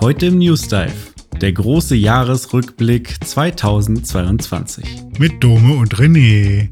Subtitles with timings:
[0.00, 0.94] Heute im News Dive.
[1.42, 4.86] Der große Jahresrückblick 2022.
[5.18, 6.70] Mit Dome und René.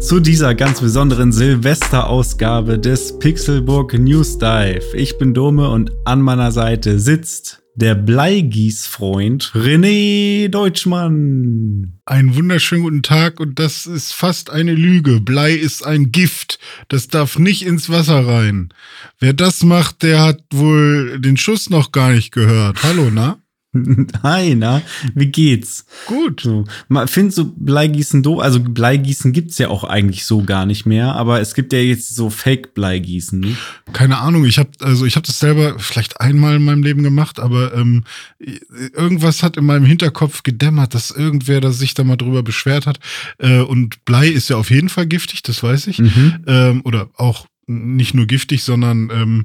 [0.00, 4.84] zu dieser ganz besonderen Silvesterausgabe des Pixelburg News Dive.
[4.92, 11.94] Ich bin Dome und an meiner Seite sitzt der Bleigießfreund René Deutschmann.
[12.06, 15.20] Einen wunderschönen guten Tag und das ist fast eine Lüge.
[15.20, 16.58] Blei ist ein Gift.
[16.88, 18.72] Das darf nicht ins Wasser rein.
[19.18, 22.82] Wer das macht, der hat wohl den Schuss noch gar nicht gehört.
[22.82, 23.38] Hallo, na?
[24.22, 24.82] Hi, na,
[25.14, 25.86] wie geht's?
[26.06, 26.42] Gut.
[26.42, 26.64] So,
[27.06, 28.40] findest du Bleigießen doof?
[28.40, 32.14] Also Bleigießen gibt's ja auch eigentlich so gar nicht mehr, aber es gibt ja jetzt
[32.14, 33.40] so Fake-Bleigießen.
[33.40, 33.56] Ne?
[33.92, 37.40] Keine Ahnung, ich habe also ich habe das selber vielleicht einmal in meinem Leben gemacht,
[37.40, 38.04] aber ähm,
[38.38, 43.00] irgendwas hat in meinem Hinterkopf gedämmert, dass irgendwer da sich da mal drüber beschwert hat.
[43.38, 45.98] Äh, und Blei ist ja auf jeden Fall giftig, das weiß ich.
[45.98, 46.44] Mhm.
[46.46, 49.44] Ähm, oder auch nicht nur giftig, sondern ähm,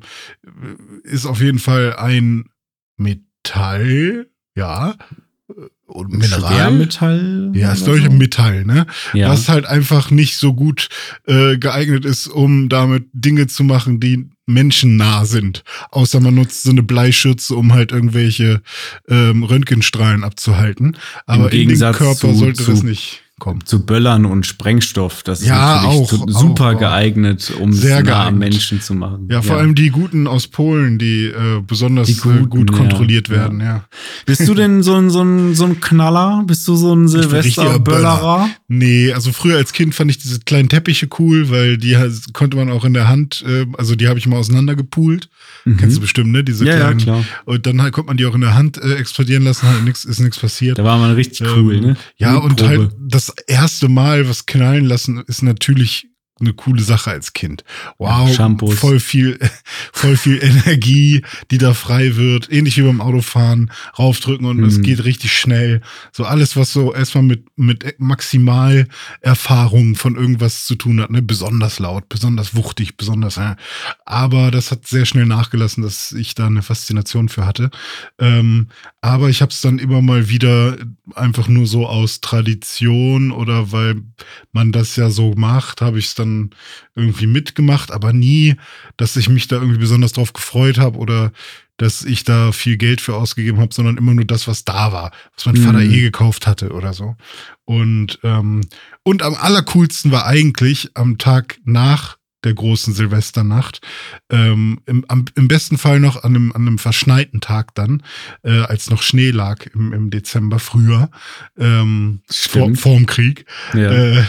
[1.03, 2.45] ist auf jeden Fall ein
[2.97, 3.28] Metall.
[3.49, 4.95] Metall, ja.
[5.87, 6.53] Und Mineral.
[6.53, 7.51] Schwermetall?
[7.55, 8.85] Ja, ist glaube ich Metall, ne?
[9.13, 9.29] Ja.
[9.29, 10.89] Was halt einfach nicht so gut
[11.25, 15.63] äh, geeignet ist, um damit Dinge zu machen, die menschennah sind.
[15.89, 18.61] Außer man nutzt so eine Bleischütze, um halt irgendwelche
[19.07, 20.97] ähm, Röntgenstrahlen abzuhalten.
[21.25, 23.65] Aber in den Körper zu, sollte zu, das nicht kommen.
[23.65, 25.23] Zu Böllern und Sprengstoff.
[25.23, 28.93] Das ja, ist natürlich auch, super auch, geeignet, um sehr es nah am Menschen zu
[28.93, 29.27] machen.
[29.31, 29.61] Ja, vor ja.
[29.61, 33.85] allem die Guten aus Polen, die äh, besonders die Guten, gut kontrolliert ja, werden, ja.
[34.25, 36.43] Bist du denn so ein, so ein, so ein Knaller?
[36.45, 38.49] Bist du so ein Silvester-Böllerer?
[38.67, 41.97] Nee, also früher als Kind fand ich diese kleinen Teppiche cool, weil die
[42.33, 45.29] konnte man auch in der Hand, äh, also die habe ich mal auseinandergepult.
[45.65, 45.77] Mhm.
[45.77, 46.43] Kennst du bestimmt, ne?
[46.43, 46.99] Diese ja, kleinen.
[46.99, 47.25] Ja, klar.
[47.45, 50.05] Und dann halt, konnte man die auch in der Hand äh, explodieren lassen, halt nix,
[50.05, 50.77] ist nichts passiert.
[50.77, 51.97] Da war man richtig cool, ähm, ne?
[52.17, 56.09] Ja, und halt das erste Mal was knallen lassen ist natürlich
[56.41, 57.63] eine coole Sache als Kind.
[57.97, 58.79] Wow, Shampoos.
[58.79, 59.39] voll viel,
[59.93, 62.51] voll viel Energie, die da frei wird.
[62.51, 64.65] Ähnlich wie beim Autofahren, raufdrücken und mhm.
[64.65, 65.81] es geht richtig schnell.
[66.11, 71.21] So alles, was so erstmal mit, mit Maximalerfahrung von irgendwas zu tun hat, ne?
[71.21, 73.55] Besonders laut, besonders wuchtig, besonders, äh.
[74.05, 77.69] aber das hat sehr schnell nachgelassen, dass ich da eine Faszination für hatte.
[78.19, 78.67] Ähm,
[79.01, 80.77] aber ich habe es dann immer mal wieder
[81.15, 84.01] einfach nur so aus Tradition oder weil
[84.51, 86.49] man das ja so macht, habe ich es dann
[86.95, 88.55] irgendwie mitgemacht, aber nie,
[88.97, 91.31] dass ich mich da irgendwie besonders drauf gefreut habe oder
[91.77, 95.11] dass ich da viel Geld für ausgegeben habe, sondern immer nur das, was da war,
[95.33, 95.63] was mein mhm.
[95.63, 97.15] Vater eh gekauft hatte oder so.
[97.63, 98.61] Und, ähm,
[99.03, 103.81] und am allercoolsten war eigentlich am Tag nach der großen Silvesternacht.
[104.29, 108.03] Ähm, im, am, Im besten Fall noch an einem, an einem verschneiten Tag dann,
[108.43, 111.09] äh, als noch Schnee lag im, im Dezember früher,
[111.57, 113.45] ähm, vor, vorm Krieg.
[113.73, 113.91] Ja.
[113.91, 114.23] Äh,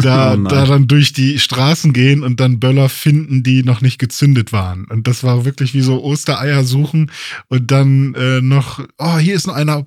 [0.00, 3.98] da, oh da dann durch die Straßen gehen und dann Böller finden, die noch nicht
[3.98, 4.86] gezündet waren.
[4.86, 7.10] Und das war wirklich wie so Ostereier suchen
[7.48, 9.86] und dann äh, noch, oh, hier ist noch einer.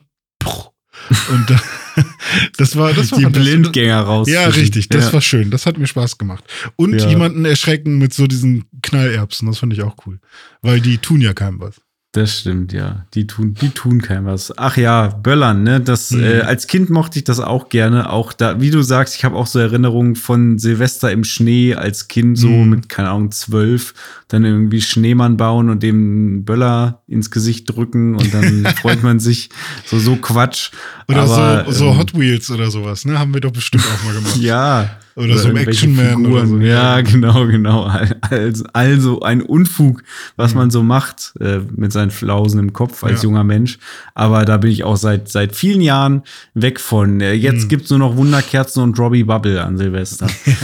[1.30, 1.62] Und
[2.58, 4.30] das war, das war die Blindgänger raus.
[4.30, 4.90] Ja, richtig.
[4.90, 5.14] Das ja.
[5.14, 5.52] war schön.
[5.52, 6.44] Das hat mir Spaß gemacht.
[6.76, 7.08] Und ja.
[7.08, 9.48] jemanden erschrecken mit so diesen Knallerbsen.
[9.48, 10.20] Das fand ich auch cool.
[10.62, 11.82] Weil die tun ja keinem was.
[12.18, 13.06] Das stimmt, ja.
[13.14, 14.52] Die tun, die tun kein was.
[14.58, 15.80] Ach ja, Böllern, ne?
[15.80, 16.24] Das, mhm.
[16.24, 18.10] äh, als Kind mochte ich das auch gerne.
[18.10, 22.08] Auch da, wie du sagst, ich habe auch so Erinnerungen von Silvester im Schnee als
[22.08, 22.70] Kind, so mhm.
[22.72, 23.94] mit, keine Ahnung, zwölf,
[24.30, 29.52] dann irgendwie Schneemann bauen und dem Böller ins Gesicht drücken und dann freut man sich.
[29.86, 30.72] So, so Quatsch.
[31.08, 33.20] Oder Aber, so, so ähm, Hot Wheels oder sowas, ne?
[33.20, 34.38] Haben wir doch bestimmt auch mal gemacht.
[34.42, 34.90] ja.
[35.18, 36.60] Oder, oder so ein Action Man oder so.
[36.60, 37.92] Ja, genau, genau.
[38.30, 40.04] Also, also ein Unfug,
[40.36, 40.58] was mhm.
[40.58, 43.30] man so macht äh, mit seinen Flausen im Kopf als ja.
[43.30, 43.80] junger Mensch.
[44.14, 46.22] Aber da bin ich auch seit seit vielen Jahren
[46.54, 47.20] weg von.
[47.20, 47.70] Äh, jetzt mhm.
[47.70, 50.28] gibt's nur noch Wunderkerzen und Robbie Bubble an Silvester.
[50.46, 50.56] Ja.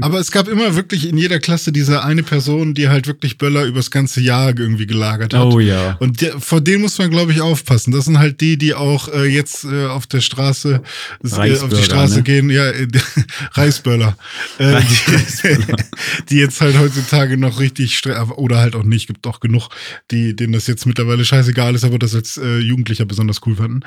[0.00, 3.64] Aber es gab immer wirklich in jeder Klasse diese eine Person, die halt wirklich Böller
[3.64, 5.52] übers ganze Jahr irgendwie gelagert hat.
[5.52, 5.96] Oh ja.
[6.00, 7.92] Und der, vor denen muss man, glaube ich, aufpassen.
[7.92, 10.82] Das sind halt die, die auch äh, jetzt äh, auf der Straße,
[11.24, 12.22] äh, auf die Straße ne?
[12.22, 12.70] gehen, ja,
[13.22, 14.16] äh, Reisböller.
[14.58, 15.56] Äh, die,
[16.30, 18.02] die, jetzt halt heutzutage noch richtig
[18.36, 19.68] oder halt auch nicht, gibt auch genug,
[20.10, 23.80] die, denen das jetzt mittlerweile scheißegal ist, aber das als äh, Jugendlicher besonders cool fanden.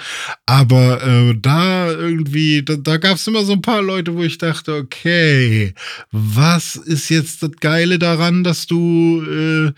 [0.45, 4.37] Aber äh, da irgendwie, da, da gab es immer so ein paar Leute, wo ich
[4.37, 5.73] dachte, okay, okay,
[6.11, 9.71] was ist jetzt das Geile daran, dass du äh,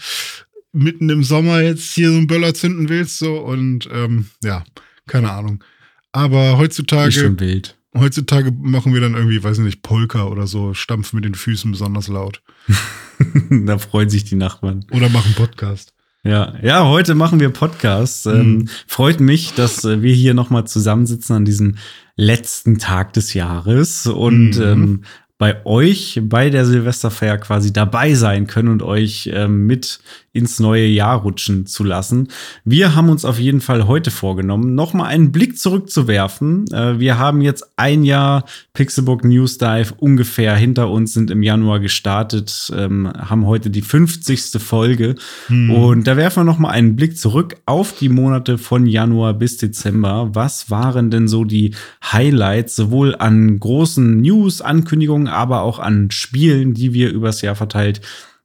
[0.74, 3.20] mitten im Sommer jetzt hier so einen Böller zünden willst?
[3.20, 4.64] So und ähm, ja,
[5.08, 5.64] keine Ahnung.
[6.12, 7.10] Aber heutzutage.
[7.10, 7.77] Ist schon wild.
[7.96, 12.08] Heutzutage machen wir dann irgendwie, weiß nicht, Polka oder so, stampfen mit den Füßen besonders
[12.08, 12.42] laut.
[13.50, 14.86] da freuen sich die Nachbarn.
[14.92, 15.94] Oder machen Podcast.
[16.24, 18.26] Ja, ja, heute machen wir Podcast.
[18.26, 18.34] Mhm.
[18.34, 21.78] Ähm, freut mich, dass äh, wir hier nochmal zusammensitzen an diesem
[22.16, 24.64] letzten Tag des Jahres und mhm.
[24.64, 25.04] ähm,
[25.38, 30.00] bei euch bei der Silvesterfeier quasi dabei sein können und euch ähm, mit
[30.38, 32.28] ins neue Jahr rutschen zu lassen.
[32.64, 36.72] Wir haben uns auf jeden Fall heute vorgenommen, nochmal einen Blick zurückzuwerfen.
[36.72, 41.80] Äh, wir haben jetzt ein Jahr Pixelbook News Dive ungefähr hinter uns, sind im Januar
[41.80, 44.62] gestartet, ähm, haben heute die 50.
[44.62, 45.16] Folge.
[45.48, 45.72] Hm.
[45.72, 50.30] Und da werfen wir nochmal einen Blick zurück auf die Monate von Januar bis Dezember.
[50.34, 51.74] Was waren denn so die
[52.04, 58.02] Highlights, sowohl an großen News, Ankündigungen, aber auch an Spielen, die wir übers Jahr verteilt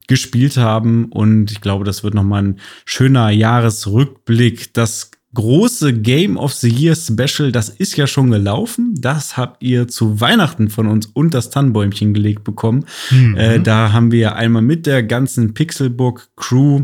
[0.08, 1.06] gespielt haben.
[1.06, 4.75] Und ich glaube, das wird nochmal ein schöner Jahresrückblick.
[4.75, 8.94] Das große Game of the Year Special, das ist ja schon gelaufen.
[8.99, 12.84] Das habt ihr zu Weihnachten von uns und das Tannenbäumchen gelegt bekommen.
[13.10, 13.37] Mhm.
[13.37, 16.82] Äh, da haben wir einmal mit der ganzen Pixelbook Crew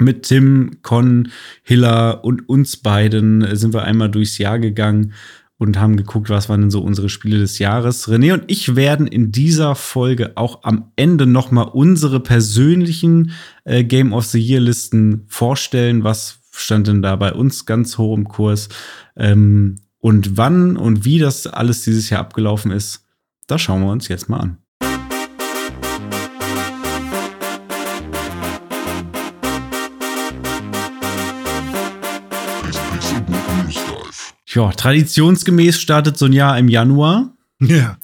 [0.00, 1.30] mit Tim, Con,
[1.62, 5.12] Hiller und uns beiden sind wir einmal durchs Jahr gegangen
[5.58, 8.08] und haben geguckt, was waren denn so unsere Spiele des Jahres.
[8.08, 13.32] René und ich werden in dieser Folge auch am Ende noch mal unsere persönlichen
[13.64, 16.04] äh, Game of the Year Listen vorstellen.
[16.04, 18.68] Was stand denn da bei uns ganz hoch im Kurs?
[19.16, 23.04] Ähm, und wann und wie das alles dieses Jahr abgelaufen ist,
[23.48, 24.58] das schauen wir uns jetzt mal an.
[34.58, 37.30] Ja, traditionsgemäß startet so ein Jahr im Januar.
[37.60, 37.96] Ja.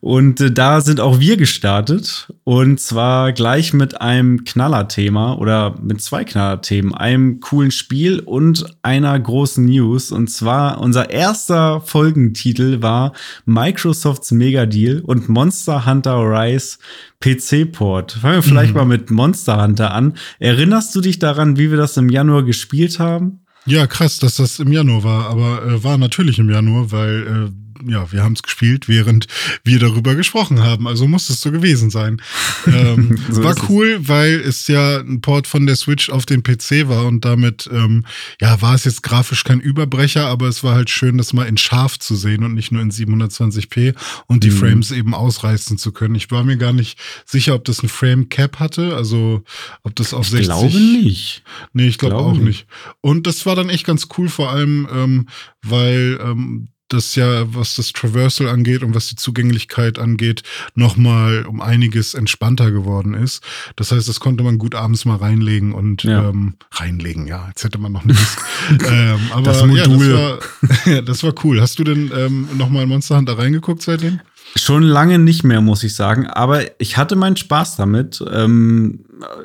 [0.00, 2.28] Und äh, da sind auch wir gestartet.
[2.44, 6.94] Und zwar gleich mit einem Knallerthema oder mit zwei Knallerthemen.
[6.94, 10.12] Einem coolen Spiel und einer großen News.
[10.12, 13.14] Und zwar unser erster Folgentitel war
[13.46, 16.76] Microsofts Mega Deal und Monster Hunter Rise
[17.20, 18.12] PC-Port.
[18.12, 18.76] Fangen wir vielleicht mhm.
[18.76, 20.12] mal mit Monster Hunter an.
[20.40, 23.41] Erinnerst du dich daran, wie wir das im Januar gespielt haben?
[23.64, 27.71] Ja, krass, dass das im Januar war, aber äh, war natürlich im Januar, weil äh,
[27.86, 29.26] ja, wir haben es gespielt, während
[29.64, 30.86] wir darüber gesprochen haben.
[30.86, 32.20] Also muss es so gewesen sein.
[32.64, 36.88] Ähm, so war cool, weil es ja ein Port von der Switch auf den PC
[36.88, 38.04] war und damit, ähm,
[38.40, 41.56] ja, war es jetzt grafisch kein Überbrecher, aber es war halt schön, das mal in
[41.56, 43.94] scharf zu sehen und nicht nur in 720p
[44.26, 44.56] und die mhm.
[44.56, 46.14] Frames eben ausreißen zu können.
[46.14, 49.42] Ich war mir gar nicht sicher, ob das ein Frame Cap hatte, also
[49.82, 50.40] ob das auf ich 60.
[50.40, 51.42] Ich glaube nicht.
[51.72, 52.44] Nee, ich glaube glaub auch nicht.
[52.44, 52.66] nicht.
[53.00, 55.28] Und das war dann echt ganz cool, vor allem, ähm,
[55.62, 60.42] weil ähm, das ja, was das Traversal angeht und was die Zugänglichkeit angeht,
[60.74, 63.42] nochmal um einiges entspannter geworden ist.
[63.76, 66.28] Das heißt, das konnte man gut abends mal reinlegen und ja.
[66.28, 68.40] ähm, reinlegen, ja, jetzt hätte man noch eine Disk.
[68.70, 69.78] ähm, aber das Modul.
[69.78, 71.60] Ja, das, war, das war cool.
[71.60, 74.20] Hast du denn ähm, nochmal in Monster Hunter reingeguckt seitdem?
[74.56, 76.26] Schon lange nicht mehr, muss ich sagen.
[76.26, 78.22] Aber ich hatte meinen Spaß damit.
[78.30, 79.00] Ähm,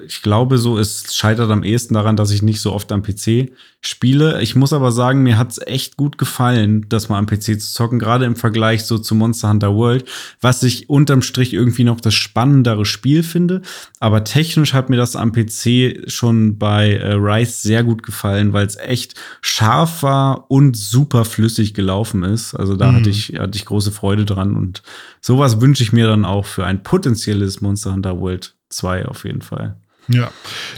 [0.06, 3.52] ich glaube, so es scheitert am ehesten daran, dass ich nicht so oft am PC
[3.82, 4.42] spiele.
[4.42, 8.00] Ich muss aber sagen, mir hat's echt gut gefallen, das mal am PC zu zocken,
[8.00, 10.06] gerade im Vergleich so zu Monster Hunter World,
[10.42, 13.62] was ich unterm Strich irgendwie noch das spannendere Spiel finde.
[14.00, 18.66] Aber technisch hat mir das am PC schon bei äh, Rise sehr gut gefallen, weil
[18.66, 22.56] es echt scharf war und super flüssig gelaufen ist.
[22.56, 22.96] Also da mhm.
[22.98, 24.82] hatte ich hatte ich große Freude dran und
[25.22, 29.42] sowas wünsche ich mir dann auch für ein potenzielles Monster Hunter World zwei auf jeden
[29.42, 29.78] Fall.
[30.10, 30.32] Ja,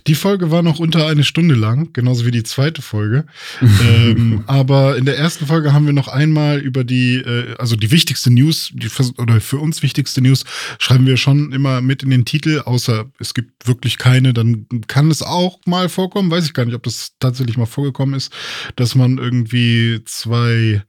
[0.07, 3.25] die Folge war noch unter eine Stunde lang, genauso wie die zweite Folge.
[3.61, 7.91] ähm, aber in der ersten Folge haben wir noch einmal über die, äh, also die
[7.91, 10.45] wichtigste News, die, oder für uns wichtigste News,
[10.79, 15.11] schreiben wir schon immer mit in den Titel, außer es gibt wirklich keine, dann kann
[15.11, 18.33] es auch mal vorkommen, weiß ich gar nicht, ob das tatsächlich mal vorgekommen ist,
[18.77, 20.81] dass man irgendwie zwei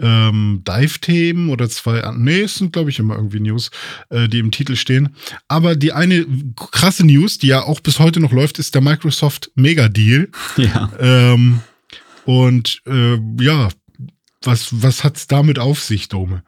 [0.00, 3.70] ähm, Dive-Themen oder zwei, nee, es sind, glaube ich, immer irgendwie News,
[4.10, 5.14] äh, die im Titel stehen.
[5.48, 6.26] Aber die eine
[6.56, 10.28] krasse News, die ja auch bis heute noch läuft, ist der Microsoft Mega Deal.
[10.56, 10.90] Ja.
[10.98, 11.60] Ähm,
[12.24, 13.68] und äh, ja,
[14.46, 16.42] was, was hat's damit auf sich, Dome?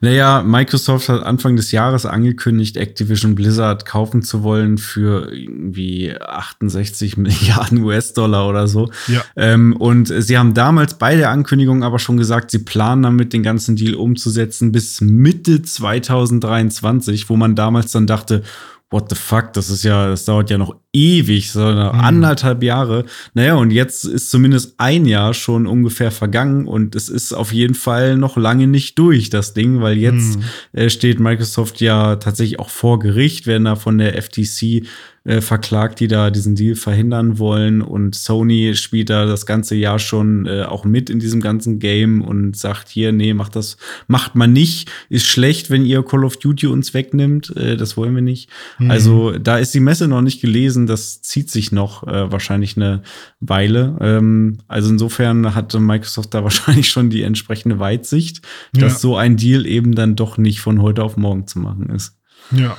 [0.00, 7.16] Naja, Microsoft hat Anfang des Jahres angekündigt, Activision Blizzard kaufen zu wollen für irgendwie 68
[7.18, 8.90] Milliarden US-Dollar oder so.
[9.08, 9.22] Ja.
[9.36, 13.42] Ähm, und sie haben damals bei der Ankündigung aber schon gesagt, sie planen damit den
[13.42, 18.42] ganzen Deal umzusetzen bis Mitte 2023, wo man damals dann dachte,
[18.90, 22.00] what the fuck, das ist ja, das dauert ja noch ewig, sondern mhm.
[22.00, 23.04] anderthalb Jahre.
[23.34, 27.74] Naja, und jetzt ist zumindest ein Jahr schon ungefähr vergangen und es ist auf jeden
[27.74, 30.44] Fall noch lange nicht durch, das Ding, weil jetzt mhm.
[30.72, 34.86] äh, steht Microsoft ja tatsächlich auch vor Gericht, werden da von der FTC
[35.24, 37.82] äh, verklagt, die da diesen Deal verhindern wollen.
[37.82, 42.22] Und Sony spielt da das ganze Jahr schon äh, auch mit in diesem ganzen Game
[42.22, 44.90] und sagt hier, nee, macht das, macht man nicht.
[45.08, 47.54] Ist schlecht, wenn ihr Call of Duty uns wegnimmt.
[47.56, 48.48] Äh, das wollen wir nicht.
[48.78, 48.90] Mhm.
[48.90, 50.86] Also da ist die Messe noch nicht gelesen.
[50.86, 53.02] Das zieht sich noch äh, wahrscheinlich eine
[53.40, 53.96] Weile.
[54.00, 58.42] Ähm, also insofern hatte Microsoft da wahrscheinlich schon die entsprechende Weitsicht,
[58.74, 58.82] ja.
[58.82, 62.16] dass so ein Deal eben dann doch nicht von heute auf morgen zu machen ist.
[62.50, 62.76] Ja.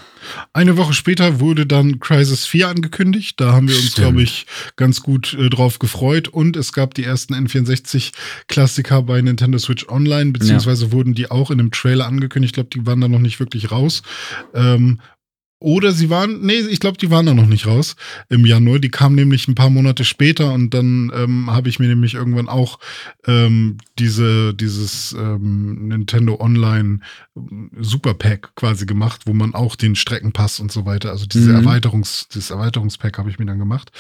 [0.54, 3.40] Eine Woche später wurde dann Crisis 4 angekündigt.
[3.40, 4.46] Da haben wir uns, glaube ich,
[4.76, 6.28] ganz gut äh, drauf gefreut.
[6.28, 10.92] Und es gab die ersten N64-Klassiker bei Nintendo Switch Online, beziehungsweise ja.
[10.92, 12.52] wurden die auch in einem Trailer angekündigt.
[12.52, 14.02] Ich glaube, die waren da noch nicht wirklich raus.
[14.54, 15.00] Ähm,
[15.60, 17.98] oder sie waren, nee, ich glaube, die waren da noch nicht raus
[18.30, 18.80] im Januar.
[18.80, 22.48] Die kamen nämlich ein paar Monate später und dann ähm, habe ich mir nämlich irgendwann
[22.48, 22.80] auch
[23.28, 27.02] ähm, diese, dieses ähm, Nintendo Online
[27.36, 31.50] ähm, Super Pack quasi gemacht, wo man auch den Streckenpass und so weiter, also diese
[31.50, 31.58] mhm.
[31.58, 33.92] Erweiterungs, dieses Erweiterungspack habe ich mir dann gemacht.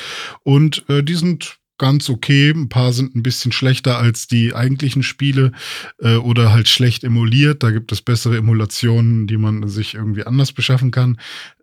[0.44, 2.52] Und äh, die sind ganz okay.
[2.52, 5.52] Ein paar sind ein bisschen schlechter als die eigentlichen Spiele
[6.00, 7.64] äh, oder halt schlecht emuliert.
[7.64, 11.18] Da gibt es bessere Emulationen, die man sich irgendwie anders beschaffen kann.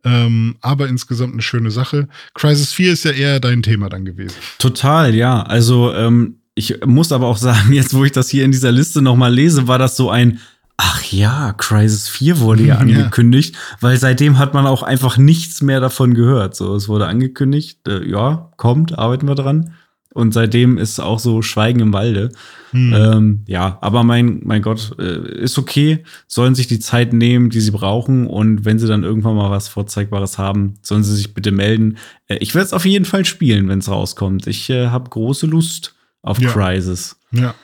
[0.04, 2.08] Ähm, aber insgesamt eine schöne Sache.
[2.34, 4.36] Crisis 4 ist ja eher dein Thema dann gewesen.
[4.58, 5.42] Total, ja.
[5.42, 9.02] Also ähm, ich muss aber auch sagen, jetzt wo ich das hier in dieser Liste
[9.02, 10.40] nochmal lese, war das so ein
[10.78, 13.60] Ach ja, Crisis 4 wurde ja angekündigt, ja.
[13.80, 16.54] weil seitdem hat man auch einfach nichts mehr davon gehört.
[16.54, 19.72] So, es wurde angekündigt, äh, ja, kommt, arbeiten wir dran.
[20.16, 22.32] Und seitdem ist auch so Schweigen im Walde.
[22.70, 22.94] Hm.
[22.94, 26.04] Ähm, ja, aber mein, mein Gott, äh, ist okay.
[26.26, 28.26] Sollen sich die Zeit nehmen, die sie brauchen.
[28.26, 31.98] Und wenn sie dann irgendwann mal was Vorzeigbares haben, sollen sie sich bitte melden.
[32.28, 34.46] Äh, ich werde es auf jeden Fall spielen, wenn es rauskommt.
[34.46, 36.50] Ich äh, habe große Lust auf ja.
[36.50, 37.20] Crisis.
[37.30, 37.54] Ja.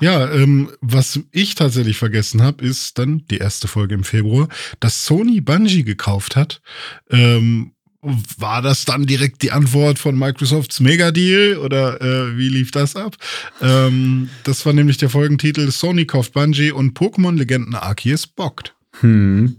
[0.00, 4.48] Ja, ähm, was ich tatsächlich vergessen habe, ist dann die erste Folge im Februar,
[4.78, 6.62] dass Sony Bungie gekauft hat.
[7.10, 12.96] Ähm, war das dann direkt die Antwort von Microsofts Mega-Deal oder äh, wie lief das
[12.96, 13.16] ab?
[13.60, 18.74] Ähm, das war nämlich der Folgentitel Sony kauft Bungie und Pokémon-Legenden Arceus bockt.
[19.00, 19.56] Hm.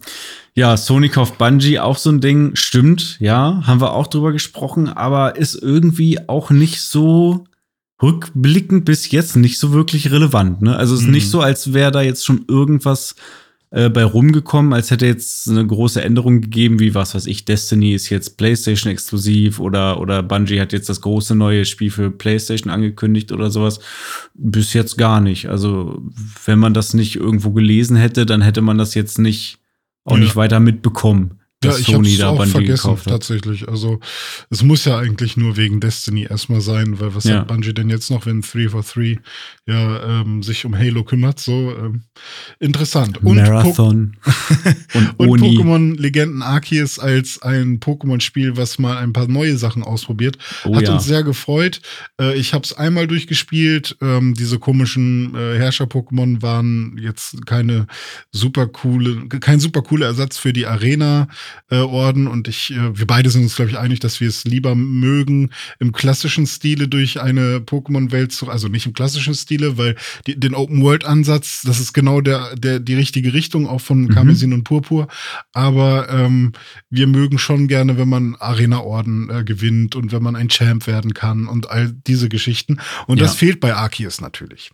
[0.54, 2.56] Ja, Sony kauft Bungie, auch so ein Ding.
[2.56, 7.46] Stimmt, ja, haben wir auch drüber gesprochen, aber ist irgendwie auch nicht so
[8.02, 10.62] rückblickend bis jetzt nicht so wirklich relevant.
[10.62, 10.76] Ne?
[10.76, 11.14] Also es ist hm.
[11.14, 13.16] nicht so, als wäre da jetzt schon irgendwas
[13.74, 17.96] äh, bei rumgekommen, als hätte jetzt eine große Änderung gegeben, wie was weiß ich, Destiny
[17.96, 22.72] ist jetzt PlayStation exklusiv oder, oder Bungie hat jetzt das große neue Spiel für PlayStation
[22.72, 23.80] angekündigt oder sowas.
[24.36, 25.50] Bis jetzt gar nicht.
[25.50, 26.04] Also,
[26.46, 29.58] wenn man das nicht irgendwo gelesen hätte, dann hätte man das jetzt nicht
[30.04, 30.24] auch ja.
[30.24, 33.14] nicht weiter mitbekommen dass ja, ich Sony da Bungie vergessen, gekauft hat.
[33.14, 33.68] Tatsächlich.
[33.68, 34.00] Also
[34.50, 37.40] es muss ja eigentlich nur wegen Destiny erstmal sein, weil was ja.
[37.40, 39.20] hat Bungie denn jetzt noch, wenn 343
[39.66, 41.40] ja ähm, sich um Halo kümmert?
[41.40, 42.02] So ähm,
[42.60, 43.24] interessant.
[43.24, 44.18] Und Marathon
[44.94, 50.38] und, und Pokémon Legenden Arceus als ein Pokémon-Spiel, was mal ein paar neue Sachen ausprobiert,
[50.66, 50.94] oh, hat ja.
[50.94, 51.82] uns sehr gefreut.
[52.20, 53.98] Äh, ich habe es einmal durchgespielt.
[54.02, 57.88] Ähm, diese komischen äh, Herrscher-Pokémon waren jetzt keine
[58.32, 61.28] super coole, kein super cooler Ersatz für die Arena
[61.70, 64.44] äh, Orden und ich, äh, wir beide sind uns, glaube ich, einig, dass wir es
[64.44, 69.96] lieber mögen, im klassischen Stile durch eine Pokémon-Welt zu, also nicht im klassischen Stile, weil
[70.28, 74.10] die, den Open-World-Ansatz, das ist genau der, der, die richtige Richtung, auch von mhm.
[74.10, 75.08] Karmesin und Purpur.
[75.52, 76.54] Aber ähm,
[76.90, 81.14] wir mögen schon gerne, wenn man Arena-Orden äh, gewinnt und wenn man ein Champ werden
[81.14, 82.80] kann und all diese Geschichten.
[83.08, 83.24] Und ja.
[83.24, 84.72] das fehlt bei Arceus natürlich.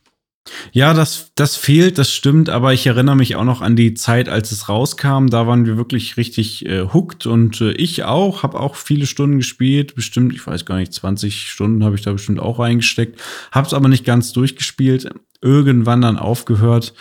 [0.71, 4.29] Ja, das, das fehlt, das stimmt, aber ich erinnere mich auch noch an die Zeit,
[4.29, 5.27] als es rauskam.
[5.27, 9.37] Da waren wir wirklich richtig äh, hooked und äh, ich auch, habe auch viele Stunden
[9.37, 13.19] gespielt, bestimmt, ich weiß gar nicht, 20 Stunden habe ich da bestimmt auch reingesteckt,
[13.51, 15.09] habe es aber nicht ganz durchgespielt,
[15.41, 16.93] irgendwann dann aufgehört.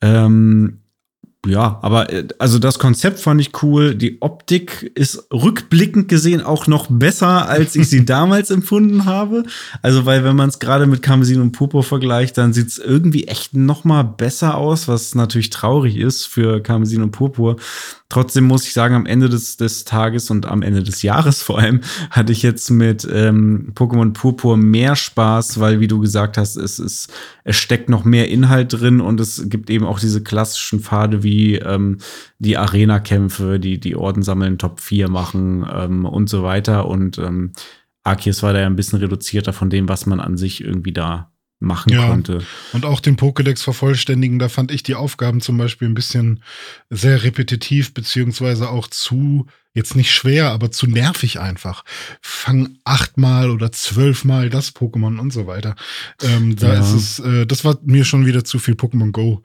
[0.00, 0.80] Ähm,
[1.46, 3.94] ja, aber äh, also das Konzept fand ich cool.
[3.94, 9.44] Die Optik ist rückblickend gesehen auch noch besser, als ich sie damals empfunden habe.
[9.80, 13.26] Also, weil wenn man es gerade mit Karmesin und Purpur vergleicht, dann sieht es irgendwie
[13.26, 17.56] echt noch mal besser aus, was natürlich traurig ist für Karmesin und Purpur.
[18.10, 21.60] Trotzdem muss ich sagen, am Ende des, des Tages und am Ende des Jahres vor
[21.60, 26.56] allem hatte ich jetzt mit ähm, Pokémon Purpur mehr Spaß, weil, wie du gesagt hast,
[26.56, 27.12] es, ist,
[27.44, 31.54] es steckt noch mehr Inhalt drin und es gibt eben auch diese klassischen Pfade wie
[31.54, 31.98] ähm,
[32.40, 36.88] die Arena-Kämpfe, die die Orden sammeln, Top 4 machen ähm, und so weiter.
[36.88, 37.52] Und ähm,
[38.02, 41.30] Arceus war da ja ein bisschen reduzierter von dem, was man an sich irgendwie da
[41.60, 42.44] machen ja, konnte.
[42.72, 46.42] Und auch den Pokédex vervollständigen, da fand ich die Aufgaben zum Beispiel ein bisschen
[46.88, 51.84] sehr repetitiv, beziehungsweise auch zu jetzt nicht schwer, aber zu nervig einfach.
[52.20, 55.76] Fang achtmal oder zwölfmal das Pokémon und so weiter.
[56.22, 56.80] Ähm, da ja.
[56.80, 59.42] ist es, äh, das war mir schon wieder zu viel Pokémon Go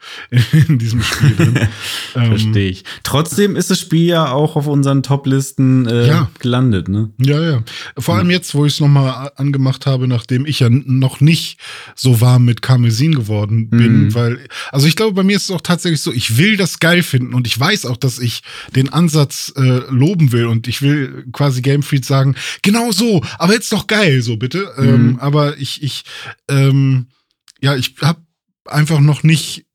[0.67, 1.59] in diesem Spiel drin.
[2.15, 2.83] ähm, Verstehe ich.
[3.03, 6.31] Trotzdem ist das Spiel ja auch auf unseren Top-Listen äh, ja.
[6.39, 7.11] gelandet, ne?
[7.19, 7.63] Ja, ja.
[7.95, 11.59] Vor allem jetzt, wo ich es nochmal angemacht habe, nachdem ich ja noch nicht
[11.93, 14.13] so warm mit Karmesin geworden bin, mhm.
[14.15, 14.39] weil,
[14.71, 17.35] also ich glaube, bei mir ist es auch tatsächlich so, ich will das geil finden
[17.35, 18.41] und ich weiß auch, dass ich
[18.75, 23.23] den Ansatz äh, lobe loben will und ich will quasi Game Freak sagen, genau so,
[23.37, 24.71] aber jetzt doch geil, so bitte.
[24.77, 24.85] Mhm.
[24.87, 26.03] Ähm, aber ich, ich,
[26.49, 27.07] ähm,
[27.61, 28.21] ja, ich habe
[28.65, 29.65] einfach noch nicht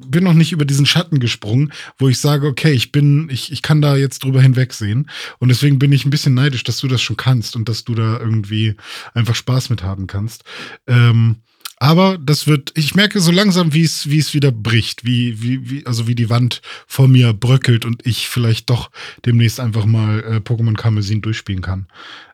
[0.00, 3.62] bin noch nicht über diesen Schatten gesprungen, wo ich sage, okay, ich bin, ich, ich
[3.62, 5.10] kann da jetzt drüber hinwegsehen.
[5.40, 7.96] Und deswegen bin ich ein bisschen neidisch, dass du das schon kannst und dass du
[7.96, 8.76] da irgendwie
[9.12, 10.44] einfach Spaß mit haben kannst.
[10.86, 11.38] Ähm,
[11.80, 15.70] aber das wird, ich merke so langsam, wie es, wie es wieder bricht, wie, wie,
[15.70, 18.90] wie, also wie die Wand vor mir bröckelt und ich vielleicht doch
[19.24, 21.86] demnächst einfach mal äh, Pokémon Karmesin durchspielen kann.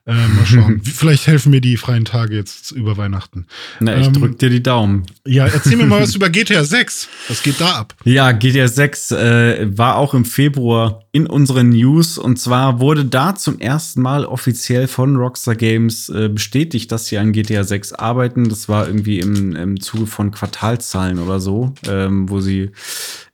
[0.06, 0.82] Äh, mal schauen.
[0.84, 3.46] Vielleicht helfen mir die freien Tage jetzt über Weihnachten.
[3.80, 5.06] Na, ich ähm, drück dir die Daumen.
[5.26, 7.08] Ja, erzähl mir mal was über GTA 6.
[7.28, 7.94] Was geht da ab?
[8.04, 12.18] Ja, GTA 6 äh, war auch im Februar in unseren News.
[12.18, 17.18] Und zwar wurde da zum ersten Mal offiziell von Rockstar Games äh, bestätigt, dass sie
[17.18, 18.48] an GTA 6 arbeiten.
[18.48, 22.72] Das war irgendwie im, im Zuge von Quartalzahlen oder so, ähm, wo sie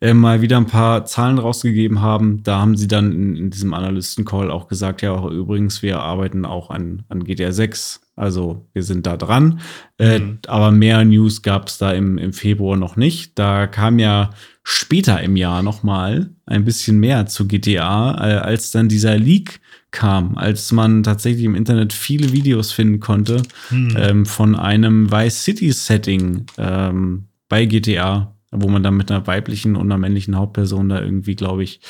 [0.03, 2.43] äh, mal wieder ein paar Zahlen rausgegeben haben.
[2.43, 6.69] Da haben sie dann in, in diesem Analysten-Call auch gesagt, ja, übrigens, wir arbeiten auch
[6.69, 8.03] an, an GTA 6.
[8.21, 9.61] Also wir sind da dran.
[9.99, 10.39] Äh, mhm.
[10.45, 13.39] Äh, aber mehr News gab es da im, im Februar noch nicht.
[13.39, 14.31] Da kam ja
[14.63, 19.61] später im Jahr noch mal ein bisschen mehr zu GTA, äh, als dann dieser Leak
[19.91, 23.97] kam, als man tatsächlich im Internet viele Videos finden konnte mhm.
[23.97, 29.77] ähm, von einem Vice City Setting ähm, bei GTA wo man dann mit einer weiblichen
[29.77, 31.81] und einer männlichen Hauptperson da irgendwie, glaube ich,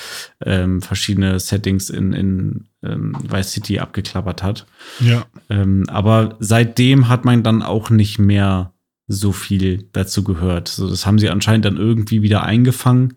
[0.44, 4.66] ähm, verschiedene Settings in, in ähm, Vice City abgeklappert hat.
[5.00, 5.24] Ja.
[5.48, 8.72] Ähm, aber seitdem hat man dann auch nicht mehr
[9.06, 10.68] so viel dazu gehört.
[10.68, 13.14] So, das haben sie anscheinend dann irgendwie wieder eingefangen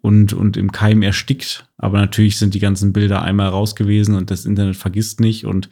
[0.00, 1.68] und, und im Keim erstickt.
[1.76, 5.44] Aber natürlich sind die ganzen Bilder einmal raus gewesen und das Internet vergisst nicht.
[5.44, 5.68] Und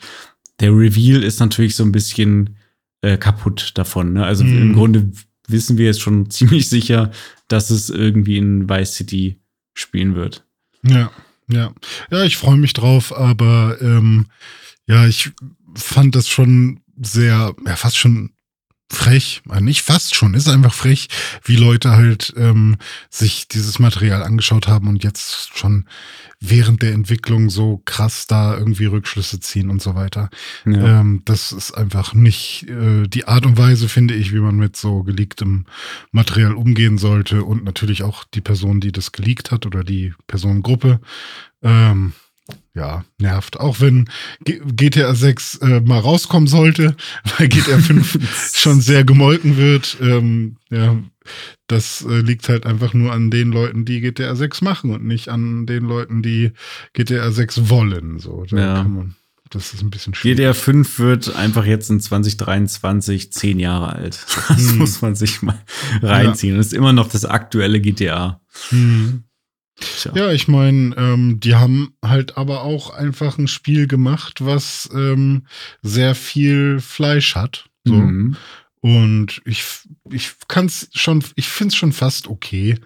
[0.60, 2.56] der Reveal ist natürlich so ein bisschen
[3.02, 4.12] äh, kaputt davon.
[4.12, 4.24] Ne?
[4.24, 4.58] Also mhm.
[4.58, 5.10] im Grunde
[5.48, 7.10] wissen wir jetzt schon ziemlich sicher,
[7.48, 9.40] dass es irgendwie in Vice City
[9.74, 10.44] spielen wird.
[10.82, 11.10] Ja,
[11.48, 11.72] ja.
[12.10, 14.26] Ja, ich freue mich drauf, aber ähm,
[14.86, 15.30] ja, ich
[15.74, 18.32] fand das schon sehr, ja, fast schon
[18.90, 21.08] frech, äh, nicht fast schon, ist einfach frech,
[21.44, 22.76] wie Leute halt ähm,
[23.10, 25.86] sich dieses Material angeschaut haben und jetzt schon
[26.40, 30.30] während der Entwicklung so krass da irgendwie Rückschlüsse ziehen und so weiter.
[30.64, 31.00] Ja.
[31.00, 34.76] Ähm, das ist einfach nicht äh, die Art und Weise, finde ich, wie man mit
[34.76, 35.66] so geleaktem
[36.12, 41.00] Material umgehen sollte und natürlich auch die Person, die das geleakt hat oder die Personengruppe.
[41.62, 42.12] Ähm,
[42.78, 43.58] ja, nervt.
[43.58, 44.08] Auch wenn
[44.44, 46.96] G GTA 6 äh, mal rauskommen sollte,
[47.38, 48.18] weil GTA 5
[48.54, 49.96] schon sehr gemolken wird.
[50.00, 50.96] Ähm, ja,
[51.66, 55.28] das äh, liegt halt einfach nur an den Leuten, die GTA 6 machen und nicht
[55.28, 56.52] an den Leuten, die
[56.92, 58.20] GTA 6 wollen.
[58.20, 58.74] So, da ja.
[58.76, 59.14] kann man,
[59.50, 60.38] das ist ein bisschen schwierig.
[60.38, 64.24] GTA 5 wird einfach jetzt in 2023 zehn Jahre alt.
[64.48, 64.78] Das hm.
[64.78, 65.60] muss man sich mal
[66.00, 66.54] reinziehen.
[66.54, 66.58] Ja.
[66.58, 68.40] Das ist immer noch das aktuelle GTA.
[68.70, 69.24] Hm.
[69.80, 70.12] Tja.
[70.14, 75.46] Ja, ich meine, ähm, die haben halt aber auch einfach ein Spiel gemacht, was ähm,
[75.82, 77.66] sehr viel Fleisch hat.
[77.84, 77.94] So.
[77.94, 78.36] Mhm.
[78.80, 79.64] Und ich,
[80.10, 82.76] ich kann's schon, ich find's schon fast okay,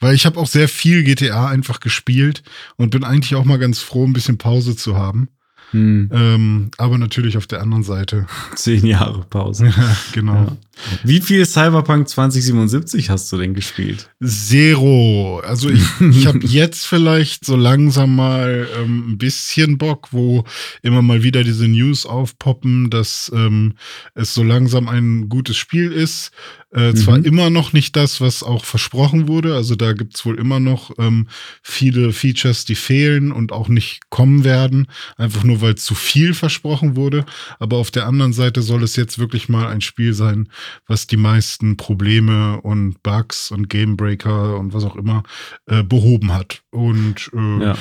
[0.00, 2.42] weil ich habe auch sehr viel GTA einfach gespielt
[2.76, 5.28] und bin eigentlich auch mal ganz froh, ein bisschen Pause zu haben.
[5.72, 6.10] Hm.
[6.12, 8.26] Ähm, aber natürlich auf der anderen Seite.
[8.54, 9.66] Zehn Jahre Pause.
[9.66, 10.34] ja, genau.
[10.34, 10.56] Ja.
[11.04, 14.10] Wie viel Cyberpunk 2077 hast du denn gespielt?
[14.24, 15.40] Zero.
[15.44, 20.44] Also ich, ich habe jetzt vielleicht so langsam mal ähm, ein bisschen Bock, wo
[20.82, 23.74] immer mal wieder diese News aufpoppen, dass ähm,
[24.14, 26.32] es so langsam ein gutes Spiel ist.
[26.74, 26.96] Äh, mhm.
[26.96, 30.90] Zwar immer noch nicht das, was auch versprochen wurde, also da gibt's wohl immer noch
[30.98, 31.28] ähm,
[31.62, 34.86] viele Features, die fehlen und auch nicht kommen werden,
[35.18, 37.26] einfach nur weil zu viel versprochen wurde.
[37.58, 40.48] Aber auf der anderen Seite soll es jetzt wirklich mal ein Spiel sein,
[40.86, 45.22] was die meisten Probleme und Bugs und Gamebreaker und was auch immer
[45.66, 46.62] äh, behoben hat.
[46.70, 47.78] Und äh, ja.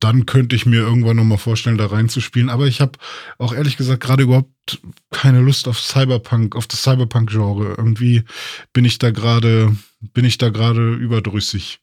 [0.00, 2.50] dann könnte ich mir irgendwann noch mal vorstellen, da reinzuspielen.
[2.50, 2.98] Aber ich habe
[3.38, 7.74] auch ehrlich gesagt gerade überhaupt keine Lust auf Cyberpunk, auf das Cyberpunk-Genre.
[7.76, 8.24] Irgendwie
[8.72, 11.80] bin ich da gerade, bin ich da gerade überdrüssig.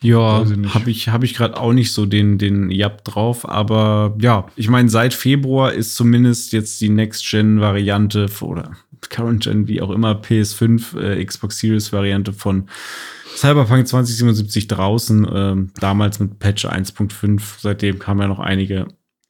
[0.00, 4.46] Ja, habe ich, hab ich gerade auch nicht so den, den Jab drauf, aber ja,
[4.56, 8.72] ich meine, seit Februar ist zumindest jetzt die Next-Gen-Variante oder
[9.08, 12.68] Current Gen, wie auch immer, PS5, äh, Xbox Series Variante von
[13.36, 17.40] Cyberpunk 2077 draußen, äh, damals mit Patch 1.5.
[17.60, 18.86] Seitdem kamen ja noch einige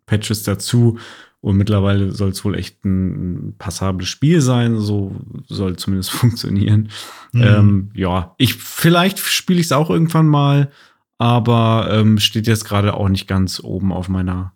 [0.06, 0.98] Patches dazu.
[1.44, 4.78] Und mittlerweile soll es wohl echt ein passables Spiel sein.
[4.78, 5.14] So
[5.46, 6.88] soll zumindest funktionieren.
[7.32, 7.42] Mhm.
[7.42, 10.72] Ähm, ja, ich vielleicht spiele ich es auch irgendwann mal,
[11.18, 14.54] aber ähm, steht jetzt gerade auch nicht ganz oben auf meiner,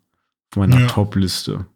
[0.51, 0.87] auf meiner ja.
[0.87, 1.67] Top-Liste.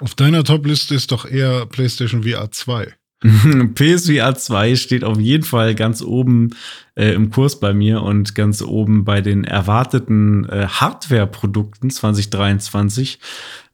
[0.00, 2.97] Auf deiner Top-Liste ist doch eher PlayStation VR 2.
[3.74, 6.50] PSVR 2 steht auf jeden Fall ganz oben
[6.94, 13.18] äh, im Kurs bei mir und ganz oben bei den erwarteten äh, Hardware-Produkten 2023.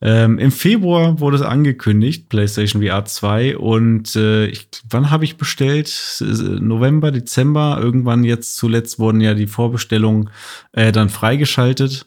[0.00, 3.58] Ähm, Im Februar wurde es angekündigt, PlayStation VR 2.
[3.58, 6.22] Und äh, ich, wann habe ich bestellt?
[6.60, 7.78] November, Dezember.
[7.82, 10.30] Irgendwann jetzt zuletzt wurden ja die Vorbestellungen
[10.72, 12.06] äh, dann freigeschaltet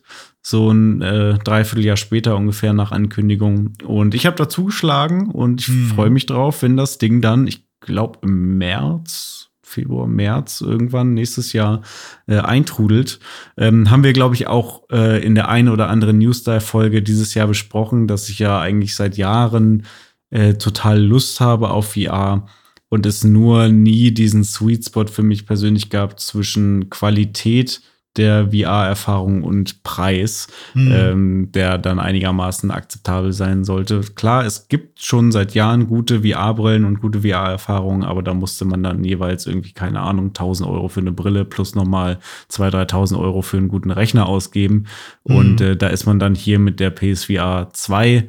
[0.49, 3.73] so ein äh, Dreivierteljahr später ungefähr nach Ankündigung.
[3.83, 5.87] Und ich habe da zugeschlagen und ich hm.
[5.87, 11.51] freue mich drauf, wenn das Ding dann, ich glaube im März, Februar, März irgendwann nächstes
[11.51, 11.81] Jahr
[12.27, 13.19] äh, eintrudelt.
[13.57, 17.47] Ähm, haben wir, glaube ich, auch äh, in der einen oder anderen Newsdive-Folge dieses Jahr
[17.47, 19.85] besprochen, dass ich ja eigentlich seit Jahren
[20.29, 22.45] äh, total Lust habe auf VR
[22.87, 27.81] und es nur nie diesen Sweet Spot für mich persönlich gab zwischen Qualität
[28.15, 30.91] der VR-Erfahrung und Preis, mhm.
[30.91, 34.01] ähm, der dann einigermaßen akzeptabel sein sollte.
[34.15, 38.81] Klar, es gibt schon seit Jahren gute VR-Brillen und gute VR-Erfahrungen, aber da musste man
[38.83, 42.17] dann jeweils irgendwie, keine Ahnung, 1000 Euro für eine Brille plus nochmal
[42.51, 44.85] 2.000, 3.000 Euro für einen guten Rechner ausgeben.
[45.25, 45.35] Mhm.
[45.35, 48.27] Und äh, da ist man dann hier mit der PSVR 2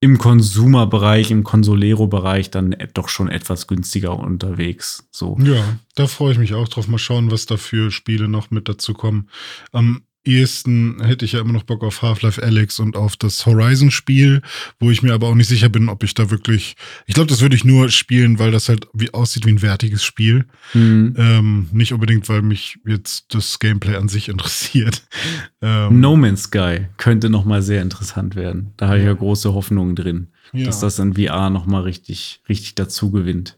[0.00, 5.08] im Konsumerbereich, im Consolero-Bereich dann doch schon etwas günstiger unterwegs.
[5.10, 5.36] So.
[5.40, 6.86] Ja, da freue ich mich auch drauf.
[6.86, 9.28] Mal schauen, was da für Spiele noch mit dazu kommen.
[9.72, 14.42] Am ehesten hätte ich ja immer noch Bock auf Half-Life Alex und auf das Horizon-Spiel,
[14.78, 16.76] wo ich mir aber auch nicht sicher bin, ob ich da wirklich.
[17.06, 20.04] Ich glaube, das würde ich nur spielen, weil das halt wie aussieht wie ein wertiges
[20.04, 20.46] Spiel.
[20.74, 21.14] Mhm.
[21.16, 25.02] Ähm, nicht unbedingt, weil mich jetzt das Gameplay an sich interessiert.
[25.62, 28.72] Ähm, no Man's Sky könnte noch mal sehr interessant werden.
[28.76, 30.66] Da habe ich ja große Hoffnungen drin, ja.
[30.66, 33.56] dass das in VR noch mal richtig, richtig dazu gewinnt.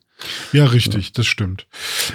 [0.52, 1.66] Ja, richtig, das stimmt.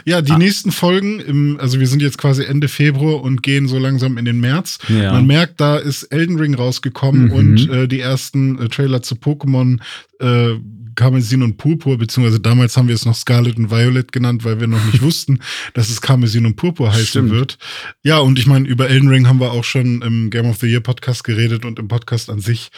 [0.05, 0.37] Ja, die ah.
[0.37, 4.25] nächsten Folgen, im, also wir sind jetzt quasi Ende Februar und gehen so langsam in
[4.25, 4.79] den März.
[4.87, 5.13] Ja.
[5.13, 7.31] Man merkt, da ist Elden Ring rausgekommen mhm.
[7.31, 9.79] und äh, die ersten äh, Trailer zu Pokémon
[10.19, 10.55] äh,
[10.95, 14.67] Karmesin und Purpur, beziehungsweise damals haben wir es noch Scarlet und Violet genannt, weil wir
[14.67, 15.39] noch nicht wussten,
[15.73, 17.31] dass es Karmesin und Purpur heißen Stimmt.
[17.31, 17.57] wird.
[18.03, 20.67] Ja, und ich meine, über Elden Ring haben wir auch schon im Game of the
[20.67, 22.69] Year Podcast geredet und im Podcast an sich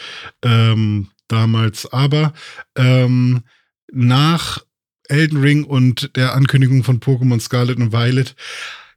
[0.42, 1.90] ähm, damals.
[1.92, 2.32] Aber
[2.76, 3.42] ähm,
[3.92, 4.58] nach
[5.08, 8.34] Elden Ring und der Ankündigung von Pokémon Scarlet und Violet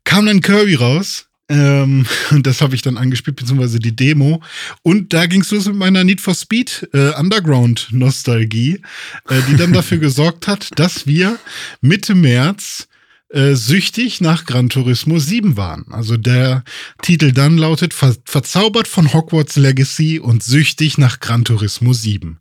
[0.04, 1.28] kam dann Kirby raus.
[1.50, 4.41] Ähm, und das habe ich dann angespielt, beziehungsweise die Demo.
[4.84, 8.82] Und da ging es los mit meiner Need for Speed äh, Underground-Nostalgie,
[9.30, 11.38] äh, die dann dafür gesorgt hat, dass wir
[11.82, 12.88] Mitte März
[13.34, 15.86] äh, süchtig nach Gran Turismo 7 waren.
[15.89, 16.63] Also der
[17.02, 22.39] Titel dann lautet Ver Verzaubert von Hogwarts Legacy und süchtig nach Gran Turismo 7.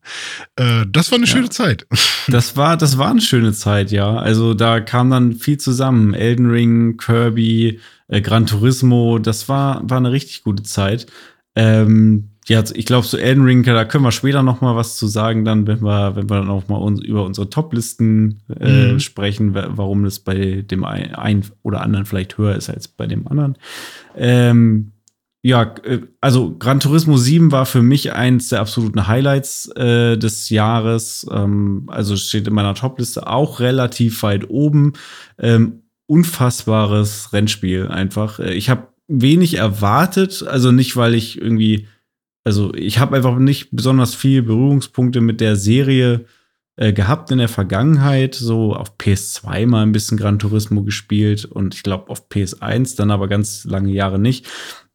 [0.57, 1.33] Äh, das war eine ja.
[1.33, 1.87] schöne Zeit.
[2.29, 4.17] Das war, das war eine schöne Zeit, ja.
[4.17, 6.15] Also da kam dann viel zusammen.
[6.15, 11.07] Elden Ring, Kirby, äh, Gran Turismo, das war, war eine richtig gute Zeit.
[11.57, 15.07] Ähm, ja, ich glaube, zu Elden Ring, da können wir später noch mal was zu
[15.07, 19.01] sagen, dann, wenn wir, wenn wir dann auch mal uns, über unsere Top-Listen äh, mhm.
[19.01, 23.57] sprechen, warum das bei dem einen oder anderen vielleicht höher ist als bei dem anderen.
[24.17, 24.93] Ähm,
[25.43, 30.51] ja, äh, also Gran Turismo 7 war für mich eins der absoluten Highlights äh, des
[30.51, 31.27] Jahres.
[31.31, 34.95] Ähm, also steht in meiner Top-Liste auch relativ weit oben.
[35.39, 38.39] Ähm, unfassbares Rennspiel einfach.
[38.39, 41.89] Äh, ich habe wenig erwartet, also nicht, weil ich irgendwie
[42.45, 46.25] also ich habe einfach nicht besonders viel Berührungspunkte mit der Serie
[46.77, 48.35] äh, gehabt in der Vergangenheit.
[48.35, 53.11] So auf PS2 mal ein bisschen Gran Turismo gespielt und ich glaube auf PS1 dann
[53.11, 54.47] aber ganz lange Jahre nicht.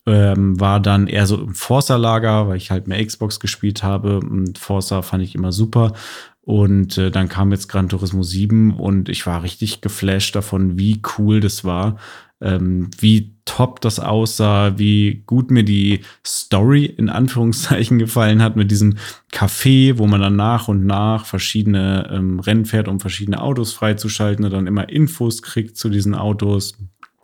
[0.07, 4.19] Ähm, war dann eher so im Forza-Lager, weil ich halt mehr Xbox gespielt habe.
[4.19, 5.93] Und Forza fand ich immer super.
[6.41, 11.01] Und äh, dann kam jetzt Gran Turismo 7 und ich war richtig geflasht davon, wie
[11.17, 11.97] cool das war
[12.41, 18.71] ähm, wie top das aussah, wie gut mir die Story in Anführungszeichen gefallen hat mit
[18.71, 18.97] diesem
[19.31, 24.45] Café, wo man dann nach und nach verschiedene ähm, Rennen fährt, um verschiedene Autos freizuschalten
[24.45, 26.77] und dann immer Infos kriegt zu diesen Autos.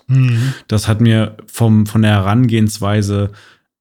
[0.08, 0.54] Mhm.
[0.68, 3.32] Das hat mir vom, von der Herangehensweise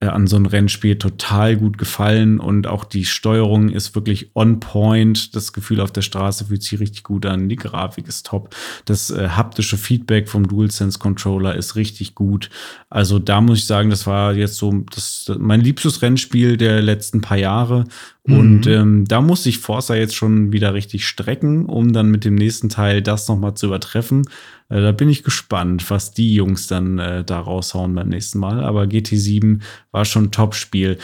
[0.09, 5.37] an so ein Rennspiel total gut gefallen und auch die Steuerung ist wirklich on point.
[5.37, 7.51] Das Gefühl auf der Straße fühlt sich richtig gut an.
[7.51, 8.55] Die Grafik ist top.
[8.87, 12.49] Das äh, haptische Feedback vom DualSense Controller ist richtig gut.
[12.89, 17.21] Also da muss ich sagen, das war jetzt so das, mein liebstes Rennspiel der letzten
[17.21, 17.85] paar Jahre.
[18.25, 18.39] Mhm.
[18.39, 22.37] Und ähm, da muss sich Forza jetzt schon wieder richtig strecken, um dann mit dem
[22.37, 24.23] nächsten Teil das nochmal zu übertreffen.
[24.71, 28.65] Äh, da bin ich gespannt, was die Jungs dann äh, da raushauen beim nächsten Mal.
[28.65, 30.99] Aber GT7 war schon ein Top-Spiel.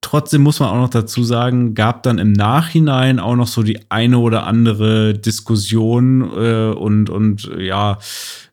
[0.00, 3.78] Trotzdem muss man auch noch dazu sagen, gab dann im Nachhinein auch noch so die
[3.88, 7.98] eine oder andere Diskussion äh, und, und ja,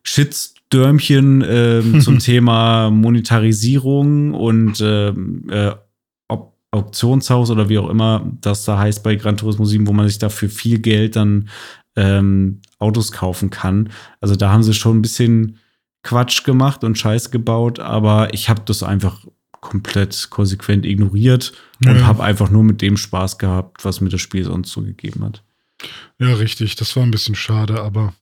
[0.04, 5.72] Shitstürmchen äh, zum Thema Monetarisierung und ähm, äh,
[6.72, 10.18] Auktionshaus oder wie auch immer das da heißt bei Gran Turismo 7, wo man sich
[10.18, 11.48] dafür viel Geld dann
[11.96, 13.90] ähm, Autos kaufen kann.
[14.20, 15.58] Also da haben sie schon ein bisschen
[16.02, 19.24] Quatsch gemacht und Scheiß gebaut, aber ich habe das einfach
[19.60, 21.52] komplett konsequent ignoriert
[21.84, 21.90] ja.
[21.90, 25.24] und habe einfach nur mit dem Spaß gehabt, was mir das Spiel sonst so gegeben
[25.24, 25.42] hat.
[26.18, 26.76] Ja, richtig.
[26.76, 28.14] Das war ein bisschen schade, aber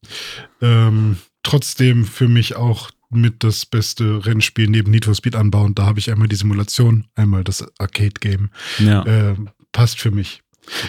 [0.60, 5.74] ähm, trotzdem für mich auch mit das beste Rennspiel neben Need for Speed anbauen.
[5.74, 8.50] Da habe ich einmal die Simulation, einmal das Arcade-Game.
[8.78, 9.02] Ja.
[9.04, 9.36] Äh,
[9.72, 10.42] passt für mich.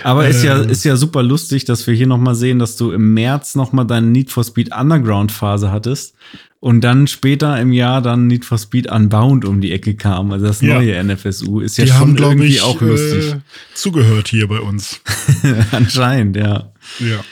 [0.04, 0.70] Aber ist ja, ähm.
[0.70, 4.08] ist ja super lustig, dass wir hier nochmal sehen, dass du im März nochmal deine
[4.08, 6.16] Need for Speed Underground Phase hattest
[6.60, 10.32] und dann später im Jahr dann Need for Speed Unbound um die Ecke kam.
[10.32, 11.04] Also das neue ja.
[11.04, 13.34] NFSU ist ja die schon haben, irgendwie ich, auch lustig.
[13.34, 13.40] Äh,
[13.74, 15.00] zugehört hier bei uns.
[15.72, 16.74] Anscheinend, ja.
[17.00, 17.24] Ja.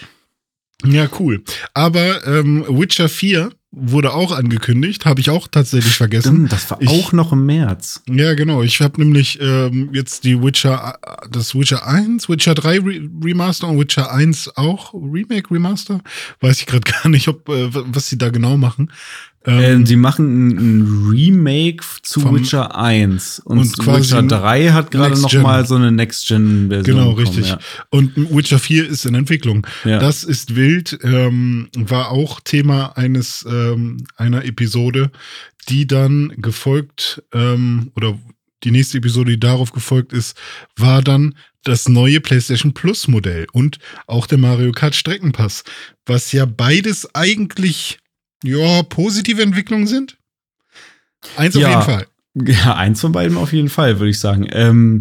[0.85, 1.43] Ja, cool.
[1.73, 6.35] Aber ähm, Witcher 4 wurde auch angekündigt, habe ich auch tatsächlich vergessen.
[6.35, 8.01] Stimmt, das war ich, auch noch im März.
[8.09, 8.63] Ja, genau.
[8.63, 10.97] Ich habe nämlich ähm, jetzt die Witcher,
[11.29, 16.01] das Witcher 1, Witcher 3 Re Remaster und Witcher 1 auch Remake, Remaster.
[16.39, 18.91] Weiß ich gerade gar nicht, ob äh, was sie da genau machen.
[19.47, 25.19] Ähm, sie machen ein, Remake zu vom, Witcher 1 und, und Witcher 3 hat gerade
[25.19, 26.97] noch mal so eine Next-Gen-Version.
[26.97, 27.49] Genau, bekommen, richtig.
[27.51, 27.59] Ja.
[27.89, 29.65] Und Witcher 4 ist in Entwicklung.
[29.85, 29.99] Ja.
[29.99, 35.11] Das ist wild, ähm, war auch Thema eines ähm, einer Episode,
[35.69, 38.19] die dann gefolgt ähm, oder
[38.63, 40.37] die nächste Episode, die darauf gefolgt ist,
[40.75, 45.63] war dann das neue PlayStation Plus Modell und auch der Mario Kart Streckenpass,
[46.05, 47.99] was ja beides eigentlich
[48.43, 50.17] ja, positive Entwicklungen sind?
[51.35, 52.07] Eins ja, auf jeden Fall.
[52.45, 54.45] Ja, eins von beiden auf jeden Fall, würde ich sagen.
[54.51, 54.99] Ähm,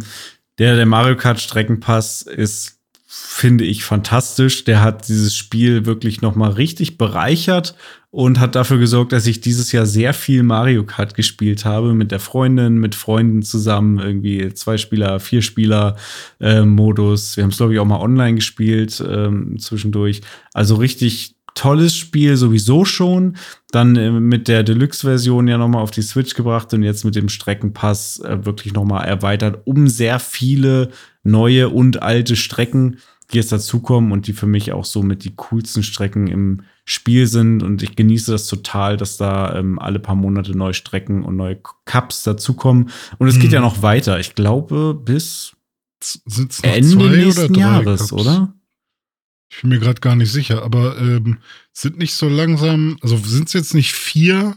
[0.59, 4.65] der, der Mario Kart Streckenpass ist, finde ich, fantastisch.
[4.65, 7.75] Der hat dieses Spiel wirklich nochmal richtig bereichert
[8.11, 12.11] und hat dafür gesorgt, dass ich dieses Jahr sehr viel Mario Kart gespielt habe mit
[12.11, 15.97] der Freundin, mit Freunden zusammen, irgendwie zwei Spieler, vier Spieler
[16.41, 17.37] äh, Modus.
[17.37, 20.23] Wir haben es glaube ich auch mal online gespielt ähm, zwischendurch.
[20.55, 23.37] Also richtig tolles Spiel sowieso schon.
[23.73, 27.29] Dann äh, mit der Deluxe-Version ja nochmal auf die Switch gebracht und jetzt mit dem
[27.29, 30.91] Streckenpass äh, wirklich nochmal erweitert, um sehr viele
[31.25, 32.99] neue und alte Strecken,
[33.33, 37.27] die jetzt dazukommen und die für mich auch so mit die coolsten Strecken im Spiel
[37.27, 37.65] sind.
[37.65, 41.59] Und ich genieße das total, dass da ähm, alle paar Monate neue Strecken und neue
[41.87, 42.91] Cups dazukommen.
[43.19, 43.41] Und es mhm.
[43.41, 44.21] geht ja noch weiter.
[44.21, 45.57] Ich glaube, bis
[46.63, 48.13] Ende nächsten Jahres, Cups?
[48.13, 48.56] oder?
[49.49, 51.39] Ich bin mir gerade gar nicht sicher, aber ähm,
[51.73, 54.57] sind nicht so langsam, also sind es jetzt nicht vier?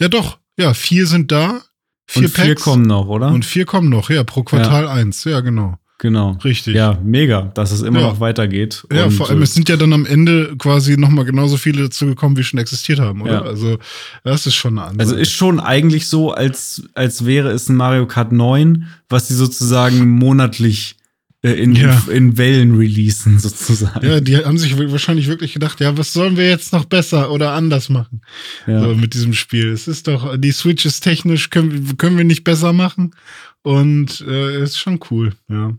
[0.00, 1.62] Ja, doch, ja, vier sind da.
[2.06, 3.28] Vier und vier kommen noch, oder?
[3.28, 4.92] Und vier kommen noch, ja, pro Quartal ja.
[4.92, 5.78] eins, ja, genau.
[5.98, 6.32] Genau.
[6.44, 6.74] Richtig.
[6.74, 8.08] Ja, mega, dass es immer ja.
[8.08, 8.86] noch weitergeht.
[8.92, 12.36] Ja, vor allem, es sind ja dann am Ende quasi nochmal genauso viele dazu gekommen,
[12.36, 13.32] wie schon existiert haben, oder?
[13.32, 13.42] Ja.
[13.42, 13.78] Also,
[14.22, 15.08] das ist schon eine andere.
[15.08, 19.34] Also, ist schon eigentlich so, als, als wäre es ein Mario Kart 9, was sie
[19.34, 21.03] sozusagen monatlich äh,
[21.52, 22.02] in, ja.
[22.10, 24.06] in Wellen releasen, sozusagen.
[24.06, 27.52] Ja, die haben sich wahrscheinlich wirklich gedacht, ja, was sollen wir jetzt noch besser oder
[27.52, 28.22] anders machen?
[28.66, 28.80] Ja.
[28.80, 29.70] So, mit diesem Spiel.
[29.70, 33.14] Es ist doch, die Switch ist technisch, können, können wir nicht besser machen.
[33.62, 35.76] Und äh, ist schon cool, ja.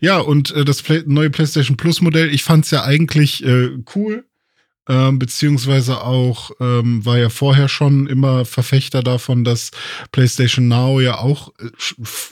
[0.00, 4.24] Ja, und äh, das Play neue PlayStation Plus Modell, ich fand's ja eigentlich äh, cool
[4.88, 9.70] ähm, beziehungsweise auch ähm, war ja vorher schon immer Verfechter davon, dass
[10.10, 11.70] PlayStation Now ja auch äh,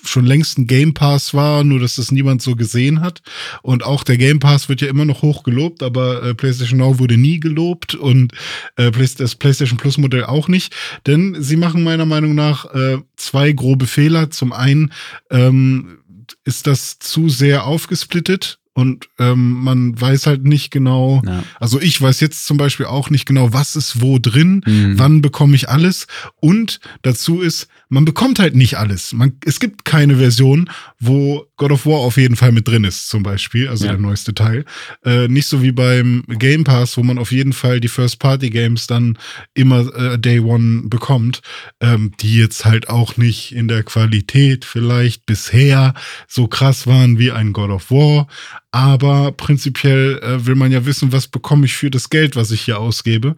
[0.04, 3.22] schon längst ein Game Pass war, nur dass das niemand so gesehen hat.
[3.62, 6.98] Und auch der Game Pass wird ja immer noch hoch gelobt, aber äh, PlayStation Now
[6.98, 8.32] wurde nie gelobt und
[8.76, 10.74] äh, das PlayStation Plus Modell auch nicht,
[11.06, 14.30] denn sie machen meiner Meinung nach äh, zwei grobe Fehler.
[14.30, 14.92] Zum einen
[15.30, 15.98] ähm,
[16.44, 21.42] ist das zu sehr aufgesplittet und ähm, man weiß halt nicht genau, Ja.
[21.58, 24.98] also ich weiß jetzt zum Beispiel auch nicht genau, was ist wo drin, Mhm.
[24.98, 26.06] wann bekomme ich alles
[26.36, 29.12] und dazu ist, man bekommt halt nicht alles.
[29.12, 33.08] Man, es gibt keine Version, wo God of War auf jeden Fall mit drin ist,
[33.08, 33.92] zum Beispiel, also Ja.
[33.92, 34.64] der neueste Teil.
[35.04, 39.18] Äh, nicht so wie beim Game Pass, wo man auf jeden Fall die First-Party-Games dann
[39.54, 41.40] immer äh, Day One bekommt,
[41.80, 45.94] ähm, die jetzt halt auch nicht in der Qualität vielleicht bisher
[46.28, 48.28] so krass waren wie ein God of War.
[48.72, 52.62] Aber prinzipiell äh, will man ja wissen, was bekomme ich für das Geld, was ich
[52.62, 53.34] hier ausgebe.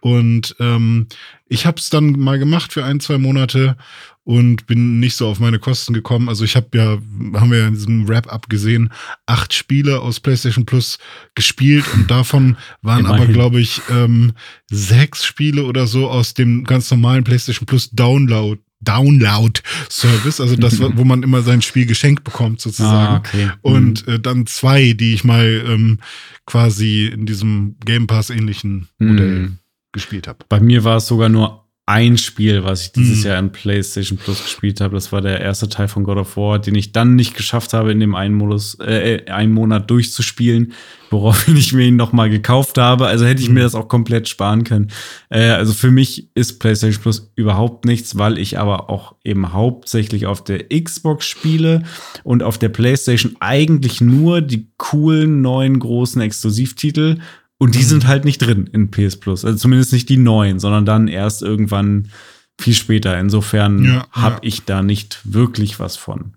[0.00, 1.08] Und ähm,
[1.48, 3.76] ich habe es dann mal gemacht für ein, zwei Monate
[4.26, 6.28] und bin nicht so auf meine Kosten gekommen.
[6.28, 6.98] Also ich habe ja,
[7.40, 8.92] haben wir ja in diesem Wrap-up gesehen,
[9.26, 10.98] acht Spiele aus PlayStation Plus
[11.36, 13.34] gespielt und davon waren aber, Immerhin.
[13.34, 14.32] glaube ich, ähm,
[14.68, 18.60] sechs Spiele oder so aus dem ganz normalen PlayStation Plus Download.
[18.80, 23.14] Download-Service, also das, wo man immer sein Spiel geschenkt bekommt, sozusagen.
[23.14, 23.50] Ah, okay.
[23.62, 25.98] Und äh, dann zwei, die ich mal ähm,
[26.44, 29.08] quasi in diesem Game Pass-ähnlichen Mhm.
[29.08, 29.52] Modell
[29.92, 30.44] gespielt habe.
[30.48, 33.26] Bei mir war es sogar nur ein Spiel, was ich dieses Mhm.
[33.26, 34.94] Jahr in PlayStation Plus gespielt habe.
[34.96, 37.92] Das war der erste Teil von God of War, den ich dann nicht geschafft habe,
[37.92, 40.72] in dem einen Modus, äh, äh, einen Monat durchzuspielen,
[41.10, 43.06] woraufhin ich mir ihn noch mal gekauft habe.
[43.06, 43.64] Also hätte ich mir Mhm.
[43.64, 44.88] das auch komplett sparen können.
[45.28, 50.26] Äh, also für mich ist PlayStation Plus überhaupt nichts, weil ich aber auch eben hauptsächlich
[50.26, 51.84] auf der Xbox spiele
[52.24, 57.18] und auf der PlayStation eigentlich nur die coolen neuen großen Exklusivtitel
[57.58, 57.84] und die Mhm.
[57.84, 59.44] sind halt nicht drin in PS Plus.
[59.44, 62.10] Also zumindest nicht die neuen, sondern dann erst irgendwann
[62.60, 63.18] viel später.
[63.18, 64.40] Insofern Ja, habe ja.
[64.42, 66.34] ich da nicht wirklich was von.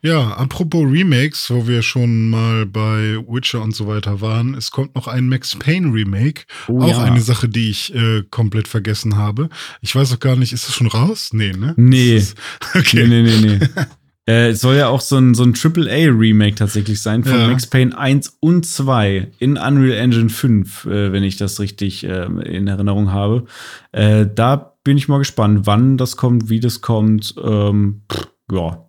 [0.00, 4.94] Ja, apropos Remakes, wo wir schon mal bei Witcher und so weiter waren, es kommt
[4.94, 6.42] noch ein Max Payne Remake.
[6.68, 7.02] Oh auch ja.
[7.02, 9.48] eine Sache, die ich äh, komplett vergessen habe.
[9.80, 11.30] Ich weiß auch gar nicht, ist es schon raus?
[11.32, 11.74] Nee, ne?
[11.76, 12.16] Nee.
[12.16, 12.36] Ist-
[12.74, 13.08] Okay.
[13.08, 13.68] Nee, nee, nee, nee.
[14.28, 17.46] äh, es soll ja auch so ein, so ein AAA-Remake tatsächlich sein von Ja.
[17.46, 22.24] Max Payne 1 und 2 in Unreal Engine 5, äh, wenn ich das richtig äh,
[22.24, 23.44] in Erinnerung habe.
[23.92, 27.34] Äh, da bin ich mal gespannt, wann das kommt, wie das kommt.
[27.42, 28.82] Ähm, pff, ja.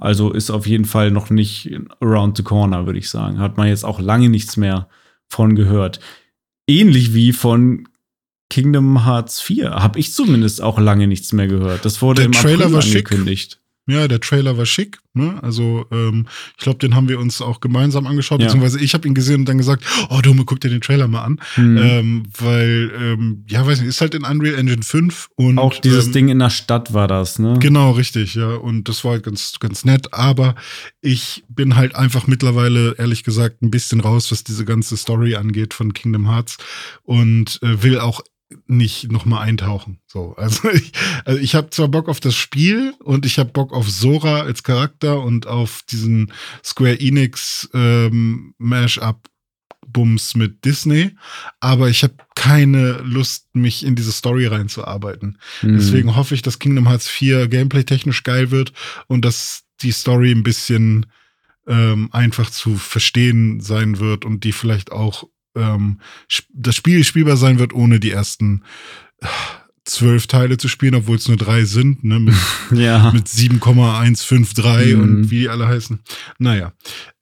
[0.00, 1.70] Also ist auf jeden Fall noch nicht
[2.00, 3.40] around the corner, würde ich sagen.
[3.40, 4.88] Hat man jetzt auch lange nichts mehr
[5.26, 6.00] von gehört.
[6.68, 7.88] Ähnlich wie von
[8.48, 9.70] Kingdom Hearts 4.
[9.70, 11.84] Habe ich zumindest auch lange nichts mehr gehört.
[11.84, 13.60] Das wurde Der im Trailer April angekündigt.
[13.88, 14.98] Ja, der Trailer war schick.
[15.14, 15.42] Ne?
[15.42, 18.46] Also ähm, ich glaube, den haben wir uns auch gemeinsam angeschaut, Ja.
[18.46, 21.22] beziehungsweise ich habe ihn gesehen und dann gesagt, oh Dumme, guck dir den Trailer mal
[21.22, 21.40] an.
[21.54, 21.76] Hm.
[21.78, 26.06] Ähm, weil, ähm, ja, weiß nicht, ist halt in Unreal Engine 5 und auch dieses
[26.06, 27.56] ähm, Ding in der Stadt war das, ne?
[27.60, 28.54] Genau, richtig, ja.
[28.54, 30.12] Und das war halt ganz, ganz nett.
[30.12, 30.54] Aber
[31.00, 35.72] ich bin halt einfach mittlerweile, ehrlich gesagt, ein bisschen raus, was diese ganze Story angeht
[35.74, 36.58] von Kingdom Hearts
[37.04, 38.20] und äh, will auch
[38.66, 39.98] nicht nochmal eintauchen.
[40.06, 40.92] So, also ich,
[41.24, 44.62] also ich habe zwar Bock auf das Spiel und ich habe Bock auf Sora als
[44.62, 46.32] Charakter und auf diesen
[46.64, 49.28] Square Enix ähm, Mash-up
[49.86, 51.12] Bums mit Disney,
[51.60, 55.38] aber ich habe keine Lust, mich in diese Story reinzuarbeiten.
[55.60, 55.76] Hm.
[55.76, 58.72] Deswegen hoffe ich, dass Kingdom Hearts 4 gameplay-technisch geil wird
[59.06, 61.06] und dass die Story ein bisschen
[61.66, 65.24] ähm, einfach zu verstehen sein wird und die vielleicht auch
[65.58, 66.00] ähm,
[66.52, 68.62] das Spiel spielbar sein wird, ohne die ersten
[69.20, 69.26] äh,
[69.84, 72.34] zwölf Teile zu spielen, obwohl es nur drei sind, ne, mit,
[72.78, 73.10] ja.
[73.12, 75.00] mit 7,153 Mhm.
[75.02, 76.00] und wie die alle heißen.
[76.38, 76.72] Naja.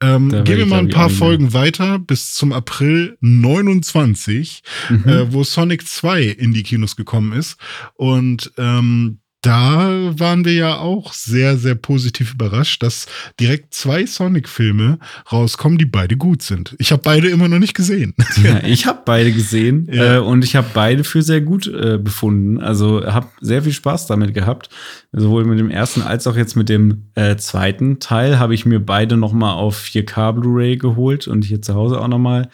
[0.02, 1.08] Ähm, gehen wir mal ein paar.
[1.10, 5.08] Folgen weiter bis zum April 29 Mhm.
[5.08, 7.56] äh, wo Sonic 2 in die Kinos gekommen ist.
[7.94, 13.06] Und ähm, da waren wir ja auch sehr, sehr positiv überrascht, dass
[13.38, 14.98] direkt zwei Sonic-Filme
[15.30, 16.74] rauskommen, die beide gut sind.
[16.78, 18.14] Ich habe beide immer noch nicht gesehen.
[18.42, 20.16] Ja, ich habe beide gesehen Ja.
[20.16, 22.60] äh, und ich habe beide für sehr gut äh, befunden.
[22.60, 24.68] Also habe sehr viel Spaß damit gehabt.
[25.12, 28.80] Sowohl mit dem ersten als auch jetzt mit dem äh, zweiten Teil habe ich mir
[28.80, 32.48] beide noch mal auf 4K Blu-ray geholt und hier zu Hause auch noch mal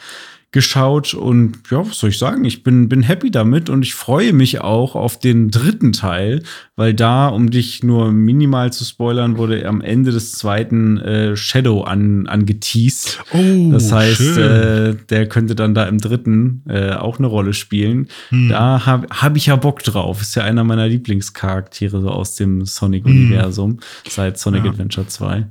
[0.52, 2.44] geschaut und ja, was soll ich sagen?
[2.44, 6.42] Ich bin, bin happy damit und ich freue mich auch auf den dritten Teil,
[6.76, 11.82] weil da, um dich nur minimal zu spoilern, wurde am Ende des zweiten äh, Shadow
[11.84, 13.20] an, angeteased.
[13.32, 18.08] Oh, Das heißt, äh, der könnte dann da im dritten äh, auch eine Rolle spielen.
[18.28, 18.50] Hm.
[18.50, 20.20] Da habe hab ich ja Bock drauf.
[20.20, 24.70] Ist ja einer meiner Lieblingscharaktere so aus dem Sonic-Universum seit Sonic Ja.
[24.70, 25.46] Adventure 2.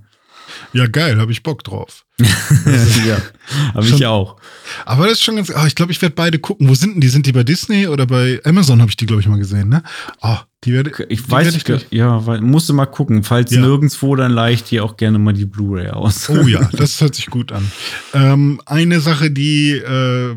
[0.74, 2.06] ja, geil, habe ich Bock drauf.
[3.08, 3.18] ja,
[3.74, 4.38] habe ich auch.
[4.86, 5.50] Aber das ist schon ganz.
[5.50, 6.70] Ah, ich glaube, ich werde beide gucken.
[6.70, 7.10] Wo sind denn die?
[7.10, 8.80] Sind die bei Disney oder bei Amazon?
[8.80, 9.82] Habe ich die, glaube ich, mal gesehen, ne?
[10.22, 13.24] Oh, die werde Ich die weiß werd nicht, gleich- ja, weil, musst du mal gucken.
[13.24, 13.62] Falls Ja.
[13.62, 16.30] nirgendwo, dann leicht hier auch gerne mal die Blu-ray aus.
[16.30, 17.72] Oh ja, das hört sich gut an.
[18.14, 20.36] Ähm, eine Sache, die, äh,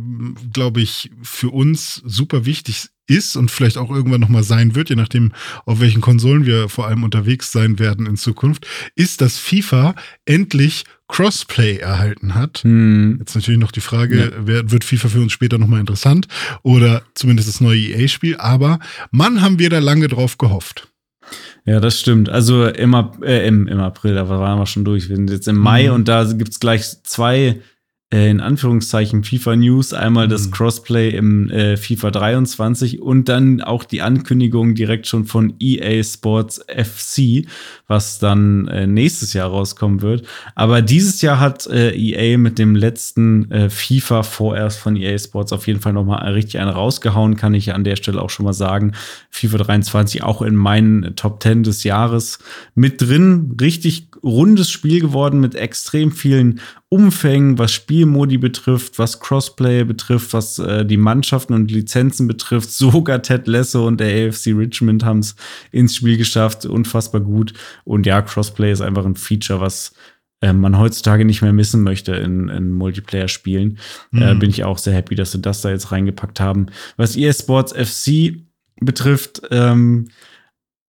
[0.54, 4.96] glaube ich, für uns super wichtig ist und vielleicht auch irgendwann nochmal sein wird, je
[4.96, 5.32] nachdem,
[5.66, 10.84] auf welchen Konsolen wir vor allem unterwegs sein werden in Zukunft, ist, dass FIFA endlich
[11.08, 12.62] Crossplay erhalten hat.
[12.64, 13.16] Hm.
[13.18, 14.30] Jetzt natürlich noch die Frage, ja.
[14.38, 16.28] wer, wird FIFA für uns später nochmal interessant
[16.62, 18.78] oder zumindest das neue EA-Spiel, aber
[19.10, 20.88] Mann, haben wir da lange drauf gehofft.
[21.64, 22.28] Ja, das stimmt.
[22.28, 25.08] Also im, äh, im, im April, da waren wir schon durch.
[25.08, 25.94] Wir sind jetzt im Mai mhm.
[25.94, 27.60] und da gibt's gleich zwei
[28.12, 29.92] äh, in Anführungszeichen FIFA News.
[29.92, 30.50] Einmal das mhm.
[30.52, 36.64] Crossplay im äh, FIFA 23 und dann auch die Ankündigung direkt schon von EA Sports
[36.68, 37.46] FC,
[37.86, 40.26] was dann äh, nächstes Jahr rauskommen wird.
[40.54, 45.52] Aber dieses Jahr hat äh, EA mit dem letzten äh, FIFA vorerst von EA Sports
[45.52, 48.44] auf jeden Fall noch mal richtig einen rausgehauen, kann ich an der Stelle auch schon
[48.44, 48.92] mal sagen.
[49.30, 52.38] FIFA 23 auch in meinen Top 10 des Jahres
[52.74, 53.56] mit drin.
[53.60, 60.58] Richtig rundes Spiel geworden mit extrem vielen Umfängen, was Spielmodi betrifft, was Crossplay betrifft, was
[60.58, 62.70] äh, die Mannschaften und Lizenzen betrifft.
[62.72, 65.36] Sogar Ted Lasso und der AFC Richmond haben es
[65.70, 66.64] ins Spiel geschafft.
[66.66, 67.52] Unfassbar gut.
[67.84, 69.92] Und ja, Crossplay ist einfach ein Feature, was
[70.40, 73.78] äh, man heutzutage nicht mehr missen möchte in, in Multiplayer-Spielen.
[74.12, 74.22] Äh, mhm.
[74.22, 76.66] Äh, bin ich auch sehr happy, dass sie das da jetzt reingepackt haben.
[76.96, 78.36] Was EA Sports FC
[78.80, 80.08] betrifft, ähm,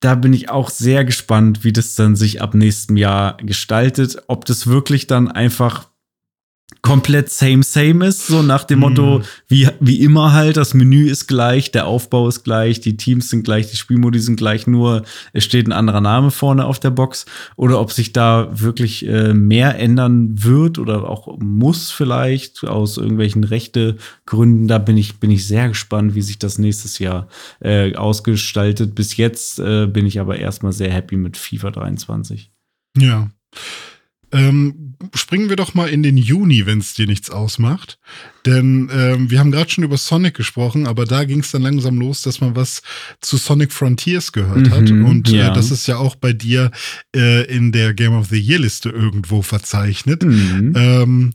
[0.00, 4.22] da bin ich auch sehr gespannt, wie das dann sich ab nächstem Jahr gestaltet.
[4.26, 5.88] Ob das wirklich dann einfach
[6.84, 9.24] komplett same same ist, so nach dem Motto, mhm.
[9.48, 13.44] wie, wie immer halt, das Menü ist gleich, der Aufbau ist gleich, die Teams sind
[13.44, 15.02] gleich, die Spielmodi sind gleich, nur
[15.32, 17.24] es steht ein anderer Name vorne auf der Box
[17.56, 23.44] oder ob sich da wirklich äh, mehr ändern wird oder auch muss vielleicht aus irgendwelchen
[23.44, 23.96] rechte
[24.26, 27.28] Gründen, da bin ich, bin ich sehr gespannt, wie sich das nächstes Jahr
[27.60, 28.94] äh, ausgestaltet.
[28.94, 32.50] Bis jetzt äh, bin ich aber erstmal sehr happy mit FIFA 23.
[32.98, 33.30] Ja.
[34.32, 34.83] Ähm,
[35.14, 37.98] springen wir doch mal in den Juni, wenn es dir nichts ausmacht.
[38.46, 41.98] Denn ähm, wir haben gerade schon über Sonic gesprochen, aber da ging es dann langsam
[41.98, 42.82] los, dass man was
[43.20, 44.90] zu Sonic Frontiers gehört mhm, hat.
[44.90, 45.50] Und äh, ja.
[45.50, 46.70] äh, das ist ja auch bei dir
[47.14, 50.24] äh, in der Game of the Year Liste irgendwo verzeichnet.
[50.24, 50.72] Mhm.
[50.76, 51.32] Ähm,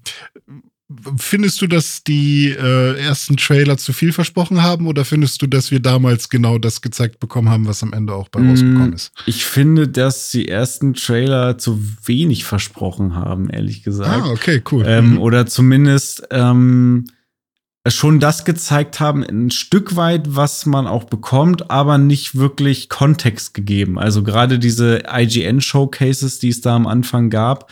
[1.17, 5.69] Findest du, dass die äh, ersten Trailer zu viel versprochen haben oder findest du, dass
[5.69, 9.11] wir damals genau das gezeigt bekommen haben, was am Ende auch bei rausgekommen ist?
[9.27, 14.23] Ich finde, dass die ersten Trailer zu wenig versprochen haben, ehrlich gesagt.
[14.23, 14.83] Ah, okay, cool.
[14.87, 15.17] Ähm, mhm.
[15.19, 17.05] Oder zumindest ähm,
[17.87, 23.53] schon das gezeigt haben, ein Stück weit, was man auch bekommt, aber nicht wirklich Kontext
[23.53, 23.99] gegeben.
[23.99, 27.71] Also gerade diese IGN-Showcases, die es da am Anfang gab,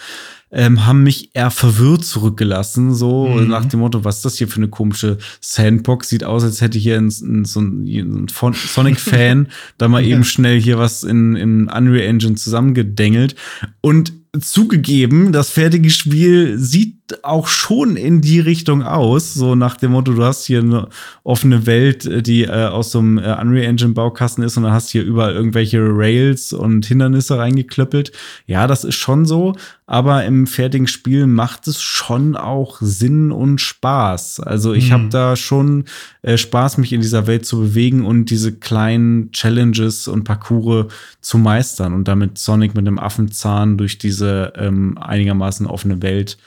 [0.52, 2.94] ähm, haben mich eher verwirrt zurückgelassen.
[2.94, 3.48] So mhm.
[3.48, 6.10] nach dem Motto, was ist das hier für eine komische Sandbox?
[6.10, 10.60] Sieht aus, als hätte hier ein, ein, so ein, ein Sonic-Fan da mal eben schnell
[10.60, 13.36] hier was in, in Unreal Engine zusammengedengelt.
[13.82, 19.92] Und zugegeben, das fertige Spiel sieht auch schon in die Richtung aus, so nach dem
[19.92, 20.90] Motto, du hast hier eine
[21.24, 24.90] offene Welt, die äh, aus so einem äh, Unreal Engine Baukasten ist und dann hast
[24.90, 28.12] hier überall irgendwelche Rails und Hindernisse reingeklöppelt.
[28.46, 29.56] Ja, das ist schon so,
[29.86, 34.42] aber im fertigen Spiel macht es schon auch Sinn und Spaß.
[34.42, 34.94] Also ich mhm.
[34.94, 35.86] habe da schon
[36.24, 40.92] äh, Spaß, mich in dieser Welt zu bewegen und diese kleinen Challenges und Parcours
[41.22, 46.38] zu meistern und damit Sonic mit dem Affenzahn durch diese ähm, einigermaßen offene Welt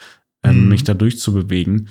[0.42, 0.68] ähm, mhm.
[0.68, 1.88] mich da durchzubewegen.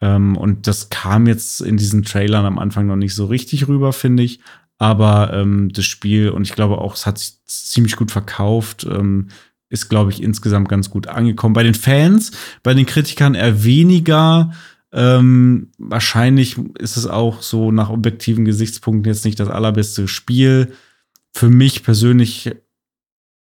[0.00, 3.92] Ähm, und das kam jetzt in diesen Trailern am Anfang noch nicht so richtig rüber,
[3.92, 4.40] finde ich.
[4.78, 9.28] Aber ähm, das Spiel, und ich glaube auch, es hat sich ziemlich gut verkauft, ähm,
[9.68, 11.54] ist, glaube ich, insgesamt ganz gut angekommen.
[11.54, 12.32] Bei den Fans,
[12.62, 14.52] bei den Kritikern eher weniger.
[14.92, 20.72] Ähm, wahrscheinlich ist es auch so nach objektiven Gesichtspunkten jetzt nicht das allerbeste Spiel.
[21.32, 22.50] Für mich persönlich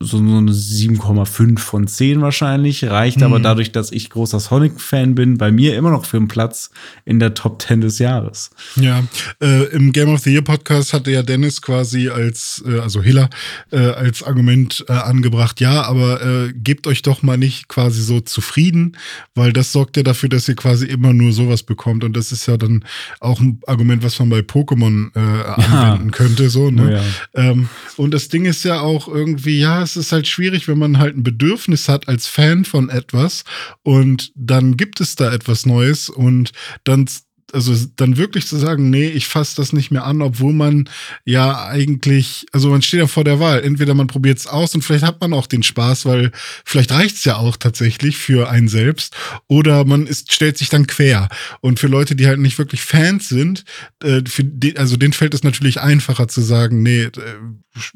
[0.02, 2.84] so, so eine 7,5 von 10 wahrscheinlich.
[2.84, 3.24] Reicht mhm.
[3.24, 6.70] aber dadurch, dass ich großer Sonic-Fan bin, bei mir immer noch für einen Platz
[7.06, 8.50] in der Top 10 des Jahres.
[8.76, 9.04] Ja,
[9.42, 13.30] äh, im Game of the Year Podcast hatte ja Dennis quasi als, äh, also Hiller,
[13.72, 18.20] äh, als Argument äh, angebracht, ja, aber äh, gebt euch doch mal nicht quasi so
[18.20, 18.98] zufrieden,
[19.34, 22.04] weil das sorgt ja dafür, dass ihr quasi immer nur sowas bekommt.
[22.04, 22.84] Und das ist ja dann
[23.22, 26.12] auch ein Argument, was man bei Pokémon äh, anwenden ja.
[26.12, 26.50] könnte.
[26.50, 26.86] So, ne?
[26.86, 27.50] Oh ja.
[27.50, 30.98] ähm, und das Ding ist ja auch irgendwie, ja, es ist halt schwierig, wenn man
[30.98, 33.44] halt ein Bedürfnis hat als Fan von etwas
[33.84, 36.52] und dann gibt es da etwas Neues und
[36.84, 37.08] dann
[37.54, 40.90] also dann wirklich zu sagen, nee, ich fasse das nicht mehr an, obwohl man
[41.24, 43.64] ja eigentlich, also man steht ja vor der Wahl.
[43.64, 46.32] Entweder man probiert es aus und vielleicht hat man auch den Spaß, weil
[46.66, 49.16] vielleicht reicht es ja auch tatsächlich für einen selbst.
[49.48, 51.30] Oder man ist, stellt sich dann quer.
[51.62, 53.64] Und für Leute, die halt nicht wirklich Fans sind,
[54.04, 57.12] äh, die, also denen fällt es natürlich einfacher zu sagen, nee, äh,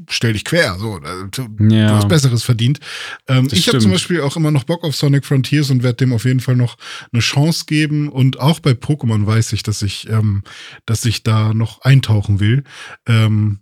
[0.09, 1.87] stell dich quer, so, du, ja.
[1.87, 2.79] du hast Besseres verdient.
[3.27, 6.13] Ähm, ich habe zum Beispiel auch immer noch Bock auf Sonic Frontiers und werde dem
[6.13, 6.77] auf jeden Fall noch
[7.11, 8.09] eine Chance geben.
[8.09, 10.43] Und auch bei Pokémon weiß ich, dass ich, ähm,
[10.85, 12.63] dass ich da noch eintauchen will.
[13.07, 13.59] Ähm,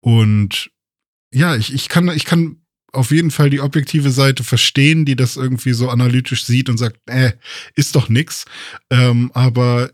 [0.00, 0.70] und
[1.32, 2.56] ja, ich, ich kann, ich kann
[2.92, 6.98] auf jeden Fall die objektive Seite verstehen, die das irgendwie so analytisch sieht und sagt,
[7.06, 7.32] äh,
[7.74, 8.44] ist doch nix.
[8.90, 9.90] Ähm, aber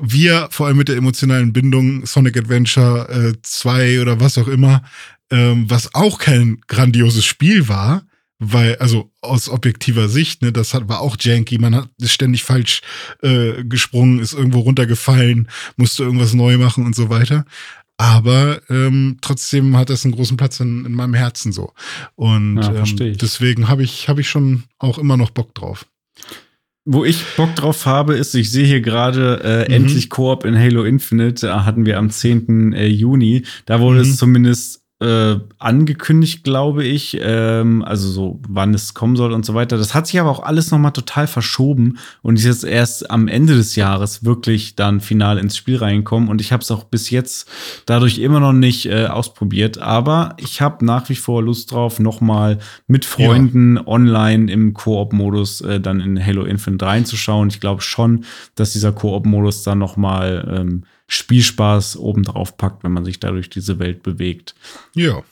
[0.00, 4.82] wir, vor allem mit der emotionalen Bindung, Sonic Adventure äh, 2 oder was auch immer,
[5.30, 8.02] ähm, was auch kein grandioses Spiel war,
[8.38, 12.44] weil, also aus objektiver Sicht, ne, das hat, war auch janky, man hat ist ständig
[12.44, 12.82] falsch
[13.22, 17.44] äh, gesprungen, ist irgendwo runtergefallen, musste irgendwas neu machen und so weiter.
[17.96, 21.72] Aber ähm, trotzdem hat das einen großen Platz in, in meinem Herzen so.
[22.14, 25.84] Und Ja, ähm, deswegen habe ich, hab ich schon auch immer noch Bock drauf.
[26.90, 29.74] Wo ich Bock drauf habe, ist, ich sehe hier gerade äh, Mhm.
[29.84, 32.72] endlich Koop in Halo Infinite, da hatten wir am 10.
[32.72, 33.42] äh, Juni.
[33.66, 34.04] Da wurde Mhm.
[34.10, 37.18] es zumindest äh, angekündigt, glaube ich.
[37.20, 39.76] Ähm, also so, wann es kommen soll und so weiter.
[39.76, 43.28] Das hat sich aber auch alles noch mal total verschoben und ist jetzt erst am
[43.28, 46.28] Ende des Jahres wirklich dann final ins Spiel reinkommen.
[46.28, 47.48] Und ich habe es auch bis jetzt
[47.86, 49.78] dadurch immer noch nicht äh, ausprobiert.
[49.78, 55.60] Aber ich habe nach wie vor Lust drauf, noch mal mit Freunden online im Koop-Modus
[55.60, 57.48] äh, dann in Halo Infinite reinzuschauen.
[57.48, 58.24] Ich glaube schon,
[58.56, 63.50] dass dieser Koop-Modus dann noch mal ähm, Spielspaß obendrauf packt, wenn man sich da durch
[63.50, 64.54] diese Welt bewegt.
[64.94, 65.24] Ja.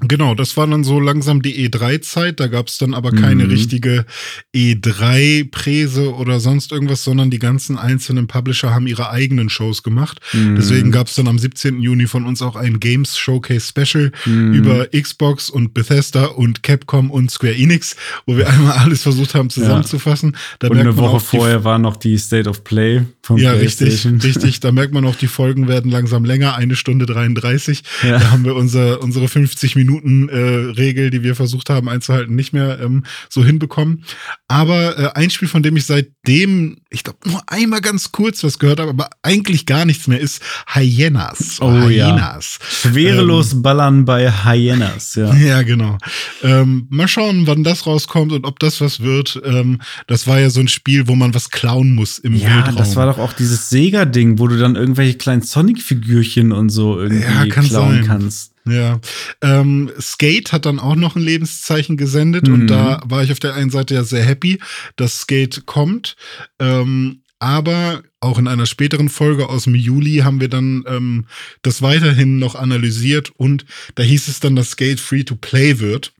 [0.00, 2.40] Genau, das war dann so langsam die E3-Zeit.
[2.40, 3.50] Da gab es dann aber keine Mhm.
[3.50, 4.06] richtige
[4.52, 10.20] E3-Präse oder sonst irgendwas, sondern die ganzen einzelnen Publisher haben ihre eigenen Shows gemacht.
[10.32, 10.56] Mhm.
[10.56, 11.80] Deswegen gab es dann am 17.
[11.80, 14.54] Juni von uns auch ein Games Showcase Special Mhm.
[14.54, 19.48] über Xbox und Bethesda und Capcom und Square Enix, wo wir einmal alles versucht haben
[19.50, 20.36] zusammenzufassen.
[20.58, 24.60] Da Und eine Woche vorher war noch die State of Play von ja, richtig, richtig.
[24.60, 27.82] Da merkt man auch, die Folgen werden langsam länger, eine Stunde 33.
[28.02, 28.18] Ja.
[28.18, 32.52] Da haben wir unser, unsere 50 Minuten äh, Regel, die wir versucht haben einzuhalten, nicht
[32.52, 34.04] mehr ähm, so hinbekommen.
[34.48, 38.58] Aber äh, ein Spiel, von dem ich seitdem, ich glaube, nur einmal ganz kurz was
[38.58, 41.58] gehört habe, aber eigentlich gar nichts mehr, ist Hyenas.
[41.60, 42.08] Oh, ja.
[42.14, 42.58] Hyenas.
[42.70, 45.32] Schwerelos ballern bei Hyenas, ja.
[45.44, 45.98] Ja, genau.
[46.42, 49.40] Ähm, mal schauen, wann das rauskommt und ob das was wird.
[49.44, 52.76] Ähm, das war ja so ein Spiel, wo man was klauen muss im Ja, Weltraum.
[52.76, 57.22] das war doch auch dieses Sega-Ding, wo du dann irgendwelche kleinen Sonic-Figürchen und so irgendwie
[57.22, 58.06] Ja, kann klauen sein.
[58.06, 58.53] kannst.
[58.66, 58.98] Ja,
[59.42, 62.54] ähm, Skate hat dann auch noch ein Lebenszeichen gesendet Mhm.
[62.54, 64.58] und da war ich auf der einen Seite ja sehr happy,
[64.96, 66.16] dass Skate kommt.
[66.58, 71.26] Ähm, aber auch in einer späteren Folge aus dem Juli haben wir dann ähm,
[71.60, 76.14] das weiterhin noch analysiert und da hieß es dann, dass Skate free to play wird.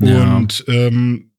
[0.00, 0.36] Ja.
[0.36, 1.30] Und ähm,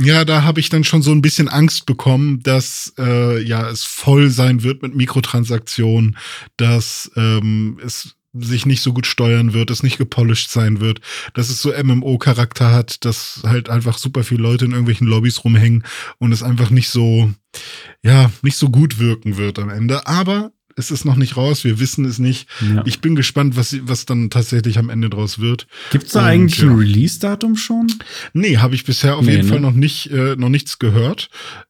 [0.00, 3.84] ja, da habe ich dann schon so ein bisschen Angst bekommen, dass äh, ja es
[3.84, 6.16] voll sein wird mit Mikrotransaktionen,
[6.56, 11.00] dass ähm, es sich nicht so gut steuern wird, es nicht gepolished sein wird,
[11.34, 15.84] dass es so MMO-Charakter hat, dass halt einfach super viele Leute in irgendwelchen Lobbys rumhängen
[16.18, 17.30] und es einfach nicht so,
[18.02, 20.06] ja, nicht so gut wirken wird am Ende.
[20.06, 22.48] Aber es ist noch nicht raus, wir wissen es nicht.
[22.60, 22.82] Ja.
[22.84, 25.68] Ich bin gespannt, was, was dann tatsächlich am Ende draus wird.
[25.92, 27.86] Gibt's da Und, eigentlich ein Release-Datum schon?
[28.32, 29.52] Nee, habe ich bisher auf Nee, jeden ne?
[29.52, 31.28] Fall noch nicht, äh, noch nichts gehört.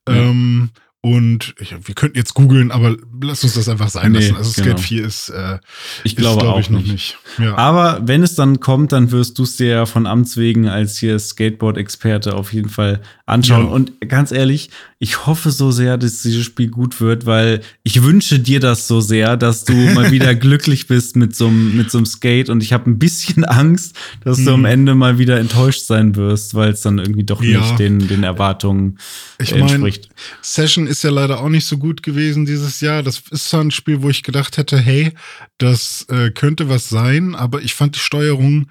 [0.08, 0.14] Ja.
[0.14, 0.70] Ähm,
[1.04, 4.36] und ich, wir könnten jetzt googeln, aber lass uns das einfach sein Nee, lassen.
[4.36, 4.78] Also Skate genau.
[4.78, 5.58] 4 ist, äh,
[6.02, 6.92] Ich ist, glaube glaub auch ich, noch nicht.
[6.92, 7.18] nicht.
[7.38, 7.58] Ja.
[7.58, 10.96] Aber wenn es dann kommt, dann wirst du es dir ja von Amts wegen als
[10.96, 13.66] hier Skateboard-Experte auf jeden Fall anschauen.
[13.66, 13.70] Ja.
[13.72, 18.38] Und ganz ehrlich, ich hoffe so sehr, dass dieses Spiel gut wird, weil ich wünsche
[18.38, 21.98] dir das so sehr, dass du mal wieder glücklich bist mit so einem mit so
[21.98, 22.48] einem Skate.
[22.48, 23.94] Und ich habe ein bisschen Angst,
[24.24, 24.54] dass du Hm.
[24.54, 27.60] am Ende mal wieder enttäuscht sein wirst, weil es dann irgendwie doch Ja.
[27.60, 28.98] nicht den, den Erwartungen
[29.38, 30.08] Ich äh, mein, entspricht.
[30.40, 33.02] Session ist ja leider auch nicht so gut gewesen dieses Jahr.
[33.02, 35.12] Das ist zwar ein Spiel, wo ich gedacht hätte, hey,
[35.58, 38.68] das äh, könnte was sein, aber ich fand die Steuerung,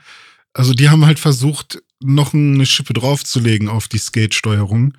[0.53, 4.93] also die haben halt versucht, noch eine Schippe draufzulegen auf die Skate-Steuerung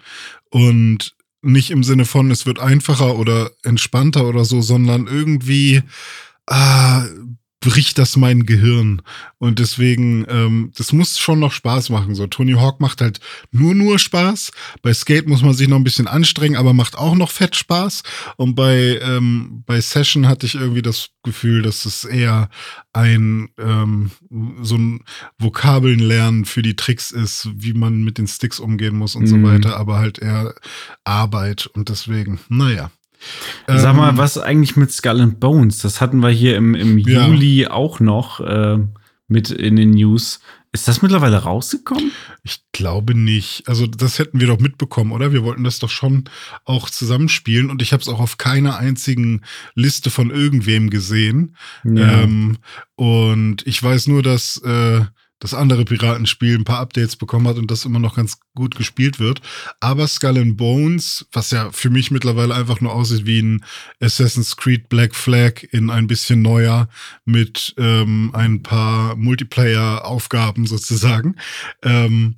[0.51, 5.83] und nicht im Sinne von, es wird einfacher oder entspannter oder so, sondern irgendwie
[6.47, 7.05] ah,
[7.65, 9.03] bricht das mein Gehirn.
[9.39, 12.15] Und deswegen, ähm, das muss schon noch Spaß machen.
[12.15, 14.53] So, Tony Hawk macht halt nur, nur Spaß.
[14.83, 18.03] Bei Skate muss man sich noch ein bisschen anstrengen, aber macht auch noch fett Spaß.
[18.37, 22.49] Und bei, ähm, bei Session hatte ich irgendwie das Gefühl, dass es eher
[22.93, 24.11] ein, ähm,
[24.63, 25.01] so ein
[25.39, 29.37] Vokabeln lernen für die Tricks ist, wie man mit den Sticks umgehen muss und so
[29.37, 29.45] Mhm.
[29.45, 30.55] weiter, aber halt eher
[31.05, 31.67] Arbeit.
[31.67, 32.91] Und deswegen, naja.
[33.67, 35.79] Sag mal, Ähm, was eigentlich mit Skull and Bones?
[35.79, 37.27] Das hatten wir hier im, im Ja.
[37.27, 38.79] Juli auch noch äh,
[39.29, 40.41] mit in den News.
[40.73, 42.11] Ist das mittlerweile rausgekommen?
[42.43, 43.69] Ich glaube nicht.
[43.69, 45.33] Also das hätten wir doch mitbekommen, oder?
[45.33, 46.25] Wir wollten das doch schon
[46.65, 49.43] auch zusammenspielen und ich habe es auch auf keiner einzigen
[49.77, 51.55] Liste von irgendwem gesehen.
[51.87, 52.59] Ähm,
[52.97, 55.03] und ich weiß nur, dass äh,
[55.41, 59.19] das andere Piratenspiel ein paar Updates bekommen hat und das immer noch ganz gut gespielt
[59.19, 59.43] wird.
[59.81, 63.65] Aber Skull and Bones, was ja für mich mittlerweile einfach nur aussieht wie ein
[64.01, 66.89] Assassin's Creed Black Flag in ein bisschen neuer
[67.25, 71.37] mit ähm, ein paar Multiplayer-Aufgaben sozusagen.
[71.83, 72.37] Ähm,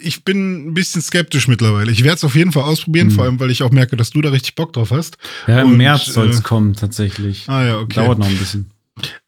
[0.00, 1.90] ich bin ein bisschen skeptisch mittlerweile.
[1.90, 3.14] Ich werde es auf jeden Fall ausprobieren, hm.
[3.14, 5.16] vor allem, weil ich auch merke, dass du da richtig Bock drauf hast.
[5.46, 7.48] Ja, im Und, März soll es äh, kommen, tatsächlich.
[7.48, 7.94] Ah ja, okay.
[7.94, 8.70] Dauert noch ein bisschen.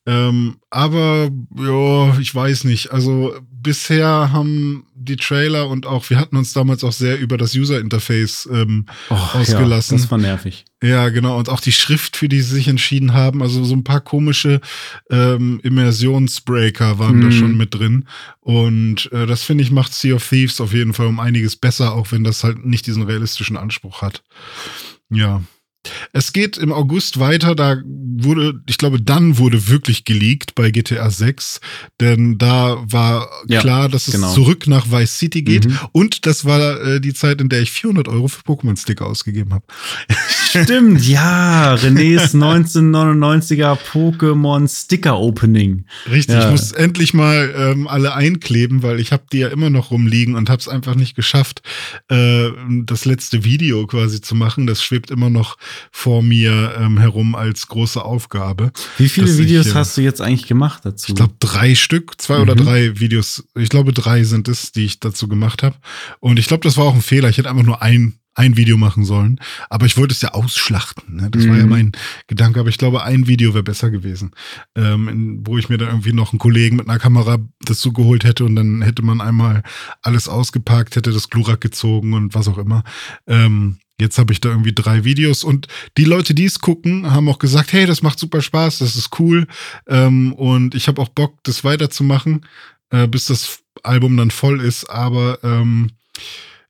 [0.07, 2.93] Ähm, aber ja, ich weiß nicht.
[2.93, 7.55] Also bisher haben die Trailer und auch, wir hatten uns damals auch sehr über das
[7.55, 9.99] User-Interface ähm, oh, ausgelassen.
[9.99, 10.65] Ja, das war nervig.
[10.83, 11.39] Ja, genau.
[11.39, 13.43] Und auch die Schrift, für die sie sich entschieden haben.
[13.43, 14.61] Also so ein paar komische
[15.11, 17.21] ähm, Immersionsbreaker waren mm.
[17.21, 17.33] da mhm.
[17.33, 18.07] schon mit drin.
[18.41, 21.93] Und äh, das finde ich macht Sea of Thieves auf jeden Fall um einiges besser,
[21.93, 24.23] auch wenn das halt nicht diesen realistischen Anspruch hat.
[25.11, 25.43] Ja.
[26.13, 31.11] Es geht im August weiter, da wurde, ich glaube, dann wurde wirklich geleakt bei GTA
[31.11, 31.61] 6,
[32.01, 34.33] denn da war ja, klar, dass es genau.
[34.33, 35.79] zurück nach Vice City geht mhm.
[35.93, 39.65] und das war äh, die Zeit, in der ich 400 Euro für Pokémon-Sticker ausgegeben habe.
[40.49, 45.85] Stimmt, ja, Renés 1999er Pokémon Sticker Opening.
[46.11, 46.45] Richtig, ja.
[46.47, 50.37] ich muss endlich mal ähm, alle einkleben, weil ich habe die ja immer noch rumliegen
[50.37, 51.63] und habe es einfach nicht geschafft,
[52.09, 52.49] äh,
[52.85, 54.67] das letzte Video quasi zu machen.
[54.67, 55.59] Das schwebt immer noch
[55.91, 58.73] vor mir ähm, herum als große Aufgabe.
[58.97, 61.11] Wie viele Videos ich, äh, hast du jetzt eigentlich gemacht dazu?
[61.11, 62.43] Ich glaube drei Stück, zwei mhm.
[62.43, 63.45] oder drei Videos.
[63.55, 65.77] Ich glaube drei sind es, die ich dazu gemacht habe.
[66.21, 67.29] Und ich glaube, das war auch ein Fehler.
[67.29, 69.41] Ich hätte einfach nur ein ein Video machen sollen.
[69.69, 71.17] Aber ich wollte es ja ausschlachten.
[71.17, 71.29] Ne?
[71.31, 71.51] Das mhm.
[71.51, 71.71] war ja mhm.
[71.71, 71.93] mein
[72.29, 72.61] Gedanke.
[72.61, 74.31] Aber ich glaube, ein Video wäre besser gewesen.
[74.77, 78.23] Ähm, in, wo ich mir dann irgendwie noch einen Kollegen mit einer Kamera dazu geholt
[78.23, 79.63] hätte und dann hätte man einmal
[80.03, 82.85] alles ausgepackt, hätte das Glurak gezogen und was auch immer.
[83.27, 85.67] Ähm, Jetzt habe ich da irgendwie drei Videos und
[85.97, 89.19] die Leute, die es gucken, haben auch gesagt, hey, das macht super Spaß, das ist
[89.19, 89.49] cool
[89.89, 92.47] ähm, und ich habe auch Bock, das weiterzumachen,
[92.91, 94.89] äh, bis das Album dann voll ist.
[94.89, 95.91] Aber ähm,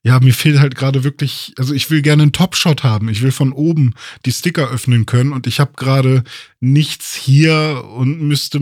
[0.05, 3.09] ja, mir fehlt halt gerade wirklich, also ich will gerne einen Top-Shot haben.
[3.09, 3.94] Ich will von oben
[4.24, 6.22] die Sticker öffnen können und ich habe gerade
[6.61, 8.61] nichts hier und müsste,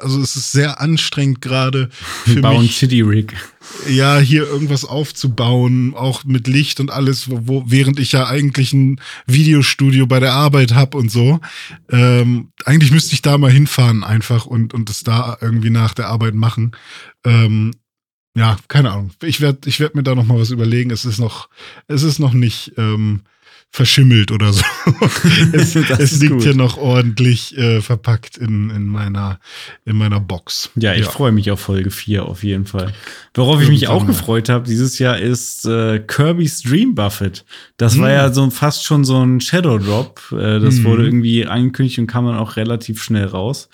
[0.00, 1.90] also es ist sehr anstrengend gerade
[2.24, 2.78] für Bauen mich.
[2.78, 3.34] City Rig.
[3.88, 9.00] Ja, hier irgendwas aufzubauen, auch mit Licht und alles, wo, während ich ja eigentlich ein
[9.26, 11.40] Videostudio bei der Arbeit habe und so.
[11.90, 16.08] Ähm, eigentlich müsste ich da mal hinfahren einfach und und es da irgendwie nach der
[16.08, 16.72] Arbeit machen.
[17.24, 17.72] Ähm,
[18.34, 19.10] ja, keine Ahnung.
[19.22, 20.90] Ich werde ich werd mir da noch mal was überlegen.
[20.90, 21.48] Es ist noch,
[21.86, 23.22] es ist noch nicht ähm,
[23.72, 24.62] verschimmelt oder so.
[25.52, 26.42] es, es liegt gut.
[26.42, 29.40] hier noch ordentlich äh, verpackt in, in, meiner,
[29.86, 30.70] in meiner Box.
[30.76, 31.10] Ja, ich ja.
[31.10, 32.92] freue mich auf Folge 4 auf jeden Fall.
[33.34, 34.08] Worauf Irgendwann ich mich auch mal.
[34.08, 37.44] gefreut habe dieses Jahr ist äh, Kirby's Dream Buffet.
[37.78, 38.02] Das mhm.
[38.02, 40.20] war ja so fast schon so ein Shadow Drop.
[40.32, 40.84] Äh, das mhm.
[40.84, 43.70] wurde irgendwie angekündigt und kam dann auch relativ schnell raus.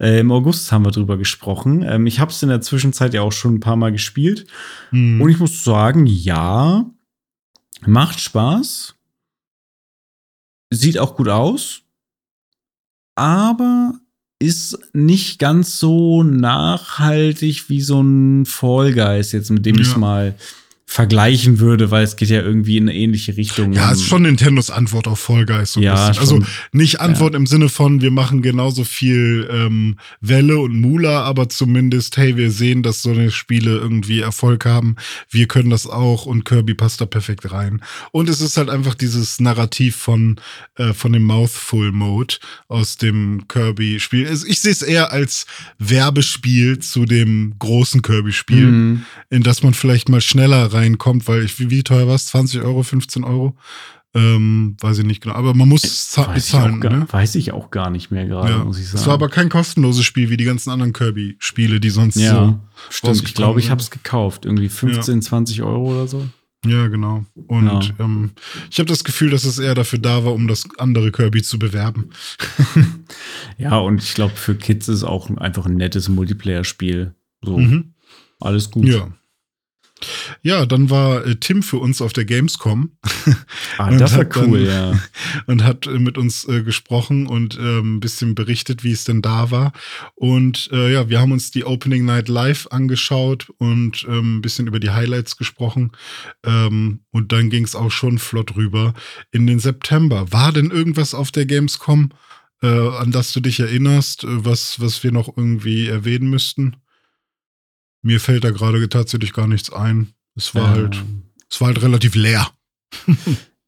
[0.00, 1.84] Äh, Im August haben wir drüber gesprochen.
[1.86, 4.46] Ähm, ich habe es in der Zwischenzeit ja auch schon ein paar Mal gespielt.
[4.92, 5.20] Mhm.
[5.20, 6.86] Und ich muss sagen, ja,
[7.84, 8.94] macht Spaß
[10.72, 11.82] sieht auch gut aus,
[13.14, 13.94] aber
[14.38, 19.82] ist nicht ganz so nachhaltig wie so ein Fall Guys jetzt, mit dem ja.
[19.82, 20.34] ich mal
[20.92, 23.72] vergleichen würde, weil es geht ja irgendwie in eine ähnliche Richtung.
[23.72, 25.72] Ja, ist schon Nintendos Antwort auf Fall Guys.
[25.72, 26.40] So ja, also
[26.72, 27.38] nicht Antwort ja.
[27.38, 32.50] im Sinne von, wir machen genauso viel ähm, Welle und Mula, aber zumindest, hey, wir
[32.50, 34.96] sehen, dass so eine Spiele irgendwie Erfolg haben.
[35.30, 37.80] Wir können das auch und Kirby passt da perfekt rein.
[38.10, 40.36] Und es ist halt einfach dieses Narrativ von,
[40.76, 42.34] äh, von dem Mouthful Mode
[42.68, 44.28] aus dem Kirby-Spiel.
[44.46, 45.46] Ich sehe es eher als
[45.78, 49.06] Werbespiel zu dem großen Kirby-Spiel, mhm.
[49.30, 52.26] in das man vielleicht mal schneller rein reinkommt, weil ich, wie, wie teuer war es?
[52.26, 53.56] 20 Euro, 15 Euro?
[54.14, 55.34] Ähm, weiß ich nicht genau.
[55.34, 56.80] Aber man muss weiß bezahlen.
[56.80, 57.06] Gar, ne?
[57.10, 58.64] Weiß ich auch gar nicht mehr gerade, ja.
[58.64, 58.98] muss ich sagen.
[58.98, 62.58] Es war aber kein kostenloses Spiel wie die ganzen anderen Kirby-Spiele, die sonst ja, so.
[62.90, 64.44] Stimmt, ich glaube, ich habe es gekauft.
[64.44, 65.20] Irgendwie 15, ja.
[65.22, 66.28] 20 Euro oder so.
[66.66, 67.24] Ja, genau.
[67.48, 67.94] Und ja.
[67.98, 68.32] Ähm,
[68.70, 71.58] ich habe das Gefühl, dass es eher dafür da war, um das andere Kirby zu
[71.58, 72.10] bewerben.
[73.58, 77.14] ja, und ich glaube, für Kids ist es auch einfach ein nettes Multiplayer-Spiel.
[77.42, 77.94] So, mhm.
[78.40, 78.86] alles gut.
[78.86, 79.08] Ja.
[80.42, 82.92] Ja, dann war äh, Tim für uns auf der Gamescom.
[83.78, 85.00] Ah, das war cool, dann, ja.
[85.46, 89.22] Und hat äh, mit uns äh, gesprochen und äh, ein bisschen berichtet, wie es denn
[89.22, 89.72] da war.
[90.14, 94.66] Und äh, ja, wir haben uns die Opening Night live angeschaut und ähm, ein bisschen
[94.66, 95.92] über die Highlights gesprochen.
[96.44, 98.94] Ähm, und dann ging es auch schon flott rüber
[99.30, 100.30] in den September.
[100.32, 102.10] War denn irgendwas auf der Gamescom,
[102.62, 106.76] äh, an das du dich erinnerst, was, was wir noch irgendwie erwähnen müssten?
[108.02, 110.12] Mir fällt da gerade tatsächlich gar nichts ein.
[110.34, 110.70] Es war ähm.
[110.70, 111.04] halt,
[111.50, 112.48] es war halt relativ leer.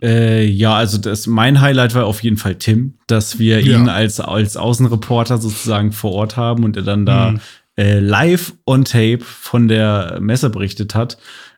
[0.03, 3.79] Äh, ja, also das, mein Highlight war auf jeden Fall Tim, dass wir ja.
[3.79, 7.41] ihn als, als Außenreporter sozusagen vor Ort haben und er dann da mhm.
[7.77, 11.17] äh, live on tape von der Messe berichtet hat.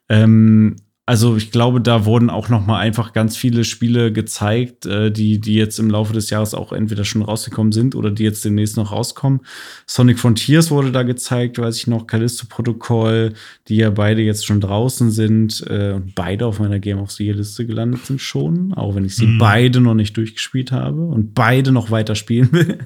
[0.08, 0.76] Ähm,
[1.08, 5.40] also ich glaube, da wurden auch noch mal einfach ganz viele Spiele gezeigt, äh, die,
[5.40, 8.76] die jetzt im Laufe des Jahres auch entweder schon rausgekommen sind oder die jetzt demnächst
[8.76, 9.42] noch rauskommen.
[9.86, 13.34] Sonic Frontiers wurde da gezeigt, weiß ich noch, Callisto Protocol,
[13.68, 17.24] die ja beide jetzt schon draußen sind äh, und beide auf meiner Game of the
[17.24, 19.38] Year Liste gelandet sind schon, auch wenn ich sie mhm.
[19.38, 22.78] beide noch nicht durchgespielt habe und beide noch weiter spielen will.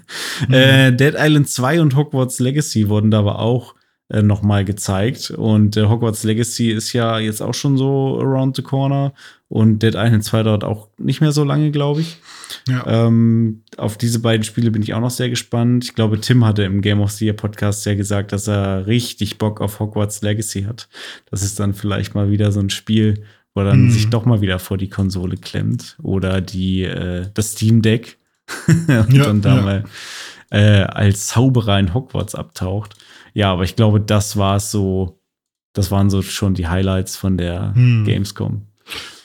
[0.46, 0.54] Mhm.
[0.54, 3.74] Äh, Dead Island 2 und Hogwarts Legacy wurden da aber auch
[4.10, 5.30] äh, nochmal gezeigt.
[5.30, 9.12] Und äh, Hogwarts Legacy ist ja jetzt auch schon so around the corner.
[9.48, 12.18] Und Dead Island 2 dauert auch nicht mehr so lange, glaube ich.
[12.68, 12.86] Ja.
[12.86, 15.84] Ähm, auf diese beiden Spiele bin ich auch noch sehr gespannt.
[15.84, 19.38] Ich glaube, Tim hatte im Game of the Year Podcast ja gesagt, dass er richtig
[19.38, 20.88] Bock auf Hogwarts Legacy hat.
[21.30, 23.90] Das ist dann vielleicht mal wieder so ein Spiel, wo er dann mhm.
[23.90, 28.18] sich doch mal wieder vor die Konsole klemmt oder die äh, das Steam Deck
[28.66, 29.62] und ja, dann da ja.
[29.62, 29.84] mal
[30.50, 32.96] äh, als Zauberer in Hogwarts abtaucht.
[33.34, 35.20] Ja, aber ich glaube, das war so,
[35.72, 38.04] das waren so schon die Highlights von der hm.
[38.04, 38.66] Gamescom.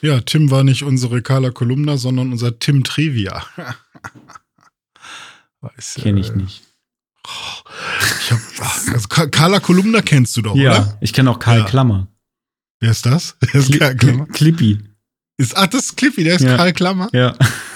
[0.00, 3.44] Ja, Tim war nicht unsere Carla Kolumna, sondern unser Tim Trivia.
[5.96, 6.62] Kenne ich nicht.
[8.20, 8.38] Ich hab,
[8.94, 10.98] also Carla Kolumna kennst du doch, ja, oder?
[11.00, 11.64] ich kenne auch Karl ja.
[11.64, 12.06] Klammer.
[12.78, 13.36] Wer ist das?
[13.40, 14.26] Wer ist Karl Klammer?
[14.26, 14.78] Clippy.
[15.38, 16.56] Ist, ach, das ist Clippy, der ist ja.
[16.56, 17.08] Karl Klammer?
[17.12, 17.34] Ja.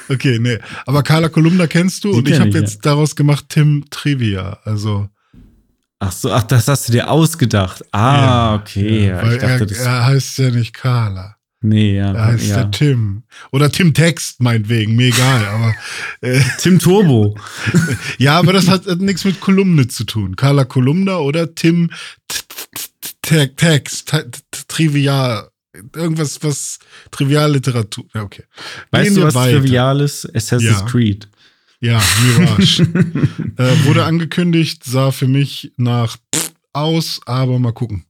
[0.09, 0.59] Okay, nee.
[0.87, 2.81] Aber Carla Kolumna kennst du Die und ich habe jetzt ja.
[2.83, 4.59] daraus gemacht Tim Trivia.
[4.65, 5.09] Also
[6.03, 7.85] Ach so, ach, das hast du dir ausgedacht.
[7.93, 9.09] Ah, ja, okay.
[9.09, 11.37] Ja, weil dachte, er, er, heißt ja nicht Carla.
[11.61, 12.15] Nee, ja.
[12.15, 12.57] Er heißt ja.
[12.57, 13.25] der Tim.
[13.53, 15.75] Oder Tim Text, meinetwegen, mir egal, aber.
[16.23, 17.37] Äh, Tim Turbo.
[18.19, 20.37] ja, aber das hat, hat nichts mit Kolumne zu tun.
[20.37, 21.91] Carla Kolumna oder Tim
[23.21, 24.11] Text,
[24.69, 25.51] Trivial.
[25.95, 26.79] Irgendwas, was
[27.11, 28.07] Trivialliteratur.
[28.15, 28.45] Ja, okay.
[28.91, 29.59] Weißt du, was weiter.
[29.59, 30.35] trivial ist?
[30.35, 31.29] Assassin's Creed.
[31.81, 32.83] Ja, Mirage.
[33.57, 36.19] äh, wurde angekündigt, sah für mich nach
[36.73, 38.05] aus, aber mal gucken.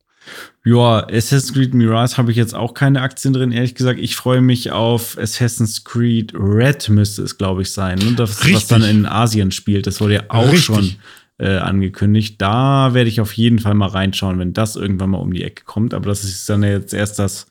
[0.64, 3.98] Ja, Assassin's Creed Mirage habe ich jetzt auch keine Aktien drin, ehrlich gesagt.
[3.98, 7.98] Ich freue mich auf Assassin's Creed Red, müsste es, glaube ich, sein.
[8.00, 8.16] Und ne?
[8.16, 8.54] das, Richtig.
[8.54, 9.86] was dann in Asien spielt.
[9.86, 10.64] Das wurde ja auch Richtig.
[10.64, 10.96] schon
[11.38, 12.40] äh, angekündigt.
[12.42, 15.64] Da werde ich auf jeden Fall mal reinschauen, wenn das irgendwann mal um die Ecke
[15.64, 15.94] kommt.
[15.94, 17.46] Aber das ist dann jetzt erst das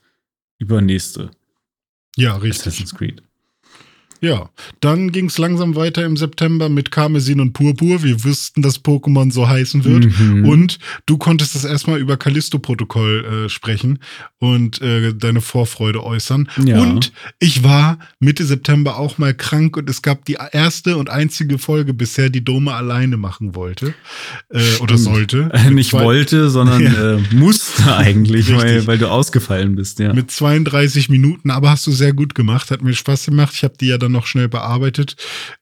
[0.58, 1.30] übernächste.
[2.16, 2.68] Ja, richtig.
[2.68, 3.22] Assassin's Creed.
[4.20, 4.50] Ja,
[4.80, 8.02] dann ging es langsam weiter im September mit Karmesin und Purpur.
[8.02, 10.06] Wir wussten, dass Pokémon so heißen wird.
[10.18, 10.44] Mhm.
[10.46, 13.98] Und du konntest das erstmal über Callisto-Protokoll äh, sprechen
[14.38, 16.48] und äh, deine Vorfreude äußern.
[16.64, 16.80] Ja.
[16.82, 21.58] Und ich war Mitte September auch mal krank und es gab die erste und einzige
[21.58, 23.94] Folge bisher, die Dome alleine machen wollte.
[24.50, 25.50] Äh, oder sollte.
[25.70, 27.14] Nicht wollte, sondern ja.
[27.14, 29.98] äh, musste eigentlich, weil, weil du ausgefallen bist.
[29.98, 30.12] Ja.
[30.12, 32.70] Mit 32 Minuten, aber hast du sehr gut gemacht.
[32.70, 33.52] Hat mir Spaß gemacht.
[33.54, 35.16] Ich habe die ja dann noch schnell bearbeitet.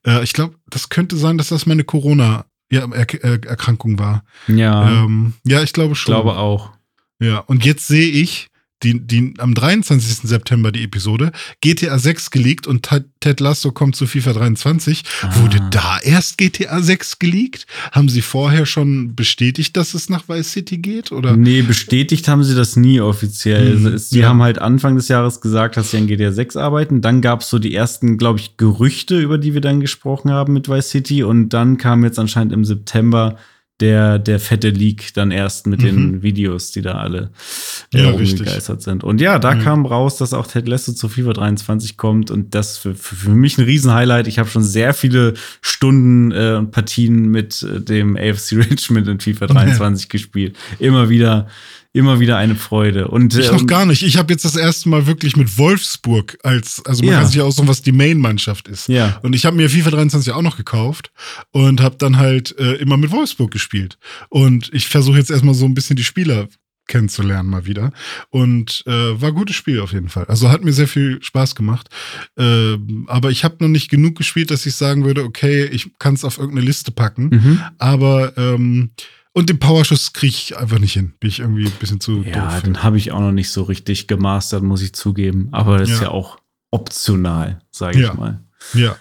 [0.07, 4.25] Äh, ich glaube, das könnte sein, dass das meine Corona-Erkrankung war.
[4.47, 5.05] Ja.
[5.05, 6.15] Ähm, ja, ich glaube schon.
[6.15, 6.73] Ich glaube auch.
[7.21, 8.49] Ja, und jetzt sehe ich,
[8.83, 10.29] die, die am 23.
[10.29, 12.89] September die Episode, GTA 6 geleakt und
[13.21, 15.03] Ted Lasso kommt zu FIFA 23.
[15.23, 15.41] Ah.
[15.41, 17.67] Wurde da erst GTA 6 geleakt?
[17.93, 21.13] Haben sie vorher schon bestätigt, dass es nach Vice City geht?
[21.13, 21.37] Oder?
[21.37, 23.77] Nee, bestätigt haben sie das nie offiziell.
[23.77, 24.29] Hm, also sie ja.
[24.29, 27.01] haben halt Anfang des Jahres gesagt, dass sie an GTA 6 arbeiten.
[27.01, 30.53] Dann gab es so die ersten, glaube ich, Gerüchte, über die wir dann gesprochen haben
[30.53, 31.23] mit Vice City.
[31.25, 33.37] Und dann kam jetzt anscheinend im September
[33.81, 35.85] der, der fette Leak dann erst mit mhm.
[35.85, 37.31] den Videos, die da alle
[37.95, 39.05] äh, ja, umgegeistert sind.
[39.05, 39.63] Und ja, da mhm.
[39.63, 43.31] kam raus, dass auch Ted Lasso zu FIFA 23 kommt und das für, für, für
[43.31, 44.27] mich ein Riesenhighlight.
[44.27, 49.21] Ich habe schon sehr viele Stunden äh, und Partien mit äh, dem AFC Richmond in
[49.21, 50.09] FIFA 23 ja.
[50.11, 50.57] gespielt.
[50.81, 51.47] Immer wieder
[51.93, 53.09] immer wieder eine Freude.
[53.09, 54.03] Und, ich noch ähm, gar nicht.
[54.03, 57.19] Ich habe jetzt das erste Mal wirklich mit Wolfsburg als, also man ja.
[57.19, 58.89] kann sich ja aussuchen, was die Main-Mannschaft ist.
[58.89, 59.19] Ja.
[59.23, 61.11] Und ich habe mir FIFA 23 auch noch gekauft
[61.51, 63.99] und habe dann halt äh, immer mit Wolfsburg gespielt.
[64.29, 66.49] Und ich versuche jetzt erstmal so ein bisschen die Spieler
[66.89, 67.93] kennenzulernen mal wieder.
[68.31, 70.25] Und äh, war gutes Spiel auf jeden Fall.
[70.25, 71.89] Also hat mir sehr viel Spaß gemacht.
[72.37, 72.77] Äh,
[73.07, 76.25] aber ich habe noch nicht genug gespielt, dass ich sagen würde, okay, ich kann es
[76.25, 77.29] auf irgendeine Liste packen.
[77.31, 77.61] Mhm.
[77.79, 78.91] Aber ähm,
[79.39, 81.13] und den Powerschuss kriege ich einfach nicht hin.
[81.21, 82.55] Bin ich irgendwie ein bisschen zu ja, doof.
[82.55, 85.49] Ja, den habe ich auch noch nicht so richtig gemastert, muss ich zugeben.
[85.53, 85.95] Aber das ja.
[85.95, 86.41] ist ja auch
[86.73, 88.15] optional, sage ich ja.
[88.15, 88.43] mal.
[88.75, 88.97] Ja.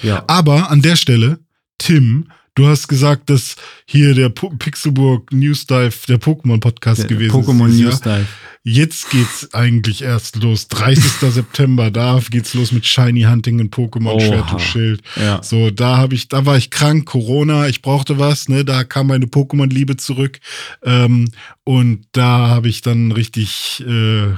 [0.00, 0.24] Ja.
[0.28, 1.40] Aber an der Stelle,
[1.76, 7.68] Tim, Du hast gesagt, dass hier der po Pixelburg News Dive der Pokémon-Podcast gewesen Pokémon
[7.68, 7.78] ist.
[7.78, 8.26] Pokémon News Dive.
[8.62, 10.68] Jetzt geht's eigentlich erst los.
[10.68, 11.04] 30.
[11.32, 15.00] September, da geht's los mit Shiny Hunting und Pokémon Schwert und Schild.
[15.16, 15.42] Ja.
[15.42, 18.64] So, da habe ich, da war ich krank, Corona, ich brauchte was, ne?
[18.66, 20.40] Da kam meine Pokémon-Liebe zurück.
[20.84, 21.30] Ähm,
[21.64, 24.34] und da habe ich dann richtig äh,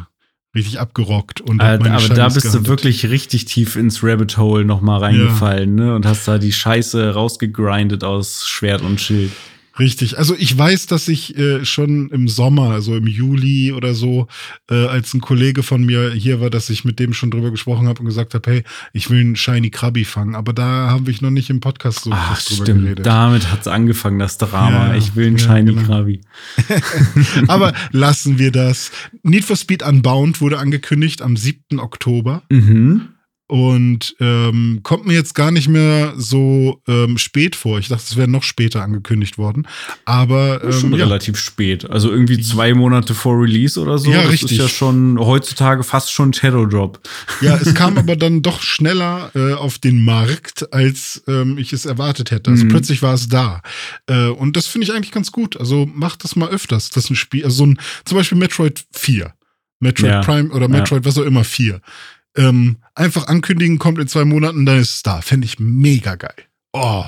[0.55, 1.41] richtig abgerockt.
[1.41, 2.55] Und äh, aber da bist gehandelt.
[2.55, 5.85] du wirklich richtig tief ins Rabbit Hole nochmal reingefallen, ja.
[5.85, 5.95] ne?
[5.95, 9.33] Und hast da die Scheiße rausgegrindet aus Schwert und Schild.
[9.79, 10.19] Richtig.
[10.19, 14.27] Also ich weiß, dass ich äh, schon im Sommer, also im Juli oder so,
[14.71, 17.89] äh, als ein Kollege von mir hier war, dass ich mit dem schon drüber gesprochen
[17.89, 20.35] habe und gesagt habe, hey, ich will einen Shiny Krabby fangen.
[20.35, 22.83] Aber da habe ich noch nicht im Podcast so Ach, drüber stimmt.
[22.83, 23.07] geredet.
[23.07, 24.89] Damit hat's angefangen, das Drama.
[24.89, 25.87] Ja, ich will einen ja, Shiny genau.
[25.87, 26.21] Krabby.
[27.49, 28.91] Aber lassen wir das.
[29.23, 31.79] Need for Speed Unbound wurde angekündigt am 7.
[31.79, 32.43] Oktober.
[32.51, 33.09] Mhm.
[33.49, 37.79] Und ähm, kommt mir jetzt gar nicht mehr so ähm, spät vor.
[37.79, 39.69] Ich dachte, es wäre noch später angekündigt worden.
[40.07, 41.05] Aber ähm, schon ja.
[41.05, 41.91] relativ spät.
[41.91, 44.11] Also irgendwie zwei Monate vor Release oder so.
[44.11, 44.53] Ja, das richtig.
[44.53, 47.01] ist ja schon heutzutage fast schon Shadow Drop.
[47.43, 51.85] Ja, es kam aber dann doch schneller äh, auf den Markt, als ähm, ich es
[51.85, 52.51] erwartet hätte.
[52.51, 52.69] Also mhm.
[52.71, 53.61] plötzlich war es da.
[54.07, 55.59] Äh, und das finde ich eigentlich ganz gut.
[55.59, 56.89] Also macht das mal öfters.
[56.89, 59.35] Das ist ein Spiel, also so ein, zum Beispiel Metroid 4.
[59.81, 60.21] Metroid ja.
[60.23, 61.09] Prime oder Metroid, ja.
[61.09, 61.83] was auch immer, 4
[62.37, 65.21] ähm, einfach ankündigen, kommt in zwei Monaten, dann ist es da.
[65.21, 66.35] Fände ich mega geil.
[66.73, 67.05] Oh,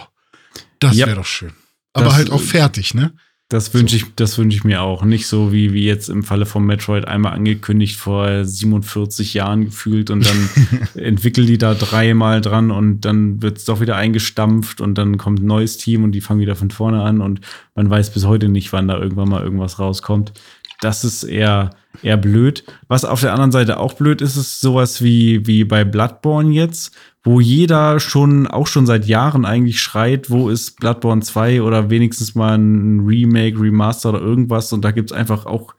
[0.79, 1.53] das wäre doch schön.
[1.93, 3.15] Aber das, halt auch fertig, ne?
[3.49, 4.05] Das wünsche so.
[4.05, 5.05] ich, das wünsche ich mir auch.
[5.05, 10.11] Nicht so wie, wie jetzt im Falle von Metroid einmal angekündigt vor 47 Jahren gefühlt
[10.11, 10.49] und dann
[10.95, 15.41] entwickeln die da dreimal dran und dann wird es doch wieder eingestampft und dann kommt
[15.41, 17.41] ein neues Team und die fangen wieder von vorne an und
[17.75, 20.33] man weiß bis heute nicht, wann da irgendwann mal irgendwas rauskommt.
[20.81, 21.71] Das ist eher,
[22.03, 22.65] eher blöd.
[22.89, 26.95] Was auf der anderen Seite auch blöd ist, ist sowas wie, wie bei Bloodborne jetzt,
[27.23, 32.35] wo jeder schon, auch schon seit Jahren eigentlich schreit, wo ist Bloodborne 2 oder wenigstens
[32.35, 34.73] mal ein Remake, Remaster oder irgendwas.
[34.73, 35.75] Und da gibt es einfach auch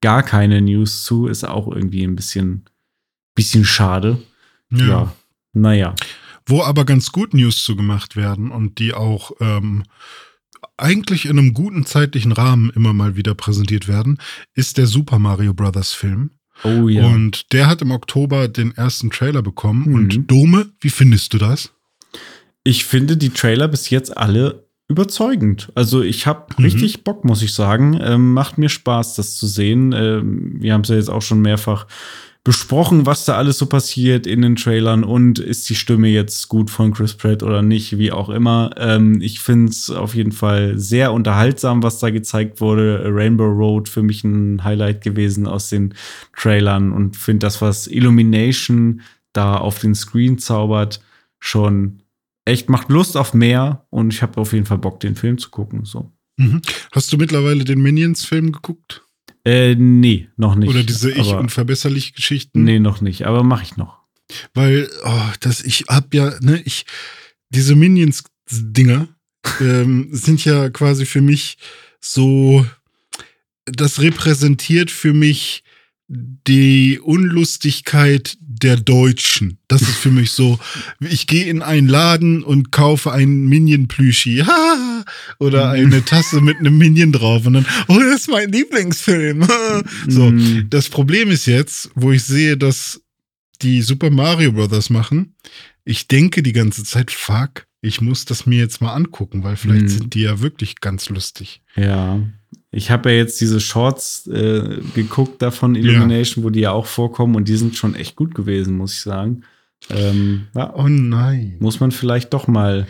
[0.00, 1.26] gar keine News zu.
[1.26, 2.64] Ist auch irgendwie ein bisschen,
[3.34, 4.18] bisschen schade.
[4.70, 4.86] Ja.
[4.86, 5.12] ja.
[5.52, 5.94] Naja.
[6.46, 9.84] Wo aber ganz gut News zu gemacht werden und die auch ähm,
[10.80, 14.18] eigentlich in einem guten zeitlichen Rahmen immer mal wieder präsentiert werden,
[14.54, 16.30] ist der Super Mario Brothers Film.
[16.64, 17.06] Oh ja.
[17.06, 19.88] Und der hat im Oktober den ersten Trailer bekommen.
[19.88, 19.94] Mhm.
[19.94, 21.72] Und Dome, wie findest du das?
[22.64, 25.70] Ich finde die Trailer bis jetzt alle überzeugend.
[25.74, 26.64] Also ich habe mhm.
[26.64, 27.98] richtig Bock, muss ich sagen.
[28.02, 29.92] Ähm, macht mir Spaß, das zu sehen.
[29.92, 31.86] Ähm, wir haben es ja jetzt auch schon mehrfach
[32.42, 36.70] besprochen, was da alles so passiert in den Trailern und ist die Stimme jetzt gut
[36.70, 38.70] von Chris Pratt oder nicht, wie auch immer.
[38.78, 43.04] Ähm, ich finde es auf jeden Fall sehr unterhaltsam, was da gezeigt wurde.
[43.06, 45.94] Rainbow Road für mich ein Highlight gewesen aus den
[46.34, 49.02] Trailern und finde das, was Illumination
[49.34, 51.00] da auf den Screen zaubert,
[51.38, 52.02] schon
[52.46, 55.50] echt macht Lust auf mehr und ich habe auf jeden Fall Bock, den Film zu
[55.50, 55.84] gucken.
[55.84, 56.10] So.
[56.38, 56.62] Mhm.
[56.92, 59.06] Hast du mittlerweile den Minions-Film geguckt?
[59.44, 60.68] Äh, nee, noch nicht.
[60.68, 62.64] Oder diese Ich- unverbesserliche Geschichten?
[62.64, 63.98] Nee, noch nicht, aber mache ich noch.
[64.54, 66.84] Weil, oh, das, ich hab ja, ne, ich,
[67.48, 69.08] diese Minions-Dinger
[69.60, 71.56] ähm, sind ja quasi für mich
[72.00, 72.66] so,
[73.64, 75.62] das repräsentiert für mich
[76.12, 79.58] die Unlustigkeit der Deutschen.
[79.68, 80.58] Das ist für mich so,
[81.00, 84.42] ich gehe in einen Laden und kaufe einen Minion-Plüschi
[85.38, 85.86] oder mhm.
[85.86, 89.46] eine Tasse mit einem Minion drauf und dann, oh, das ist mein Lieblingsfilm.
[90.08, 90.66] so, mhm.
[90.70, 93.00] das Problem ist jetzt, wo ich sehe, dass
[93.62, 95.34] die Super Mario Brothers machen,
[95.84, 99.82] ich denke die ganze Zeit, fuck, ich muss das mir jetzt mal angucken, weil vielleicht
[99.82, 99.88] mhm.
[99.88, 101.62] sind die ja wirklich ganz lustig.
[101.76, 102.20] Ja,
[102.72, 106.46] ich habe ja jetzt diese Shorts äh, geguckt davon Illumination, ja.
[106.46, 109.42] wo die ja auch vorkommen und die sind schon echt gut gewesen, muss ich sagen.
[109.88, 111.56] Ähm, ja, oh nein.
[111.58, 112.86] Muss man vielleicht doch mal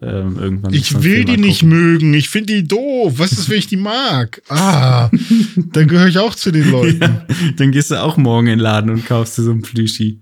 [0.00, 0.72] ähm, irgendwann.
[0.74, 2.12] Ich will die nicht mögen.
[2.14, 3.14] Ich finde die doof.
[3.18, 4.42] Was ist, wenn ich die mag?
[4.48, 5.10] Ah,
[5.56, 7.00] dann gehöre ich auch zu den Leuten.
[7.00, 7.26] Ja,
[7.56, 10.20] dann gehst du auch morgen in den Laden und kaufst dir so ein Plüschi.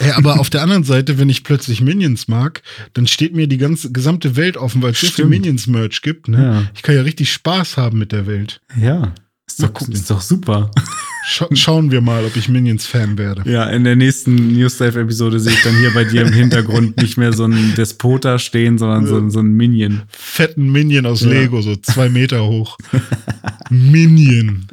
[0.00, 3.58] Ey, aber auf der anderen Seite, wenn ich plötzlich Minions mag, dann steht mir die
[3.58, 6.28] ganze gesamte Welt offen, weil es so viel Minions-Merch gibt.
[6.28, 6.42] Ne?
[6.42, 6.70] Ja.
[6.74, 8.60] Ich kann ja richtig Spaß haben mit der Welt.
[8.78, 9.14] Ja.
[9.46, 10.70] Ist doch, ist doch super.
[11.28, 13.50] Scha schauen wir mal, ob ich Minions-Fan werde.
[13.50, 17.32] Ja, in der nächsten Newslife-Episode sehe ich dann hier bei dir im Hintergrund nicht mehr
[17.32, 20.02] so einen Despota stehen, sondern so, so einen Minion.
[20.08, 21.30] Fetten Minion aus ja.
[21.30, 22.78] Lego, so zwei Meter hoch.
[23.70, 24.68] Minion.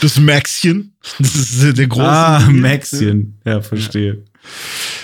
[0.00, 0.92] Das Maxchen.
[1.20, 2.04] Das ist der große.
[2.04, 3.38] Ah, Maxchen.
[3.44, 4.24] Ja, verstehe.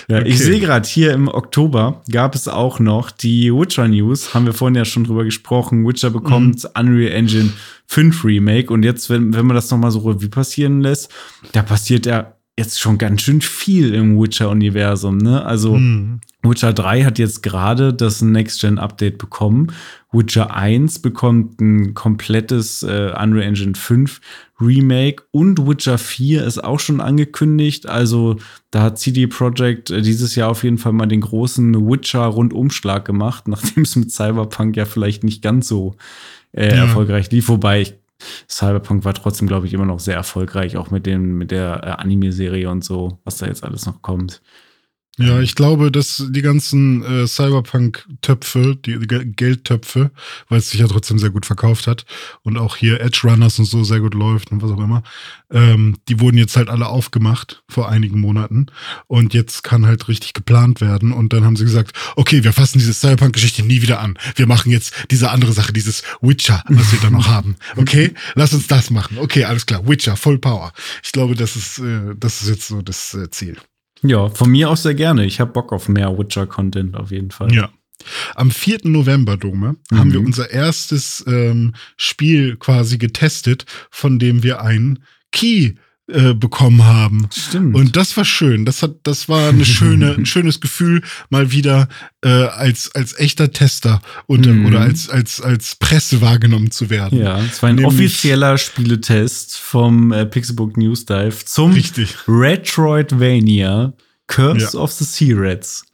[0.09, 0.29] Ja, okay.
[0.29, 4.33] ich sehe gerade hier im Oktober gab es auch noch die Witcher News.
[4.33, 5.85] Haben wir vorhin ja schon drüber gesprochen.
[5.85, 6.69] Witcher bekommt mhm.
[6.79, 7.51] Unreal Engine
[7.87, 8.71] 5 Remake.
[8.71, 11.11] Und jetzt, wenn, wenn man das nochmal so Revue passieren lässt,
[11.51, 15.19] da passiert ja jetzt schon ganz schön viel im Witcher-Universum.
[15.19, 15.45] Ne?
[15.45, 16.21] Also mhm.
[16.41, 19.73] Witcher 3 hat jetzt gerade das Next-Gen-Update bekommen.
[20.11, 24.21] Witcher 1 bekommt ein komplettes äh, Unreal Engine 5
[24.59, 27.87] Remake und Witcher 4 ist auch schon angekündigt.
[27.87, 28.37] Also
[28.71, 33.47] da hat CD Projekt äh, dieses Jahr auf jeden Fall mal den großen Witcher-Rundumschlag gemacht,
[33.47, 35.95] nachdem es mit Cyberpunk ja vielleicht nicht ganz so
[36.53, 36.85] äh, ja.
[36.85, 37.49] erfolgreich lief.
[37.49, 37.93] Wobei ich
[38.49, 41.89] Cyberpunk war trotzdem, glaube ich, immer noch sehr erfolgreich, auch mit dem, mit der äh,
[42.01, 44.41] Anime-Serie und so, was da jetzt alles noch kommt.
[45.19, 50.11] Ja, ich glaube, dass die ganzen äh, Cyberpunk-Töpfe, die, die Geldtöpfe,
[50.47, 52.05] weil es sich ja trotzdem sehr gut verkauft hat
[52.43, 55.01] und auch hier Edge Runners und so sehr gut läuft und was auch immer,
[55.51, 58.67] ähm, die wurden jetzt halt alle aufgemacht vor einigen Monaten
[59.07, 62.77] und jetzt kann halt richtig geplant werden und dann haben sie gesagt, okay, wir fassen
[62.77, 64.19] diese Cyberpunk-Geschichte nie wieder an.
[64.35, 67.55] Wir machen jetzt diese andere Sache, dieses Witcher, was wir da noch haben.
[67.75, 69.17] Okay, lass uns das machen.
[69.17, 70.73] Okay, alles klar, Witcher, Full Power.
[71.03, 73.57] Ich glaube, das ist, äh, das ist jetzt so das äh, Ziel.
[74.03, 75.25] Ja, von mir aus sehr gerne.
[75.25, 77.53] Ich habe Bock auf mehr Witcher-Content auf jeden Fall.
[77.53, 77.69] Ja.
[78.35, 78.79] Am 4.
[78.83, 79.97] November, Dome, mhm.
[79.97, 85.73] haben wir unser erstes ähm, Spiel quasi getestet, von dem wir einen Key
[86.09, 87.27] äh, bekommen haben.
[87.35, 87.75] Stimmt.
[87.75, 88.63] Und das war schön.
[88.63, 91.89] Das hat, das war eine schöne, ein schönes Gefühl, mal wieder
[92.23, 94.67] äh, als als echter Tester und, mhm.
[94.67, 97.19] oder als als als Presse wahrgenommen zu werden.
[97.19, 102.15] Ja, es war ein Nämlich, offizieller Spieletest vom äh, Pixelbook News Dive zum richtig.
[102.25, 103.93] Retroidvania
[104.27, 104.79] Curse ja.
[104.79, 105.85] of the Sea Rats.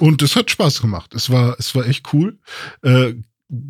[0.00, 1.14] Und es hat Spaß gemacht.
[1.14, 2.38] Es war es war echt cool.
[2.82, 3.14] Äh,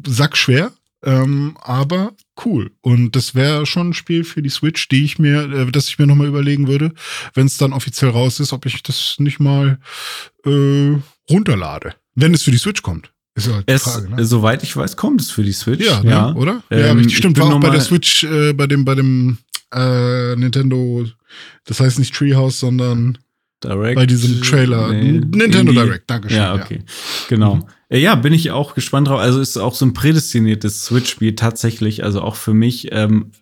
[0.06, 0.72] sackschwer,
[1.02, 2.12] ähm, aber
[2.44, 2.70] cool.
[2.82, 5.98] Und das wäre schon ein Spiel für die Switch, die ich mir, äh, das ich
[5.98, 6.92] mir nochmal überlegen würde,
[7.34, 9.78] wenn es dann offiziell raus ist, ob ich das nicht mal
[10.44, 10.96] äh,
[11.30, 11.94] runterlade.
[12.14, 13.12] Wenn es für die Switch kommt.
[13.34, 14.24] Ist halt die es, Frage, ne?
[14.24, 15.86] Soweit ich weiß, kommt es für die Switch.
[15.86, 16.10] Ja, ne?
[16.10, 16.34] ja.
[16.34, 16.62] oder?
[16.70, 17.16] Ähm, ja, richtig.
[17.16, 19.38] Stimmt, war auch bei der Switch, äh, bei dem, bei dem
[19.72, 21.06] äh, Nintendo,
[21.64, 23.18] das heißt nicht Treehouse, sondern
[23.62, 23.94] Direct.
[23.94, 24.90] Bei diesem Trailer.
[24.90, 26.38] Nee, Nintendo Direct, Dankeschön.
[26.38, 26.78] Ja, okay.
[26.78, 26.92] Ja.
[27.28, 27.54] Genau.
[27.56, 27.64] Mhm.
[27.90, 29.20] Äh, ja, bin ich auch gespannt drauf.
[29.20, 32.90] Also ist auch so ein prädestiniertes Switch-Spiel tatsächlich, also auch für mich.
[32.92, 33.32] Ähm,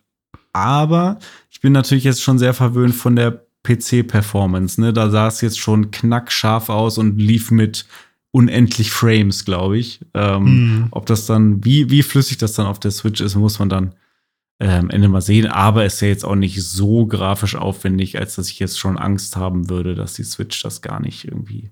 [0.51, 1.19] aber
[1.49, 4.81] ich bin natürlich jetzt schon sehr verwöhnt von der PC-Performance.
[4.81, 4.91] Ne?
[4.91, 7.85] Da sah es jetzt schon knackscharf aus und lief mit
[8.31, 10.01] unendlich Frames, glaube ich.
[10.13, 10.87] Ähm, mhm.
[10.91, 13.95] Ob das dann, wie, wie flüssig das dann auf der Switch ist, muss man dann
[14.59, 15.47] ähm, Ende mal sehen.
[15.47, 18.97] Aber es ist ja jetzt auch nicht so grafisch aufwendig, als dass ich jetzt schon
[18.97, 21.71] Angst haben würde, dass die Switch das gar nicht irgendwie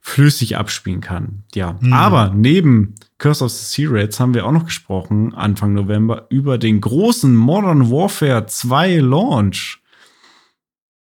[0.00, 1.44] flüssig abspielen kann.
[1.54, 1.92] Ja, mhm.
[1.92, 6.58] aber neben Curse of the Sea Raids haben wir auch noch gesprochen, Anfang November, über
[6.58, 9.80] den großen Modern Warfare 2 Launch.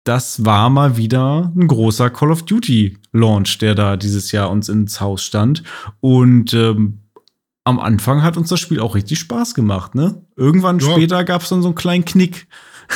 [0.04, 4.70] Das war mal wieder ein großer Call of Duty Launch, der da dieses Jahr uns
[4.70, 5.64] ins Haus stand.
[6.00, 7.02] Und ähm,
[7.66, 10.24] am Anfang hat uns das Spiel auch richtig Spaß gemacht, ne?
[10.38, 10.90] Irgendwann ja.
[10.90, 12.48] später gab es dann so einen kleinen Knick.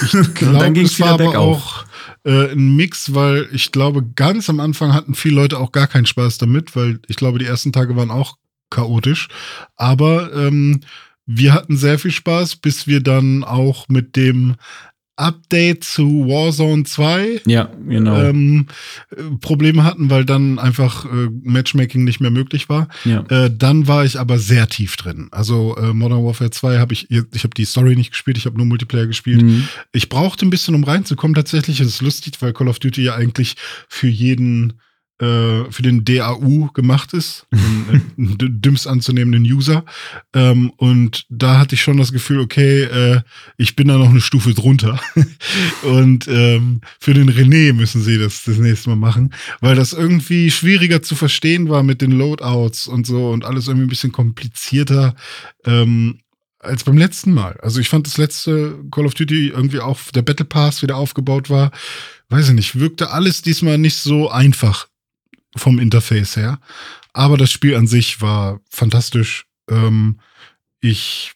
[0.02, 1.86] Ich glaube, dann ging es wieder aber auch
[2.24, 6.06] äh, ein Mix, weil ich glaube, ganz am Anfang hatten viele Leute auch gar keinen
[6.06, 8.38] Spaß damit, weil ich glaube, die ersten Tage waren auch
[8.70, 9.28] chaotisch.
[9.76, 10.82] Aber ähm,
[11.26, 14.56] wir hatten sehr viel Spaß, bis wir dann auch mit dem
[15.22, 18.16] Update zu Warzone 2 ja, genau.
[18.22, 18.66] ähm,
[19.40, 22.88] Probleme hatten, weil dann einfach äh, Matchmaking nicht mehr möglich war.
[23.06, 23.24] Ja.
[23.30, 25.30] Äh, dann war ich aber sehr tief drin.
[25.32, 28.58] Also äh, Modern Warfare 2 habe ich, ich habe die Story nicht gespielt, ich habe
[28.58, 29.44] nur Multiplayer gespielt.
[29.44, 29.68] Mhm.
[29.92, 31.80] Ich brauchte ein bisschen, um reinzukommen tatsächlich.
[31.80, 33.56] Es ist lustig, weil Call of Duty ja eigentlich
[33.88, 34.74] für jeden
[35.22, 39.86] für den DAU gemacht ist, einen dümmst anzunehmenden User.
[40.34, 43.22] Ähm, und da hatte ich schon das Gefühl, okay, äh,
[43.58, 45.00] ich bin da noch eine Stufe drunter.
[45.84, 50.50] und ähm, für den René müssen sie das das nächste Mal machen, weil das irgendwie
[50.50, 55.16] schwieriger zu verstehen war mit den Loadouts und so und alles irgendwie ein bisschen komplizierter.
[55.66, 56.20] Ähm,
[56.58, 57.60] als beim letzten Mal.
[57.62, 61.50] Also ich fand das letzte Call of Duty irgendwie auch der Battle Pass wieder aufgebaut
[61.50, 61.72] war.
[62.30, 64.88] Weiß ich nicht, wirkte alles diesmal nicht so einfach
[65.56, 66.60] vom Interface her.
[67.14, 69.46] Aber das Spiel an sich war fantastisch.
[69.70, 70.20] Ähm,
[70.80, 71.34] ich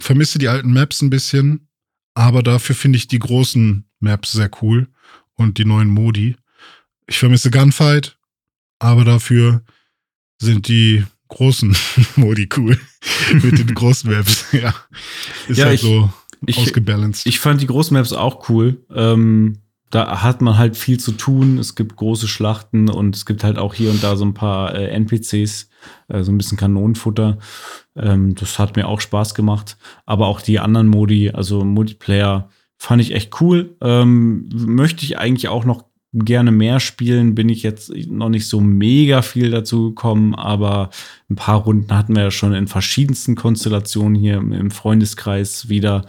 [0.00, 1.68] vermisse die alten Maps ein bisschen,
[2.14, 4.88] aber dafür finde ich die großen Maps sehr cool
[5.34, 6.36] und die neuen Modi.
[7.06, 8.16] Ich vermisse Gunfight,
[8.78, 9.62] aber dafür
[10.38, 11.76] sind die großen
[12.16, 12.78] Modi cool.
[13.32, 14.74] Mit den großen Maps, ja.
[15.48, 16.12] Ist ja, halt ich, so
[16.46, 17.26] ich, ausgebalanced.
[17.26, 18.84] Ich fand die großen Maps auch cool.
[18.94, 19.58] Ähm,
[19.92, 21.58] da hat man halt viel zu tun.
[21.58, 24.74] Es gibt große Schlachten und es gibt halt auch hier und da so ein paar
[24.74, 25.68] äh, NPCs,
[26.08, 27.38] äh, so ein bisschen Kanonenfutter.
[27.94, 29.76] Ähm, das hat mir auch Spaß gemacht.
[30.06, 33.76] Aber auch die anderen Modi, also Multiplayer, fand ich echt cool.
[33.82, 35.84] Ähm, möchte ich eigentlich auch noch
[36.14, 40.88] gerne mehr spielen, bin ich jetzt noch nicht so mega viel dazu gekommen, aber
[41.30, 46.06] ein paar Runden hatten wir ja schon in verschiedensten Konstellationen hier im Freundeskreis wieder.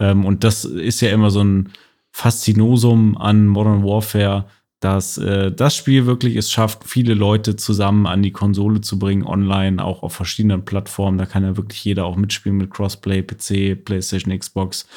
[0.00, 1.70] Ähm, und das ist ja immer so ein
[2.12, 4.46] Faszinosum an Modern Warfare,
[4.80, 9.24] dass äh, das Spiel wirklich es schafft, viele Leute zusammen an die Konsole zu bringen,
[9.24, 11.18] online, auch auf verschiedenen Plattformen.
[11.18, 14.88] Da kann ja wirklich jeder auch mitspielen mit Crossplay, PC, PlayStation, Xbox.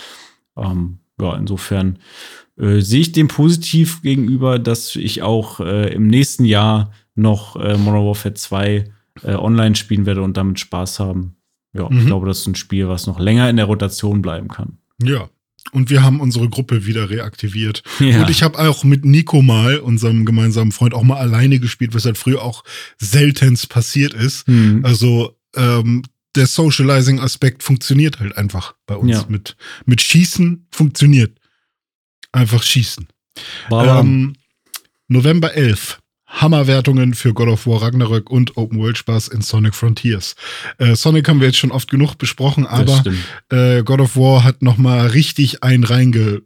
[0.58, 2.00] Ähm, ja, insofern
[2.58, 7.78] äh, sehe ich dem positiv gegenüber, dass ich auch äh, im nächsten Jahr noch äh,
[7.78, 8.86] Modern Warfare 2
[9.24, 11.36] äh, online spielen werde und damit Spaß haben.
[11.74, 12.00] Ja, mhm.
[12.00, 14.78] ich glaube, das ist ein Spiel, was noch länger in der Rotation bleiben kann.
[15.02, 15.30] Ja,
[15.72, 17.84] und wir haben unsere Gruppe wieder reaktiviert.
[18.00, 18.22] Ja.
[18.22, 22.06] Und ich habe auch mit Nico mal, unserem gemeinsamen Freund, auch mal alleine gespielt, was
[22.06, 22.64] halt früher auch
[23.00, 24.46] seltenst passiert ist.
[24.48, 24.86] Hm.
[24.86, 26.04] Also ähm,
[26.36, 29.12] der Socializing-Aspekt funktioniert halt einfach bei uns.
[29.12, 29.26] Ja.
[29.28, 29.56] Mit,
[29.86, 31.40] mit Schießen funktioniert.
[32.32, 33.08] Einfach schießen.
[33.72, 34.36] Ähm,
[35.08, 36.00] November 11.
[36.34, 40.36] Hammerwertungen für God of War Ragnarök und Open World Spaß in Sonic Frontiers.
[40.80, 43.04] Äh, Sonic haben wir jetzt schon oft genug besprochen, aber
[43.50, 46.44] äh, God of War hat noch mal richtig ein reingelunzt,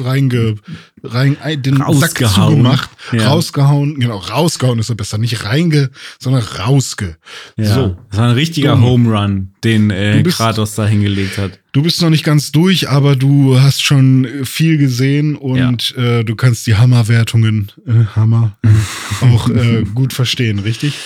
[0.00, 0.56] reinge,
[1.02, 3.28] rein, ein, den Sack zugemacht, Ja.
[3.28, 7.16] rausgehauen, genau, rausgehauen ist ja besser, nicht reinge, sondern rausge.
[7.56, 7.74] Ja.
[7.74, 7.96] So.
[8.10, 8.80] Das war ein richtiger.
[8.80, 11.60] Home Run, den äh, Kratos da hingelegt hat.
[11.74, 16.22] Du bist noch nicht ganz durch, aber du hast schon äh, viel gesehen und äh,
[16.22, 18.56] du kannst die Hammerwertungen, äh, Hammer,
[19.20, 20.96] auch äh, gut verstehen, richtig?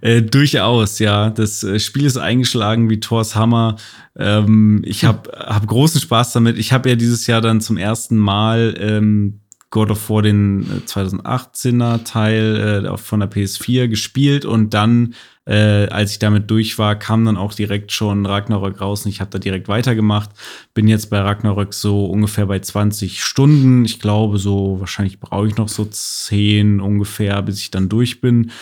[0.00, 1.30] Äh, durchaus, ja.
[1.30, 3.76] Das äh, Spiel ist eingeschlagen wie Thors Hammer.
[4.18, 6.58] Ähm, ich habe hab großen Spaß damit.
[6.58, 9.42] Ich habe ja dieses Jahr dann zum ersten Mal ähm,
[9.76, 15.14] God of War den äh, 2018er Teil äh, von der PS4 gespielt und dann,
[15.44, 19.20] äh, als ich damit durch war, kam dann auch direkt schon Ragnarök raus und ich
[19.20, 20.30] habe da direkt weitergemacht.
[20.72, 23.84] Bin jetzt bei Ragnarök so ungefähr bei 20 Stunden.
[23.84, 28.52] Ich glaube, so wahrscheinlich brauche ich noch so 10 ungefähr, bis ich dann durch bin.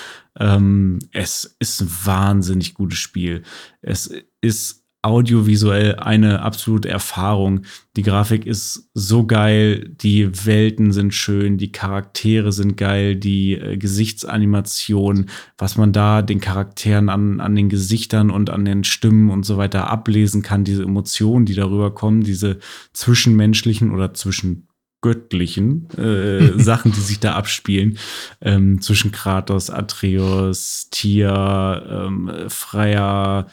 [0.40, 3.44] Ähm, es ist ein wahnsinnig gutes Spiel.
[3.82, 7.62] Es ist audiovisuell eine absolute Erfahrung.
[7.96, 13.76] Die Grafik ist so geil, die Welten sind schön, die Charaktere sind geil, die äh,
[13.76, 15.26] Gesichtsanimation,
[15.58, 19.58] was man da den Charakteren an, an den Gesichtern und an den Stimmen und so
[19.58, 22.58] weiter ablesen kann, diese Emotionen, die darüber kommen, diese
[22.94, 24.68] zwischenmenschlichen oder zwischen
[25.02, 27.98] göttlichen äh, Sachen, die sich da abspielen,
[28.40, 33.48] ähm, zwischen Kratos, Atreus, Tyr, ähm, Freya,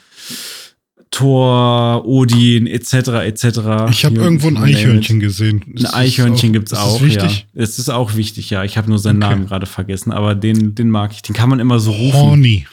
[1.12, 2.94] Thor, Odin, etc.,
[3.26, 3.46] etc.
[3.90, 4.58] Ich habe irgendwo ein.
[4.58, 5.62] Eichhörnchen gesehen.
[5.78, 7.46] Ein Eichhörnchen gibt's ist das auch, wichtig?
[7.54, 7.62] ja.
[7.62, 8.64] Es ist auch wichtig, ja.
[8.64, 9.30] Ich habe nur seinen Okay.
[9.34, 11.22] Namen gerade vergessen, aber den, den mag ich.
[11.22, 12.14] Den kann man immer so rufen.
[12.20, 12.66] Horny.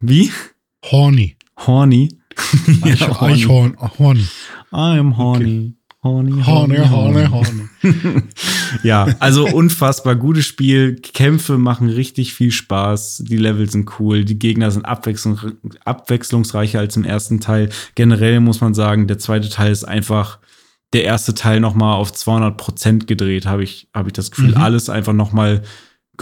[0.00, 0.30] Wie?
[0.90, 1.36] Horny.
[1.66, 2.08] Horny.
[2.84, 3.20] Ja.
[3.20, 4.22] Eichhorn, horny.
[4.72, 5.74] I am horny.
[6.04, 7.68] Horny, Horny, horny, horny.
[8.82, 10.96] Ja, also unfassbar gutes Spiel.
[10.96, 13.22] Kämpfe machen richtig viel Spaß.
[13.28, 14.24] Die Level sind cool.
[14.24, 15.38] Die Gegner sind abwechslung,
[15.84, 17.68] abwechslungsreicher als im ersten Teil.
[17.94, 20.40] Generell muss man sagen, der zweite Teil ist einfach
[20.92, 24.50] der erste Teil noch mal auf 200 Prozent gedreht, habe ich, habe ich das Gefühl.
[24.50, 24.56] Mhm.
[24.56, 25.62] Alles einfach noch mal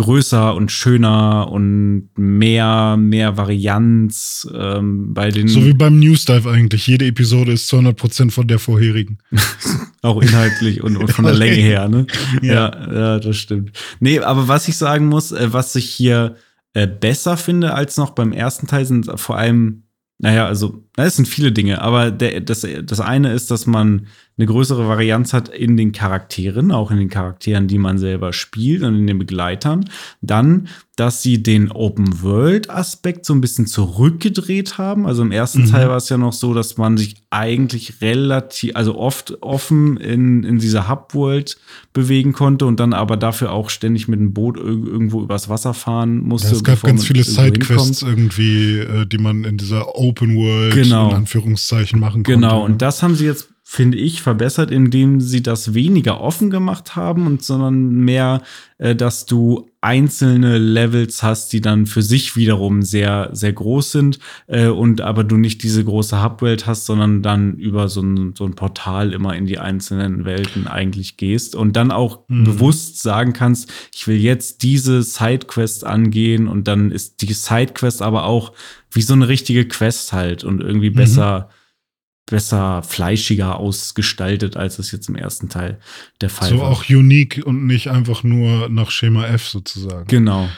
[0.01, 6.49] größer und schöner und mehr, mehr Varianz ähm, bei den So wie beim News Dive
[6.51, 6.87] eigentlich.
[6.87, 9.19] Jede Episode ist 200% von der vorherigen.
[10.03, 12.07] Auch inhaltlich und, und von der Länge her, ne?
[12.41, 12.53] Ja.
[12.53, 12.93] Ja.
[12.93, 13.73] ja, das stimmt.
[14.01, 16.37] Nee, aber was ich sagen muss, äh, was ich hier
[16.73, 19.83] äh, besser finde als noch beim ersten Teil, sind vor allem,
[20.19, 24.07] naja, also, na, es sind viele Dinge, aber der, das, das eine ist, dass man
[24.37, 28.83] eine größere Varianz hat in den Charakteren, auch in den Charakteren, die man selber spielt
[28.83, 29.85] und in den Begleitern.
[30.23, 35.07] Dann, dass sie den Open-World-Aspekt so ein bisschen zurückgedreht haben.
[35.07, 35.71] Also im ersten Mhm.
[35.71, 40.43] Teil war es ja noch so, dass man sich eigentlich relativ, also oft offen in,
[40.45, 41.59] in dieser Hub-World
[41.93, 45.75] bewegen konnte und dann aber dafür auch ständig mit dem Boot ir- irgendwo übers Wasser
[45.75, 46.55] fahren musste.
[46.55, 51.11] es gab ganz viele Sidequests irgendwie, äh, die man in dieser Open World Genau.
[51.11, 52.33] in Anführungszeichen machen konnte.
[52.33, 56.97] Genau, und das haben sie jetzt, finde ich, verbessert, indem sie das weniger offen gemacht
[56.97, 58.43] haben und sondern mehr,
[58.79, 64.19] äh, dass du einzelne Levels hast, die dann für sich wiederum sehr, sehr groß sind
[64.49, 68.45] äh, und aber du nicht diese große Hubwelt hast, sondern dann über so ein, so
[68.45, 72.43] ein Portal immer in die einzelnen Welten eigentlich gehst und dann auch Mhm.
[72.43, 78.25] bewusst sagen kannst, ich will jetzt diese Sidequest angehen und dann ist die Sidequest aber
[78.25, 78.53] auch
[78.91, 80.95] wie so eine richtige Quest halt und irgendwie Mhm.
[82.31, 85.79] Besser fleischiger ausgestaltet, als es jetzt im ersten Teil
[86.21, 86.69] der Fall So war.
[86.71, 90.07] auch unique und nicht einfach nur nach Schema F sozusagen.
[90.07, 90.49] Genau,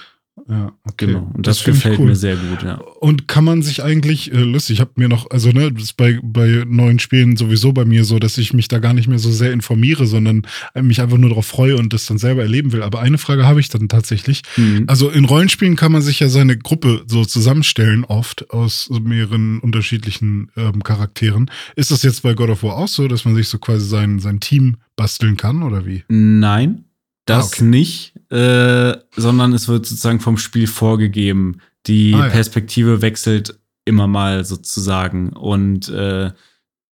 [0.48, 1.06] ja, okay.
[1.06, 1.30] genau.
[1.34, 2.06] Und das, ich gefällt cool.
[2.06, 2.76] mir sehr gut, ja.
[3.00, 5.96] Und kann man sich eigentlich, äh, lustig, ich habe mir noch, also ne, das ist
[5.96, 9.18] bei, bei neuen Spielen sowieso bei mir so, dass ich mich da gar nicht mehr
[9.18, 10.46] so sehr informiere, sondern
[10.80, 12.82] mich einfach nur darauf freue und das dann selber erleben will.
[12.82, 14.42] Aber eine Frage habe ich dann tatsächlich.
[14.56, 14.84] Mhm.
[14.86, 20.50] Also in Rollenspielen kann man sich ja seine Gruppe so zusammenstellen, oft aus mehreren unterschiedlichen
[20.56, 21.50] ähm, Charakteren.
[21.76, 24.18] Ist das jetzt bei God of War auch so, dass man sich so quasi sein,
[24.18, 26.04] sein Team basteln kann oder wie?
[26.08, 26.84] Nein,
[27.26, 27.64] das Ah, okay.
[27.64, 31.58] nicht, äh, sondern es wird sozusagen vom Spiel vorgegeben.
[31.86, 32.28] Die Ah, ja.
[32.30, 35.30] Perspektive wechselt immer mal sozusagen.
[35.30, 36.32] Und äh,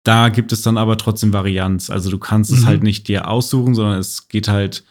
[0.03, 1.91] da gibt es dann aber trotzdem Varianz.
[1.91, 2.66] Also du kannst es Mhm.
[2.66, 4.85] halt nicht dir aussuchen, sondern es geht halt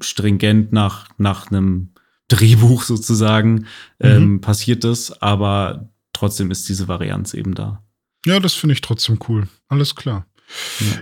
[0.00, 1.90] stringent nach, nach einem
[2.28, 3.66] Drehbuch sozusagen,
[4.00, 7.82] ähm, passiert das, aber trotzdem ist diese Varianz eben da.
[8.26, 9.48] Ja, das finde ich trotzdem cool.
[9.68, 10.26] Alles klar.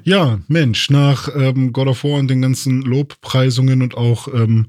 [0.04, 4.68] Ja, Mensch, nach ähm, God of War und den ganzen Lobpreisungen und auch ähm,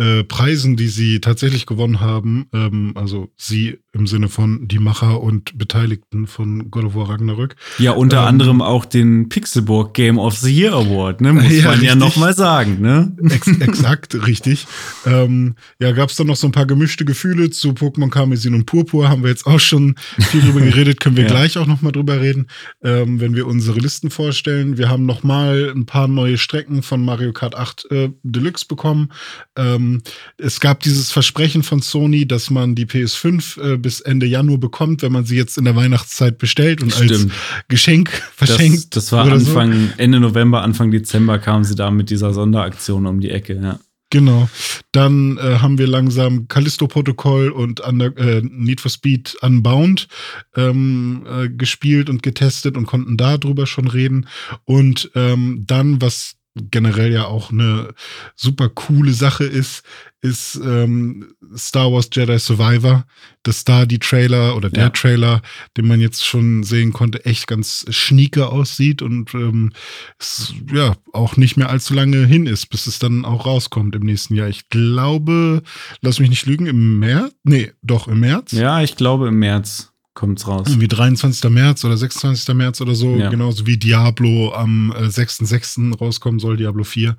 [0.00, 5.20] äh, Preisen, die sie tatsächlich gewonnen haben, ähm, also sie im Sinne von die Macher
[5.20, 7.56] und Beteiligten von God of War Ragnarök.
[7.78, 11.34] Ja, unter ähm, anderem auch den Pixelburg Game of the Year Award, ne?
[11.34, 11.88] Muss ja, man richtig.
[11.88, 13.14] ja nochmal sagen, ne?
[13.28, 14.66] Ex exakt, richtig.
[15.04, 18.64] Ähm, ja, gab es dann noch so ein paar gemischte Gefühle zu Pokémon Karmesin und
[18.64, 21.30] Purpur, haben wir jetzt auch schon viel drüber geredet, können wir ja.
[21.30, 22.46] gleich auch nochmal drüber reden,
[22.82, 24.78] ähm, wenn wir unsere Listen vorstellen.
[24.78, 29.12] Wir haben nochmal ein paar neue Strecken von Mario Kart 8 äh, Deluxe bekommen.
[29.58, 29.89] Ähm,
[30.36, 35.02] es gab dieses Versprechen von Sony, dass man die PS5 äh, bis Ende Januar bekommt,
[35.02, 37.12] wenn man sie jetzt in der Weihnachtszeit bestellt und Stimmt.
[37.12, 37.26] als
[37.68, 38.96] Geschenk verschenkt.
[38.96, 39.94] Das, das war Anfang, so.
[39.96, 43.78] Ende November, Anfang Dezember kamen sie da mit dieser Sonderaktion um die Ecke, ja.
[44.10, 44.48] Genau.
[44.90, 50.08] Dann äh, haben wir langsam Callisto-Protokoll und Under, äh, Need for Speed Unbound
[50.56, 54.26] ähm, äh, gespielt und getestet und konnten darüber schon reden.
[54.64, 57.94] Und ähm, dann, was generell ja auch eine
[58.34, 59.82] super coole Sache ist,
[60.22, 63.06] ist ähm, Star Wars Jedi Survivor,
[63.42, 64.90] dass da die Trailer oder der ja.
[64.90, 65.40] Trailer,
[65.76, 69.72] den man jetzt schon sehen konnte, echt ganz schnieke aussieht und ähm,
[70.18, 74.02] es, ja auch nicht mehr allzu lange hin ist, bis es dann auch rauskommt im
[74.02, 74.48] nächsten Jahr.
[74.48, 75.62] Ich glaube,
[76.02, 77.32] lass mich nicht lügen, im März?
[77.44, 78.52] Nee, doch im März.
[78.52, 79.89] Ja, ich glaube im März
[80.20, 80.68] kommt's raus.
[80.68, 81.50] Irgendwie 23.
[81.50, 82.54] März oder 26.
[82.54, 83.30] März oder so, ja.
[83.30, 85.96] genauso wie Diablo am äh, 6.6.
[85.96, 87.16] rauskommen soll, Diablo 4.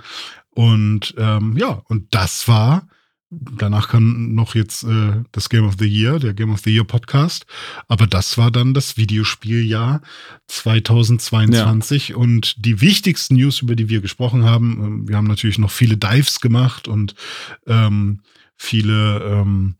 [0.52, 2.88] Und ähm, ja, und das war,
[3.32, 6.84] danach kann noch jetzt äh, das Game of the Year, der Game of the Year
[6.84, 7.48] Podcast,
[7.88, 10.02] aber das war dann das Videospieljahr
[10.48, 12.16] 2022 ja.
[12.18, 15.98] und die wichtigsten News, über die wir gesprochen haben, äh, wir haben natürlich noch viele
[15.98, 17.16] Dives gemacht und
[17.66, 18.20] ähm,
[18.58, 19.76] viele ähm,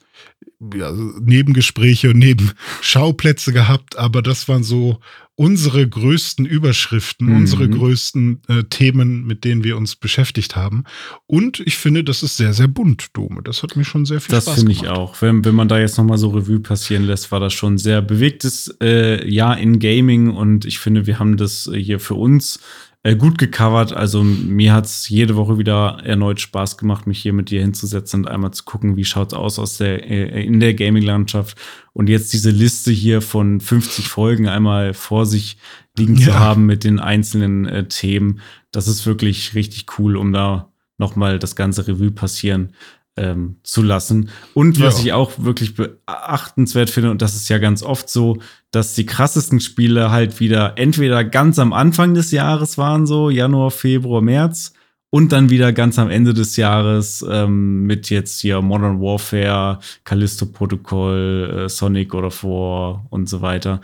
[0.76, 5.00] ja, Nebengespräche und Nebenschauplätze gehabt, aber das waren so
[5.36, 7.36] unsere größten Überschriften, mhm.
[7.38, 10.84] unsere größten äh, Themen, mit denen wir uns beschäftigt haben.
[11.26, 13.42] Und ich finde, das ist sehr, sehr bunt, Dome.
[13.44, 14.72] Das hat mir schon sehr viel das Spaß gemacht.
[14.72, 15.22] Das finde ich auch.
[15.22, 18.02] Wenn, wenn man da jetzt nochmal so Revue passieren lässt, war das schon ein sehr
[18.02, 22.60] bewegtes äh, Jahr in Gaming und ich finde, wir haben das äh, hier für uns
[23.04, 23.94] äh, gut gecovert.
[23.94, 28.22] Also mir hat es jede Woche wieder erneut Spaß gemacht, mich hier mit dir hinzusetzen
[28.22, 31.58] und einmal zu gucken, wie schaut's aus aus der äh, in der Gaming-Landschaft.
[31.94, 35.58] Und jetzt diese Liste hier von 50 Folgen einmal vor sich
[35.98, 36.28] liegen ja.
[36.28, 38.40] zu haben mit den einzelnen äh, Themen,
[38.72, 42.74] das ist wirklich richtig cool, um da nochmal das ganze Revue passieren
[43.18, 44.30] ähm, zu lassen.
[44.54, 45.06] Und was ja.
[45.06, 48.38] ich auch wirklich beachtenswert finde, und das ist ja ganz oft so,
[48.72, 53.72] dass die krassesten Spiele halt wieder entweder ganz am Anfang des Jahres waren, so Januar,
[53.72, 54.74] Februar, März,
[55.12, 60.46] und dann wieder ganz am Ende des Jahres ähm, mit jetzt hier Modern Warfare, Callisto
[60.48, 63.82] Protocol, äh, Sonic oder War und so weiter.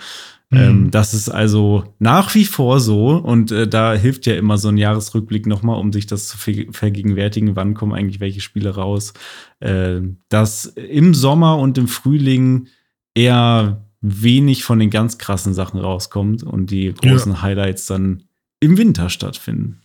[0.50, 0.58] Mhm.
[0.58, 4.70] Ähm, das ist also nach wie vor so und äh, da hilft ja immer so
[4.70, 9.14] ein Jahresrückblick nochmal, um sich das zu vergegenwärtigen, wann kommen eigentlich welche Spiele raus.
[9.60, 10.00] Äh,
[10.30, 12.68] dass im Sommer und im Frühling
[13.14, 17.42] eher wenig von den ganz krassen Sachen rauskommt und die großen ja.
[17.42, 18.24] Highlights dann
[18.62, 19.82] im Winter stattfinden.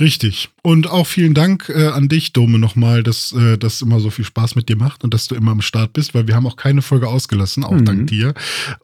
[0.00, 0.50] Richtig.
[0.62, 4.24] Und auch vielen Dank äh, an dich, Dome, nochmal, dass äh, das immer so viel
[4.24, 6.56] Spaß mit dir macht und dass du immer am Start bist, weil wir haben auch
[6.56, 7.84] keine Folge ausgelassen, auch mhm.
[7.84, 8.34] dank dir.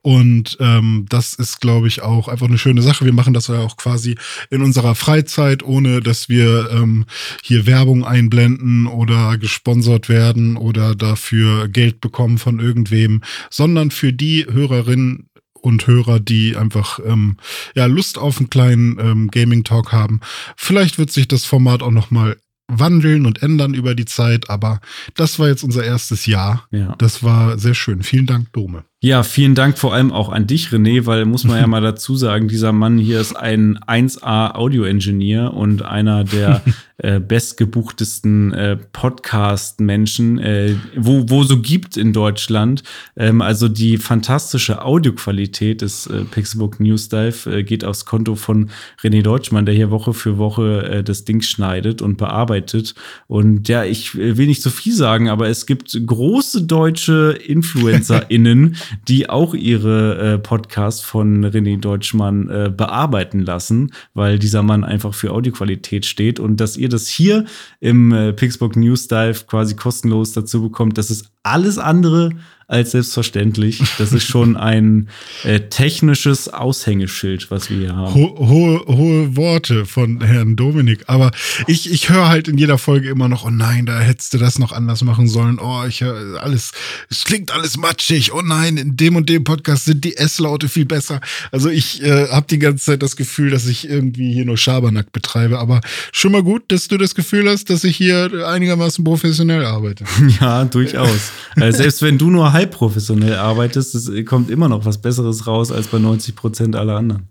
[0.03, 3.05] Und ähm, das ist, glaube ich, auch einfach eine schöne Sache.
[3.05, 4.17] Wir machen das ja auch quasi
[4.51, 7.07] in unserer Freizeit, ohne dass wir ähm,
[7.43, 14.47] hier Werbung einblenden oder gesponsert werden oder dafür Geld bekommen von irgendwem, sondern für die
[14.47, 15.30] Hörerinnen
[15.63, 17.37] und Hörer, die einfach ähm,
[17.75, 20.21] ja Lust auf einen kleinen ähm, Gaming Talk haben.
[20.57, 22.37] Vielleicht wird sich das Format auch noch mal
[22.69, 24.81] wandeln und ändern über die Zeit, aber
[25.15, 26.67] das war jetzt unser erstes Jahr.
[26.71, 26.95] Ja.
[26.99, 28.03] Das war sehr schön.
[28.03, 28.85] Vielen Dank, Dome.
[29.03, 32.17] Ja, vielen Dank vor allem auch an dich, René, weil muss man ja mal dazu
[32.17, 36.61] sagen, dieser Mann hier ist ein 1A Audio-Engineer und einer der
[37.03, 42.83] äh, bestgebuchtesten äh, Podcast-Menschen, äh, wo, wo so gibt in Deutschland.
[43.17, 48.69] Ähm, also die fantastische Audioqualität des äh, Pixelbook News Dive äh, geht aufs Konto von
[49.03, 52.95] René Deutschmann, der hier Woche für Woche äh, das Ding schneidet und bearbeitet.
[53.29, 58.77] Und ja, ich äh, will nicht so viel sagen, aber es gibt große deutsche InfluencerInnen,
[59.09, 65.15] die auch ihre äh, Podcasts von René Deutschmann äh, bearbeiten lassen, weil dieser Mann einfach
[65.15, 67.45] für Audioqualität steht und dass ihr das hier
[67.81, 72.31] im äh, Pixburg News Dive quasi kostenlos dazu bekommt, das ist alles andere
[72.71, 73.83] als selbstverständlich.
[73.99, 75.09] Das ist schon ein
[75.43, 78.15] äh, technisches Aushängeschild, was wir hier haben.
[78.15, 81.03] Ho hohe, hohe Worte von Herrn Dominik.
[81.09, 81.33] Aber
[81.67, 84.61] ich, ich höre halt in jeder Folge immer noch, oh nein, da hättest du das
[84.61, 85.59] noch anders machen sollen.
[85.59, 86.71] Oh, ich höre alles,
[87.11, 88.33] es klingt alles matschig.
[88.33, 91.21] Oh nein, in dem und dem Podcast sind die S-Laute viel besser.
[91.51, 95.11] Also ich äh, habe die ganze Zeit das Gefühl, dass ich irgendwie hier nur Schabernack
[95.11, 95.59] betreibe.
[95.59, 95.81] Aber
[96.13, 100.05] schon mal gut, dass du das Gefühl hast, dass ich hier einigermaßen professionell arbeite.
[100.41, 101.33] Ja, durchaus.
[101.57, 105.73] äh, selbst wenn du nur halb professionell arbeitest, es kommt immer noch was Besseres raus
[105.73, 107.29] als bei 90 Prozent aller anderen.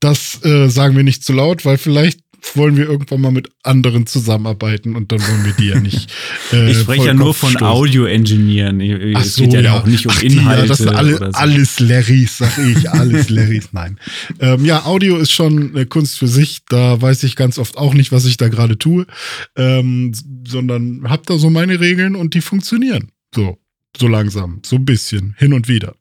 [0.00, 2.20] Das äh, sagen wir nicht zu laut, weil vielleicht
[2.54, 6.12] wollen wir irgendwann mal mit anderen zusammenarbeiten und dann wollen wir die ja nicht.
[6.52, 8.80] Äh, ich spreche ja nur von Audio-Engineeren.
[8.80, 10.62] Es so, geht ja, ja, auch nicht um Inhalte.
[10.62, 11.24] Ja, das sind alle, so.
[11.24, 13.68] alles Larrys, sag ich, alles Larrys.
[13.72, 13.98] Nein.
[14.38, 16.60] Ähm, ja, Audio ist schon eine Kunst für sich.
[16.68, 19.06] Da weiß ich ganz oft auch nicht, was ich da gerade tue,
[19.56, 20.12] ähm,
[20.46, 23.12] sondern hab da so meine Regeln und die funktionieren.
[23.34, 23.61] So.
[23.98, 25.94] So langsam, so ein bisschen, hin und wieder.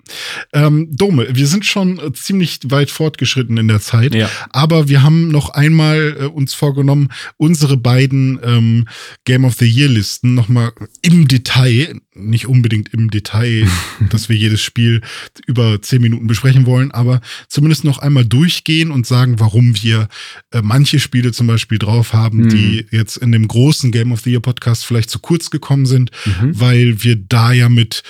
[0.53, 4.29] Ähm, Dome, wir sind schon äh, ziemlich weit fortgeschritten in der Zeit, ja.
[4.51, 8.87] aber wir haben noch einmal äh, uns vorgenommen, unsere beiden ähm,
[9.25, 13.67] Game of the Year Listen nochmal im Detail, nicht unbedingt im Detail,
[14.09, 15.01] dass wir jedes Spiel
[15.47, 20.07] über zehn Minuten besprechen wollen, aber zumindest noch einmal durchgehen und sagen, warum wir
[20.51, 22.49] äh, manche Spiele zum Beispiel drauf haben, mhm.
[22.49, 26.11] die jetzt in dem großen Game of the Year Podcast vielleicht zu kurz gekommen sind,
[26.25, 26.59] mhm.
[26.59, 28.03] weil wir da ja mit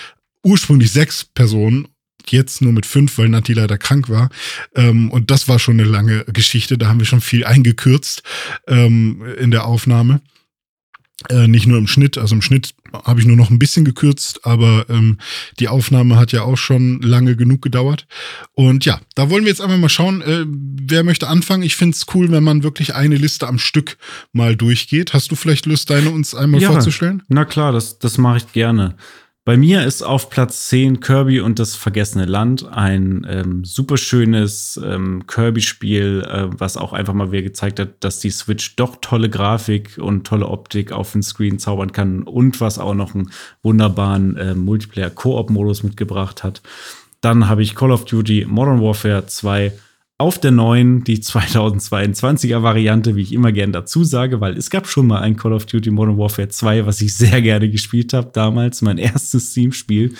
[0.43, 1.87] ursprünglich sechs Personen
[2.27, 4.29] jetzt nur mit fünf, weil Nati leider krank war.
[4.75, 6.77] Ähm, und das war schon eine lange Geschichte.
[6.77, 8.23] Da haben wir schon viel eingekürzt
[8.67, 10.21] ähm, in der Aufnahme.
[11.29, 12.73] Äh, nicht nur im Schnitt, also im Schnitt
[13.05, 15.17] habe ich nur noch ein bisschen gekürzt, aber ähm,
[15.59, 18.07] die Aufnahme hat ja auch schon lange genug gedauert.
[18.53, 21.63] Und ja, da wollen wir jetzt einfach mal schauen, äh, wer möchte anfangen.
[21.63, 23.97] Ich finde es cool, wenn man wirklich eine Liste am Stück
[24.33, 25.13] mal durchgeht.
[25.13, 27.23] Hast du vielleicht Lust, deine uns einmal ja, vorzustellen?
[27.29, 28.95] Na klar, das, das mache ich gerne.
[29.43, 34.79] Bei mir ist auf Platz 10 Kirby und das vergessene Land ein ähm, super schönes
[34.85, 39.31] ähm, Kirby-Spiel, äh, was auch einfach mal wieder gezeigt hat, dass die Switch doch tolle
[39.31, 43.31] Grafik und tolle Optik auf den Screen zaubern kann und was auch noch einen
[43.63, 46.61] wunderbaren äh, Multiplayer-Koop-Modus mitgebracht hat.
[47.21, 49.71] Dann habe ich Call of Duty Modern Warfare 2
[50.21, 54.87] auf der neuen, die 2022er Variante, wie ich immer gern dazu sage, weil es gab
[54.87, 58.29] schon mal ein Call of Duty Modern Warfare 2, was ich sehr gerne gespielt habe
[58.31, 60.13] damals, mein erstes Steam-Spiel.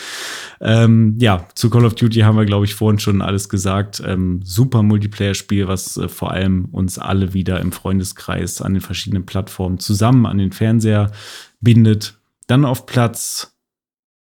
[0.60, 4.02] Ähm, ja, zu Call of Duty haben wir, glaube ich, vorhin schon alles gesagt.
[4.04, 9.28] Ähm, super Multiplayer-Spiel, was äh, vor allem uns alle wieder im Freundeskreis an den verschiedenen
[9.28, 11.12] Plattformen zusammen an den Fernseher
[11.60, 12.16] bindet.
[12.48, 13.56] Dann auf Platz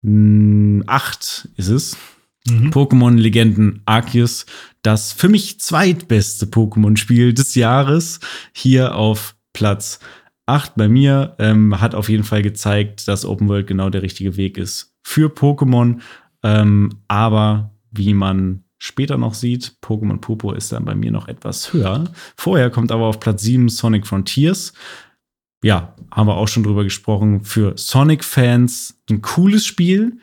[0.02, 0.84] 8 hm,
[1.56, 1.96] ist es.
[2.48, 2.70] Mhm.
[2.70, 4.46] Pokémon-Legenden Arceus,
[4.82, 8.20] das für mich zweitbeste Pokémon-Spiel des Jahres,
[8.52, 9.98] hier auf Platz
[10.46, 14.36] 8 bei mir, ähm, hat auf jeden Fall gezeigt, dass Open World genau der richtige
[14.36, 16.00] Weg ist für Pokémon.
[16.42, 21.72] Ähm, aber wie man später noch sieht, Pokémon Popo ist dann bei mir noch etwas
[21.72, 22.04] höher.
[22.36, 24.74] Vorher kommt aber auf Platz 7 Sonic Frontiers.
[25.62, 27.42] Ja, haben wir auch schon drüber gesprochen.
[27.42, 30.18] Für Sonic-Fans ein cooles Spiel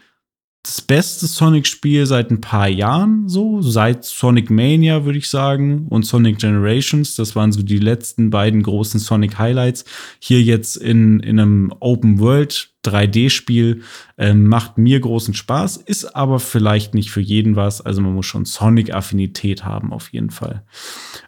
[0.64, 6.06] das beste Sonic-Spiel seit ein paar Jahren, so seit Sonic Mania, würde ich sagen, und
[6.06, 7.16] Sonic Generations.
[7.16, 9.86] Das waren so die letzten beiden großen Sonic Highlights.
[10.20, 13.82] Hier jetzt in, in einem Open World 3D-Spiel
[14.20, 17.82] ähm, macht mir großen Spaß, ist aber vielleicht nicht für jeden was.
[17.82, 20.64] Also man muss schon Sonic-Affinität haben, auf jeden Fall.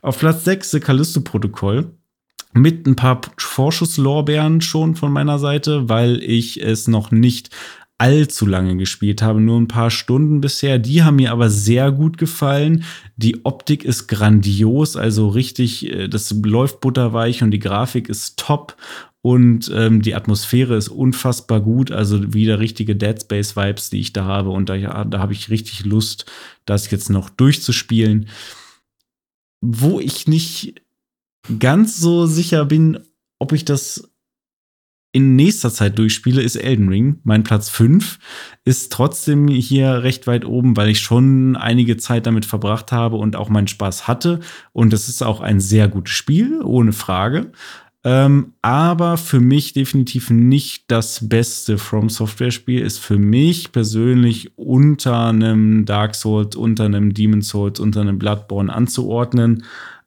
[0.04, 1.92] Auf Platz 6 The Callisto-Protokoll
[2.54, 7.50] mit ein paar Vorschusslorbeeren schon von meiner Seite, weil ich es noch nicht
[8.04, 10.78] allzu lange gespielt habe, nur ein paar Stunden bisher.
[10.78, 12.84] Die haben mir aber sehr gut gefallen.
[13.16, 18.76] Die Optik ist grandios, also richtig, äh, das läuft butterweich und die Grafik ist top.
[19.22, 24.12] Und ähm, die Atmosphäre ist unfassbar gut, also wieder richtige Dead Space Vibes, die ich
[24.12, 24.50] da habe.
[24.50, 26.26] Und da, da habe ich richtig Lust,
[26.66, 28.28] das jetzt noch durchzuspielen.
[29.62, 30.82] Wo ich nicht
[31.58, 33.00] ganz so sicher bin,
[33.40, 34.13] ob ich das
[35.14, 37.20] in nächster Zeit durchspiele, ist Elden Ring.
[37.24, 38.18] Mein Platz 5
[38.66, 43.36] ist trotzdem hier recht weit oben, weil ich schon einige Zeit damit verbracht habe und
[43.36, 44.40] auch meinen Spaß hatte.
[44.74, 47.52] Und es ist auch ein sehr gutes Spiel, ohne Frage.
[48.04, 52.82] Ähm, aber für mich definitiv nicht das beste From Software Spiel.
[52.82, 58.74] Ist für mich persönlich unter einem Dark Souls, unter einem Demon Souls, unter einem Bloodborne
[58.74, 59.64] anzuordnen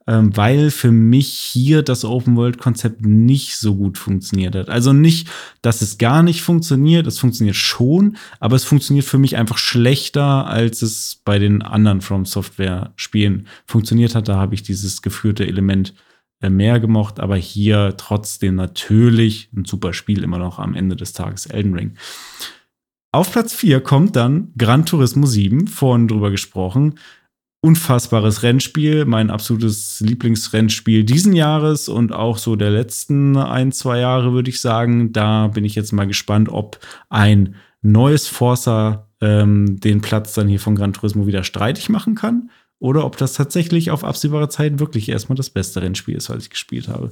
[0.07, 4.69] ähm, weil für mich hier das Open-World-Konzept nicht so gut funktioniert hat.
[4.69, 5.29] Also nicht,
[5.61, 10.47] dass es gar nicht funktioniert, es funktioniert schon, aber es funktioniert für mich einfach schlechter,
[10.47, 14.29] als es bei den anderen From Software-Spielen funktioniert hat.
[14.29, 15.93] Da habe ich dieses geführte Element
[16.39, 21.11] äh, mehr gemocht, aber hier trotzdem natürlich ein super Spiel immer noch am Ende des
[21.11, 21.97] Tages Elden Ring.
[23.11, 26.95] Auf Platz 4 kommt dann Gran Turismo 7, vorhin drüber gesprochen.
[27.61, 34.33] Unfassbares Rennspiel, mein absolutes Lieblingsrennspiel diesen Jahres und auch so der letzten ein, zwei Jahre,
[34.33, 35.11] würde ich sagen.
[35.11, 36.79] Da bin ich jetzt mal gespannt, ob
[37.09, 42.51] ein neues Forza ähm, den Platz dann hier von Gran Turismo wieder streitig machen kann
[42.79, 46.49] oder ob das tatsächlich auf absehbare Zeit wirklich erstmal das beste Rennspiel ist, was ich
[46.49, 47.11] gespielt habe.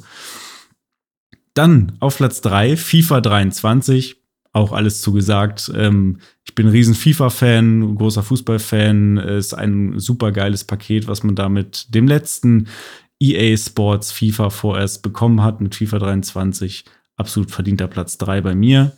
[1.54, 4.22] Dann auf Platz 3 FIFA 23,
[4.56, 5.70] auch alles zugesagt.
[5.76, 9.18] Ähm, ich bin ein riesen FIFA-Fan, großer Fußball-Fan.
[9.18, 12.68] Ist ein super geiles Paket, was man da mit dem letzten
[13.20, 16.86] EA Sports FIFA vorerst bekommen hat, mit FIFA 23.
[17.18, 18.94] Absolut verdienter Platz 3 bei mir.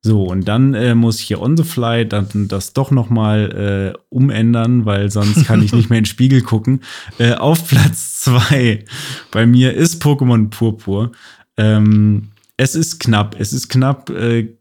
[0.00, 3.94] So, und dann äh, muss ich hier on the fly dann das doch noch mal
[3.96, 6.82] äh, umändern, weil sonst kann ich nicht mehr in den Spiegel gucken.
[7.18, 8.84] Äh, auf Platz zwei
[9.32, 11.10] bei mir ist Pokémon Purpur.
[11.56, 14.10] Ähm, es ist knapp, es ist knapp.
[14.10, 14.56] Äh,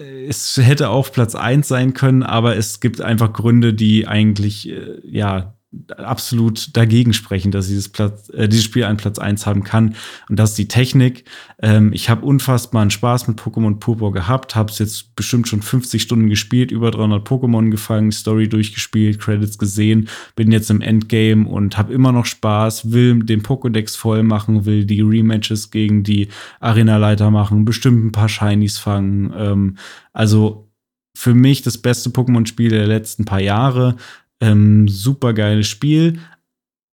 [0.00, 5.00] es hätte auch Platz eins sein können, aber es gibt einfach Gründe, die eigentlich, äh,
[5.04, 5.54] ja,
[5.96, 9.94] absolut dagegen sprechen, dass dieses, Platz, äh, dieses Spiel einen Platz 1 haben kann.
[10.28, 11.24] Und das ist die Technik.
[11.62, 16.02] Ähm, ich habe unfassbaren Spaß mit Pokémon Purpur gehabt, habe es jetzt bestimmt schon 50
[16.02, 21.78] Stunden gespielt, über 300 Pokémon gefangen, Story durchgespielt, Credits gesehen, bin jetzt im Endgame und
[21.78, 26.28] habe immer noch Spaß, will den Pokédex voll machen, will die Rematches gegen die
[26.58, 29.32] Arena-Leiter machen, bestimmt ein paar Shinies fangen.
[29.36, 29.76] Ähm,
[30.12, 30.66] also
[31.14, 33.96] für mich das beste Pokémon-Spiel der letzten paar Jahre.
[34.40, 36.18] Ähm, super geiles Spiel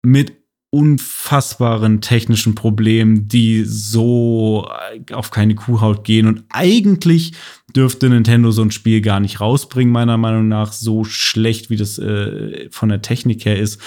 [0.04, 0.34] mit
[0.76, 6.28] unfassbaren technischen Problemen, die so äh, auf keine Kuhhaut gehen.
[6.28, 7.32] Und eigentlich
[7.74, 10.74] dürfte Nintendo so ein Spiel gar nicht rausbringen, meiner Meinung nach.
[10.74, 13.80] So schlecht, wie das äh, von der Technik her ist.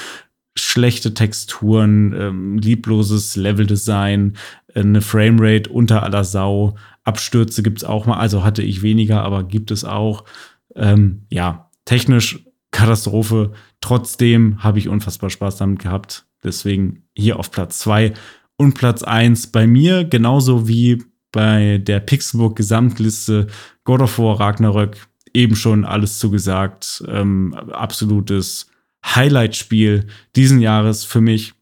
[0.57, 4.39] Schlechte Texturen, ähm, liebloses Leveldesign,
[4.73, 6.75] äh, eine Framerate unter aller Sau.
[7.05, 8.17] Abstürze gibt es auch mal.
[8.17, 10.25] Also hatte ich weniger, aber gibt es auch.
[10.75, 13.53] Ähm, ja, technisch Katastrophe.
[13.81, 16.27] Trotzdem habe ich unfassbar Spaß damit gehabt.
[16.45, 18.15] Deswegen hier auf Platz 2
[18.57, 23.49] und Platz 1 bei mir, genauso wie bei der Pixelburg Gesamtliste
[23.85, 27.03] God of War Ragnarök eben schon alles zugesagt.
[27.07, 28.71] Ähm, absolutes
[29.05, 31.55] Highlight-Spiel diesen Jahres für mich.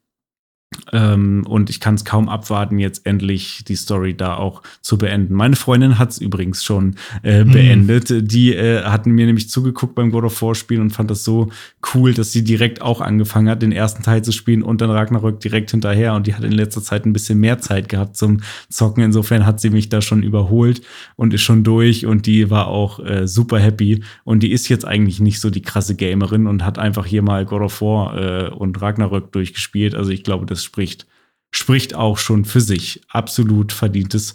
[0.93, 5.35] Ähm, und ich kann es kaum abwarten, jetzt endlich die Story da auch zu beenden.
[5.35, 7.53] Meine Freundin hat es übrigens schon äh, hm.
[7.53, 8.11] beendet.
[8.11, 8.29] Mhm.
[8.29, 11.51] Die äh, hatten mir nämlich zugeguckt beim God of War Spielen und fand das so
[11.95, 15.41] cool, dass sie direkt auch angefangen hat, den ersten Teil zu spielen und dann Ragnarök
[15.41, 16.15] direkt hinterher.
[16.15, 19.05] Und die hat in letzter Zeit ein bisschen mehr Zeit gehabt zum Zocken.
[19.05, 20.83] Insofern hat sie mich da schon überholt
[21.15, 22.07] und ist schon durch.
[22.07, 24.03] Und die war auch äh, super happy.
[24.25, 27.45] Und die ist jetzt eigentlich nicht so die krasse Gamerin und hat einfach hier mal
[27.45, 29.95] God of War äh, und Ragnarök durchgespielt.
[29.95, 31.07] Also ich glaube, das spricht,
[31.51, 33.01] spricht auch schon für sich.
[33.09, 34.35] Absolut verdientes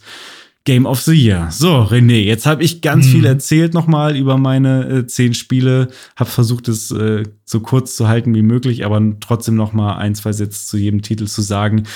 [0.64, 1.50] Game of the Year.
[1.52, 3.12] So, René, jetzt habe ich ganz mhm.
[3.12, 8.08] viel erzählt nochmal über meine äh, zehn Spiele, habe versucht, es äh, so kurz zu
[8.08, 11.88] halten wie möglich, aber trotzdem nochmal ein, zwei Sätze zu jedem Titel zu sagen.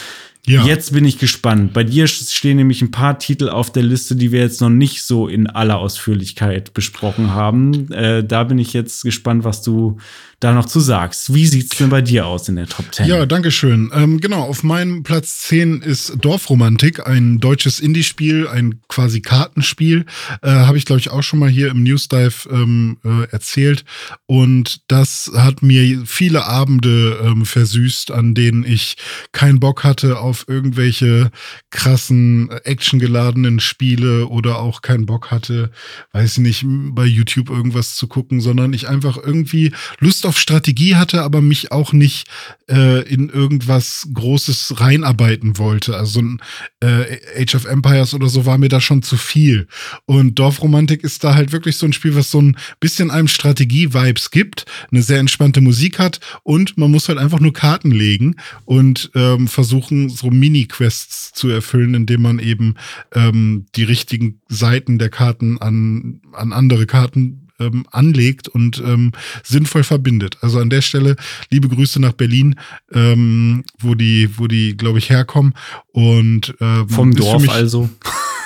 [0.47, 0.63] Ja.
[0.63, 1.73] Jetzt bin ich gespannt.
[1.73, 5.03] Bei dir stehen nämlich ein paar Titel auf der Liste, die wir jetzt noch nicht
[5.03, 7.91] so in aller Ausführlichkeit besprochen haben.
[7.91, 9.97] Äh, da bin ich jetzt gespannt, was du
[10.39, 11.33] da noch zu sagst.
[11.33, 13.07] Wie sieht's denn bei dir aus in der Top 10?
[13.07, 13.91] Ja, danke schön.
[13.93, 20.05] Ähm, genau, auf meinem Platz 10 ist Dorfromantik, ein deutsches Indie-Spiel, ein quasi Kartenspiel.
[20.41, 23.85] Äh, Habe ich, glaube ich, auch schon mal hier im News Dive ähm, äh, erzählt.
[24.25, 28.97] Und das hat mir viele Abende ähm, versüßt, an denen ich
[29.31, 31.31] keinen Bock hatte auf irgendwelche
[31.69, 35.71] krassen, äh, actiongeladenen Spiele oder auch keinen Bock hatte,
[36.11, 40.95] weiß ich nicht, bei YouTube irgendwas zu gucken, sondern ich einfach irgendwie Lust auf Strategie
[40.95, 42.27] hatte, aber mich auch nicht
[42.69, 45.95] äh, in irgendwas Großes reinarbeiten wollte.
[45.95, 46.39] Also ein
[46.81, 49.67] äh, Age of Empires oder so war mir da schon zu viel.
[50.05, 54.31] Und Dorfromantik ist da halt wirklich so ein Spiel, was so ein bisschen einem Strategie-Vibes
[54.31, 58.35] gibt, eine sehr entspannte Musik hat und man muss halt einfach nur Karten legen
[58.65, 62.75] und ähm, versuchen, so Mini-Quests zu erfüllen, indem man eben
[63.13, 69.11] ähm, die richtigen Seiten der Karten an, an andere Karten ähm, anlegt und ähm,
[69.43, 70.37] sinnvoll verbindet.
[70.41, 71.15] Also an der Stelle
[71.49, 72.55] liebe Grüße nach Berlin,
[72.91, 75.53] ähm, wo die, wo die, glaube ich, herkommen.
[75.91, 77.89] Und ähm, vom Dorf also.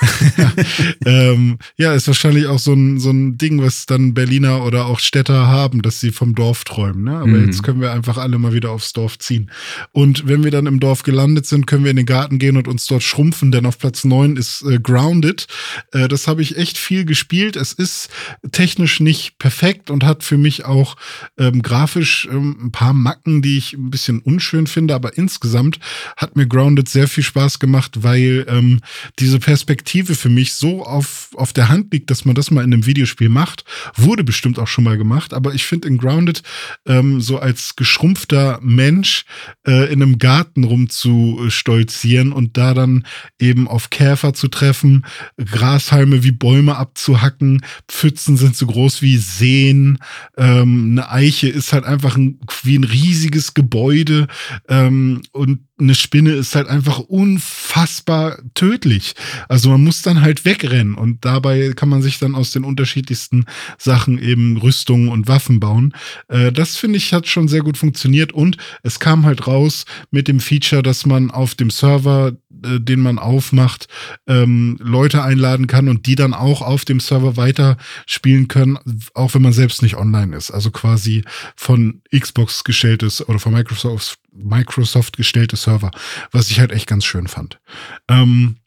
[1.06, 5.00] ähm, ja, ist wahrscheinlich auch so ein, so ein Ding, was dann Berliner oder auch
[5.00, 7.04] Städter haben, dass sie vom Dorf träumen.
[7.04, 7.18] Ne?
[7.18, 7.46] Aber mhm.
[7.46, 9.52] jetzt können wir einfach alle mal wieder aufs Dorf ziehen.
[9.92, 12.68] Und wenn wir dann im Dorf gelandet sind, können wir in den Garten gehen und
[12.68, 15.48] uns dort schrumpfen, denn auf Platz neun ist äh, Grounded.
[15.92, 17.56] Äh, das habe ich echt viel gespielt.
[17.56, 18.10] Es ist
[18.52, 20.96] technisch nicht perfekt und hat für mich auch
[21.38, 25.80] ähm, grafisch ähm, ein paar Macken, die ich ein bisschen unschön finde, aber insgesamt
[26.18, 28.80] hat mir Grounded sehr viel Spaß gemacht, weil ähm,
[29.20, 32.74] diese Perspektive für mich so auf, auf der Hand liegt, dass man das mal in
[32.74, 33.66] einem Videospiel macht.
[33.96, 36.44] Wurde bestimmt auch schon mal gemacht, aber ich finde in Grounded
[36.86, 39.26] ähm, so als geschrumpfter Mensch
[39.68, 43.06] äh, in einem Garten rumzustolzieren und da dann
[43.40, 45.06] eben auf Käfer zu treffen,
[45.38, 50.00] Grashalme wie Bäume abzuhacken, Pfützen sind so groß wie Seen,
[50.38, 54.28] ähm, eine Eiche ist halt einfach ein, wie ein riesiges Gebäude
[54.68, 59.14] ähm, und eine Spinne ist halt einfach unfassbar tödlich.
[59.48, 63.46] Also man muss dann halt wegrennen und dabei kann man sich dann aus den unterschiedlichsten
[63.78, 65.94] Sachen eben Rüstungen und Waffen bauen.
[66.28, 70.28] Äh, das finde ich hat schon sehr gut funktioniert und es kam halt raus mit
[70.28, 72.34] dem Feature, dass man auf dem Server,
[72.64, 73.88] äh, den man aufmacht,
[74.28, 78.78] ähm, Leute einladen kann und die dann auch auf dem Server weiter spielen können,
[79.14, 80.52] auch wenn man selbst nicht online ist.
[80.52, 81.24] Also quasi
[81.56, 85.92] von Xbox gestelltes oder von Microsoft Microsoft gestellte Server,
[86.32, 87.60] was ich halt echt ganz schön fand.
[88.08, 88.58] Ähm,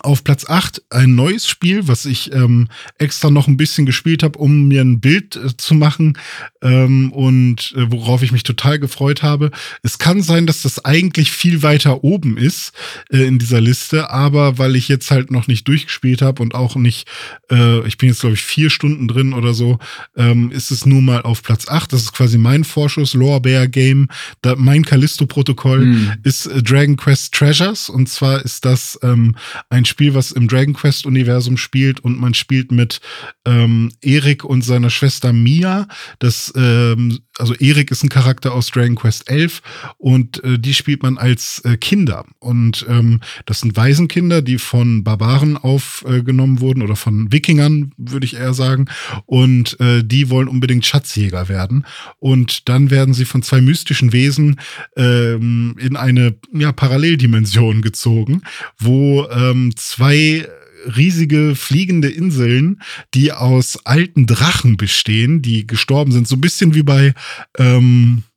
[0.00, 2.68] auf Platz 8 ein neues Spiel, was ich ähm,
[2.98, 6.18] extra noch ein bisschen gespielt habe, um mir ein Bild äh, zu machen
[6.60, 9.50] ähm, und äh, worauf ich mich total gefreut habe.
[9.82, 12.72] Es kann sein, dass das eigentlich viel weiter oben ist
[13.10, 16.76] äh, in dieser Liste, aber weil ich jetzt halt noch nicht durchgespielt habe und auch
[16.76, 17.08] nicht,
[17.50, 19.78] äh, ich bin jetzt glaube ich vier Stunden drin oder so,
[20.16, 21.94] ähm, ist es nur mal auf Platz 8.
[21.94, 24.08] Das ist quasi mein Vorschuss, Lorbeer Game.
[24.42, 26.12] Da, mein Callisto-Protokoll mhm.
[26.24, 29.34] ist äh, Dragon Quest Treasures und zwar ist das ähm,
[29.70, 33.00] ein Spiel, was im Dragon Quest Universum spielt und man spielt mit
[33.44, 35.88] ähm, Erik und seiner Schwester Mia.
[36.18, 39.60] Das, ähm, also Erik ist ein Charakter aus Dragon Quest 11
[39.98, 42.24] und äh, die spielt man als äh, Kinder.
[42.38, 48.36] Und ähm, das sind Waisenkinder, die von Barbaren aufgenommen wurden oder von Wikingern, würde ich
[48.36, 48.86] eher sagen.
[49.26, 51.84] Und äh, die wollen unbedingt Schatzjäger werden.
[52.18, 54.58] Und dann werden sie von zwei mystischen Wesen
[54.96, 58.42] ähm, in eine ja, Paralleldimension gezogen,
[58.78, 60.48] wo ähm, zwei
[60.96, 62.80] riesige fliegende Inseln,
[63.14, 66.28] die aus alten Drachen bestehen, die gestorben sind.
[66.28, 67.14] So ein bisschen wie bei
[67.58, 68.27] ähm, äh,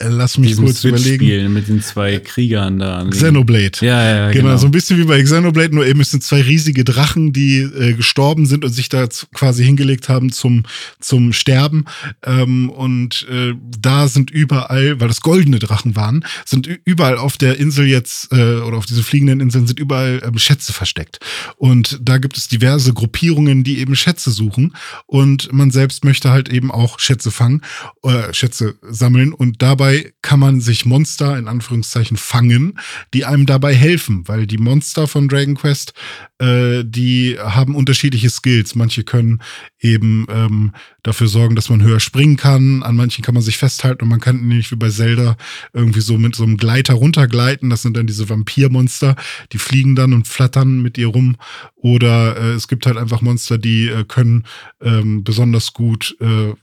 [0.00, 1.52] lass mich kurz überlegen.
[1.52, 3.04] mit den zwei Kriegern da.
[3.08, 3.78] Xenoblade.
[3.80, 4.48] Ja, ja, genau.
[4.48, 4.56] genau.
[4.56, 7.94] So ein bisschen wie bei Xenoblade, nur eben es sind zwei riesige Drachen, die äh,
[7.94, 10.64] gestorben sind und sich da quasi hingelegt haben zum,
[11.00, 11.84] zum Sterben.
[12.24, 17.58] Ähm, und äh, da sind überall, weil das goldene Drachen waren, sind überall auf der
[17.58, 21.20] Insel jetzt, äh, oder auf diesen fliegenden Inseln sind überall ähm, Schätze versteckt.
[21.56, 24.74] Und da gibt es diverse Gruppierungen, die eben Schätze suchen.
[25.06, 27.62] Und man selbst möchte halt eben auch Schätze fangen,
[28.02, 29.32] äh, Schätze sammeln.
[29.32, 32.78] Und da dabei kann man sich Monster in Anführungszeichen fangen,
[33.12, 35.92] die einem dabei helfen, weil die Monster von Dragon Quest,
[36.38, 38.74] äh, die haben unterschiedliche Skills.
[38.74, 39.42] Manche können
[39.80, 40.72] eben ähm,
[41.02, 42.82] dafür sorgen, dass man höher springen kann.
[42.82, 45.36] An manchen kann man sich festhalten und man kann nämlich wie bei Zelda
[45.72, 47.70] irgendwie so mit so einem Gleiter runtergleiten.
[47.70, 49.16] Das sind dann diese Vampirmonster,
[49.52, 51.36] die fliegen dann und flattern mit ihr rum.
[51.76, 54.44] Oder äh, es gibt halt einfach Monster, die äh, können
[54.80, 56.54] ähm, besonders gut äh,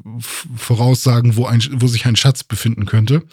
[0.55, 3.23] voraussagen, wo, ein, wo sich ein Schatz befinden könnte.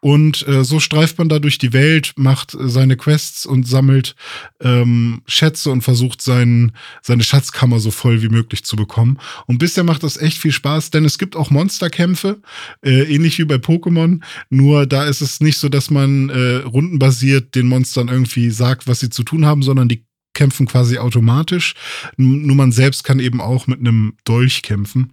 [0.00, 4.14] Und äh, so streift man da durch die Welt, macht äh, seine Quests und sammelt
[4.60, 9.18] ähm, Schätze und versucht seinen, seine Schatzkammer so voll wie möglich zu bekommen.
[9.46, 12.40] Und bisher macht das echt viel Spaß, denn es gibt auch Monsterkämpfe,
[12.84, 14.22] äh, ähnlich wie bei Pokémon.
[14.50, 19.00] Nur da ist es nicht so, dass man äh, rundenbasiert den Monstern irgendwie sagt, was
[19.00, 21.74] sie zu tun haben, sondern die kämpfen quasi automatisch.
[22.16, 25.12] Nur man selbst kann eben auch mit einem Dolch kämpfen.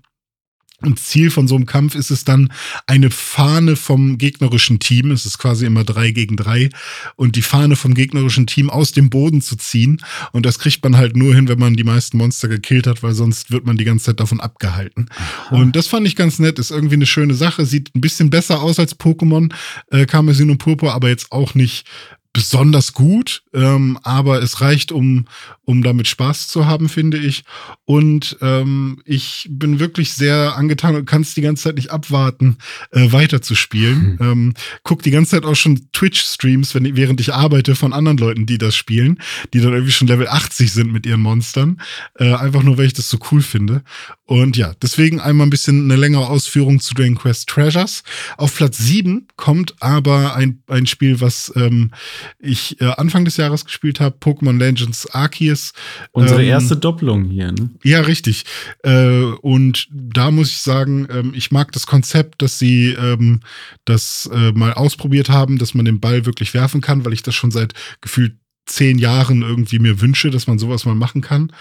[0.82, 2.52] Und Ziel von so einem Kampf ist es dann,
[2.88, 6.70] eine Fahne vom gegnerischen Team, es ist quasi immer drei gegen drei,
[7.16, 10.02] und die Fahne vom gegnerischen Team aus dem Boden zu ziehen.
[10.32, 13.14] Und das kriegt man halt nur hin, wenn man die meisten Monster gekillt hat, weil
[13.14, 15.08] sonst wird man die ganze Zeit davon abgehalten.
[15.16, 15.56] Aha.
[15.56, 18.62] Und das fand ich ganz nett, ist irgendwie eine schöne Sache, sieht ein bisschen besser
[18.62, 19.52] aus als Pokémon
[19.92, 21.86] äh, Karmesin und Purpur, aber jetzt auch nicht
[22.34, 25.26] besonders gut, ähm, aber es reicht, um,
[25.66, 27.44] um damit Spaß zu haben, finde ich.
[27.84, 32.58] Und ähm, ich bin wirklich sehr angetan und kann es die ganze Zeit nicht abwarten,
[32.92, 34.14] äh, weiterzuspielen.
[34.14, 34.18] Mhm.
[34.22, 34.54] Ähm,
[34.84, 38.58] guck die ganze Zeit auch schon Twitch-Streams, wenn, während ich arbeite, von anderen Leuten, die
[38.58, 39.20] das spielen,
[39.54, 41.82] die dann irgendwie schon Level 80 sind mit ihren Monstern.
[42.16, 43.84] Äh, einfach nur, weil ich das so cool finde.
[44.26, 48.04] Und ja, deswegen einmal ein bisschen eine längere Ausführung zu Dragon Quest Treasures.
[48.38, 51.92] Auf Platz 7 kommt aber ein, ein Spiel, was ähm,
[52.40, 55.74] ich äh, Anfang des Jahres gespielt habe, Pokémon Legends Arceus.
[56.12, 57.70] Unsere ähm, erste Doppelung hier, ne?
[57.84, 58.46] Ja, richtig.
[58.84, 63.42] Äh, und da muss ich sagen, ähm, ich mag das Konzept, dass sie ähm,
[63.86, 67.36] das äh, mal ausprobiert haben, dass man den Ball wirklich werfen kann, weil ich das
[67.36, 68.36] schon seit gefühlt
[68.66, 71.52] zehn Jahren irgendwie mir wünsche, dass man sowas mal machen kann.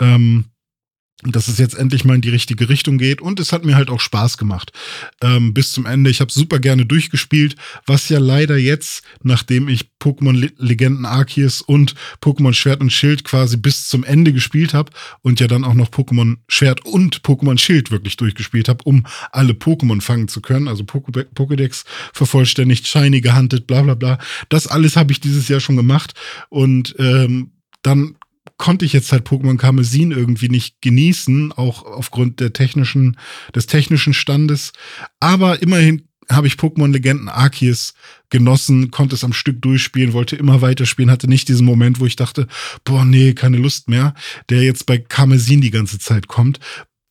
[0.00, 0.46] Ähm,
[1.22, 3.88] dass es jetzt endlich mal in die richtige Richtung geht und es hat mir halt
[3.88, 4.72] auch Spaß gemacht
[5.22, 6.10] ähm, bis zum Ende.
[6.10, 7.56] Ich habe super gerne durchgespielt,
[7.86, 13.56] was ja leider jetzt, nachdem ich Pokémon Legenden Arceus und Pokémon Schwert und Schild quasi
[13.56, 17.90] bis zum Ende gespielt habe und ja dann auch noch Pokémon Schwert und Pokémon Schild
[17.90, 23.80] wirklich durchgespielt habe, um alle Pokémon fangen zu können, also Pokédex vervollständigt, Shiny gehandelt, bla
[23.80, 24.18] bla bla.
[24.50, 26.12] Das alles habe ich dieses Jahr schon gemacht
[26.50, 27.52] und ähm,
[27.82, 28.16] dann
[28.58, 33.18] konnte ich jetzt halt Pokémon Karmesin irgendwie nicht genießen, auch aufgrund der technischen,
[33.54, 34.72] des technischen Standes.
[35.20, 37.94] Aber immerhin habe ich Pokémon Legenden Arceus
[38.30, 42.16] genossen, konnte es am Stück durchspielen, wollte immer weiterspielen, hatte nicht diesen Moment, wo ich
[42.16, 42.48] dachte,
[42.84, 44.14] boah, nee, keine Lust mehr,
[44.48, 46.58] der jetzt bei Karmesin die ganze Zeit kommt,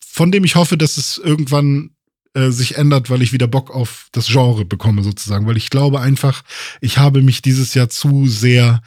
[0.05, 1.91] von dem ich hoffe, dass es irgendwann
[2.33, 6.01] äh, sich ändert, weil ich wieder Bock auf das Genre bekomme sozusagen, weil ich glaube
[6.01, 6.43] einfach,
[6.81, 8.81] ich habe mich dieses Jahr zu sehr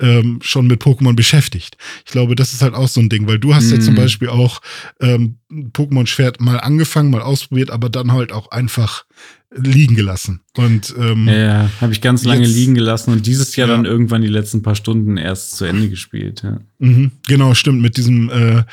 [0.00, 1.76] ähm, schon mit Pokémon beschäftigt.
[2.04, 3.74] Ich glaube, das ist halt auch so ein Ding, weil du hast mm.
[3.74, 3.98] ja zum mhm.
[3.98, 4.60] Beispiel auch
[5.00, 9.04] ähm, Pokémon Schwert mal angefangen, mal ausprobiert, aber dann halt auch einfach
[9.52, 10.40] liegen gelassen.
[10.56, 13.74] Und ähm, ja, habe ich ganz lange jetzt, liegen gelassen und dieses Jahr ja.
[13.74, 16.42] dann irgendwann die letzten paar Stunden erst zu Ende gespielt.
[16.44, 16.60] Ja.
[16.78, 18.64] Mhm, genau, stimmt, mit diesem äh, äh,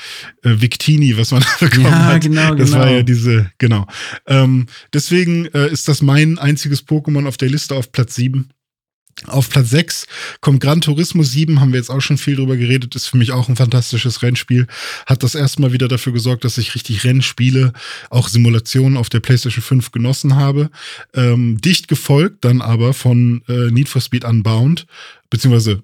[0.62, 2.22] Victini, was man bekommen ja, hat.
[2.22, 2.84] Genau, das genau.
[2.84, 3.88] war ja diese, genau.
[4.28, 8.50] Ähm, deswegen äh, ist das mein einziges Pokémon auf der Liste auf Platz 7.
[9.26, 10.08] Auf Platz 6
[10.42, 13.32] kommt Gran Turismo 7, haben wir jetzt auch schon viel drüber geredet, ist für mich
[13.32, 14.68] auch ein fantastisches Rennspiel.
[15.08, 17.74] Hat das erstmal wieder dafür gesorgt, dass ich richtig Rennspiele,
[18.12, 20.70] auch Simulationen auf der PlayStation 5 genossen habe.
[21.16, 24.86] Ähm, dicht gefolgt dann aber von äh, Need for Speed Unbound,
[25.32, 25.82] beziehungsweise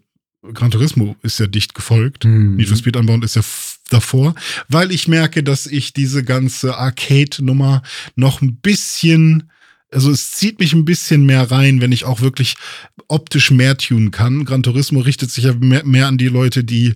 [0.53, 2.25] Gran Turismo ist ja dicht gefolgt.
[2.25, 2.57] Mhm.
[2.57, 3.43] Need for Speed Unbound ist ja
[3.89, 4.35] davor,
[4.67, 7.81] weil ich merke, dass ich diese ganze Arcade-Nummer
[8.15, 9.49] noch ein bisschen
[9.93, 12.55] also es zieht mich ein bisschen mehr rein, wenn ich auch wirklich
[13.07, 14.45] optisch mehr tunen kann.
[14.45, 16.93] Gran Turismo richtet sich ja mehr, mehr an die Leute, die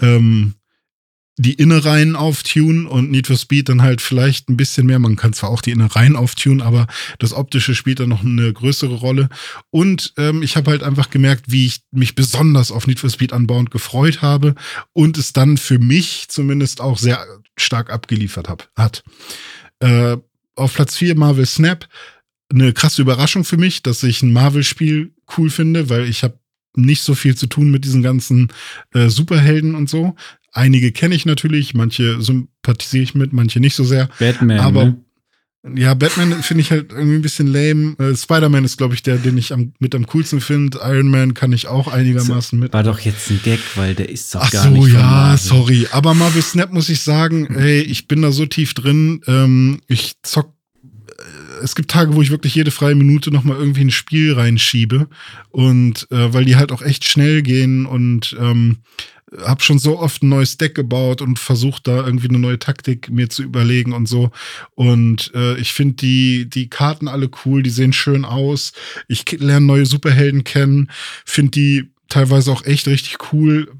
[0.00, 0.54] ähm,
[1.36, 5.00] die Innereien auftunen und Need for Speed dann halt vielleicht ein bisschen mehr.
[5.00, 6.86] Man kann zwar auch die Innereien auftunen, aber
[7.18, 9.28] das Optische spielt dann noch eine größere Rolle.
[9.70, 13.32] Und ähm, ich habe halt einfach gemerkt, wie ich mich besonders auf Need for Speed
[13.32, 14.54] Unbound gefreut habe
[14.92, 17.26] und es dann für mich zumindest auch sehr
[17.56, 19.02] stark abgeliefert hab, hat.
[19.80, 20.16] Äh,
[20.56, 21.88] auf Platz 4 Marvel Snap
[22.52, 26.38] eine krasse Überraschung für mich, dass ich ein Marvel-Spiel cool finde, weil ich habe
[26.76, 28.48] nicht so viel zu tun mit diesen ganzen
[28.92, 30.14] äh, Superhelden und so.
[30.52, 34.08] Einige kenne ich natürlich, manche sympathisiere ich mit, manche nicht so sehr.
[34.18, 34.60] Batman.
[34.60, 34.96] Aber ne?
[35.76, 37.96] ja, Batman finde ich halt irgendwie ein bisschen lame.
[37.98, 40.78] Äh, Spider-Man ist, glaube ich, der, den ich am, mit am coolsten finde.
[40.82, 42.72] Iron Man kann ich auch einigermaßen mit.
[42.72, 44.94] War doch jetzt ein Gag, weil der ist doch Ach gar so, nicht.
[44.96, 45.88] Ach so, ja, sorry.
[45.90, 49.22] Aber Marvel Snap muss ich sagen, ey, ich bin da so tief drin.
[49.26, 50.53] Ähm, ich zock
[51.62, 55.08] es gibt Tage, wo ich wirklich jede freie Minute nochmal irgendwie ein Spiel reinschiebe.
[55.50, 58.78] Und äh, weil die halt auch echt schnell gehen und ähm,
[59.42, 63.10] habe schon so oft ein neues Deck gebaut und versucht da irgendwie eine neue Taktik
[63.10, 64.30] mir zu überlegen und so.
[64.74, 68.72] Und äh, ich finde die, die Karten alle cool, die sehen schön aus.
[69.08, 70.90] Ich lerne neue Superhelden kennen,
[71.24, 73.72] finde die teilweise auch echt richtig cool.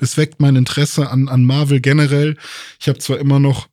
[0.00, 2.36] Es weckt mein Interesse an, an Marvel generell.
[2.80, 3.68] Ich habe zwar immer noch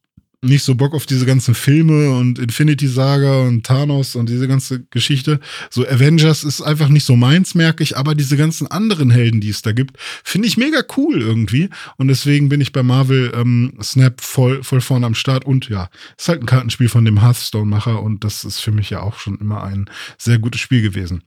[0.45, 4.83] nicht so Bock auf diese ganzen Filme und Infinity Saga und Thanos und diese ganze
[4.85, 5.39] Geschichte.
[5.69, 9.49] So Avengers ist einfach nicht so meins, merke ich, aber diese ganzen anderen Helden, die
[9.49, 11.69] es da gibt, finde ich mega cool irgendwie.
[11.97, 15.45] Und deswegen bin ich bei Marvel ähm, Snap voll, voll vorne am Start.
[15.45, 19.01] Und ja, ist halt ein Kartenspiel von dem Hearthstone-Macher und das ist für mich ja
[19.01, 21.23] auch schon immer ein sehr gutes Spiel gewesen.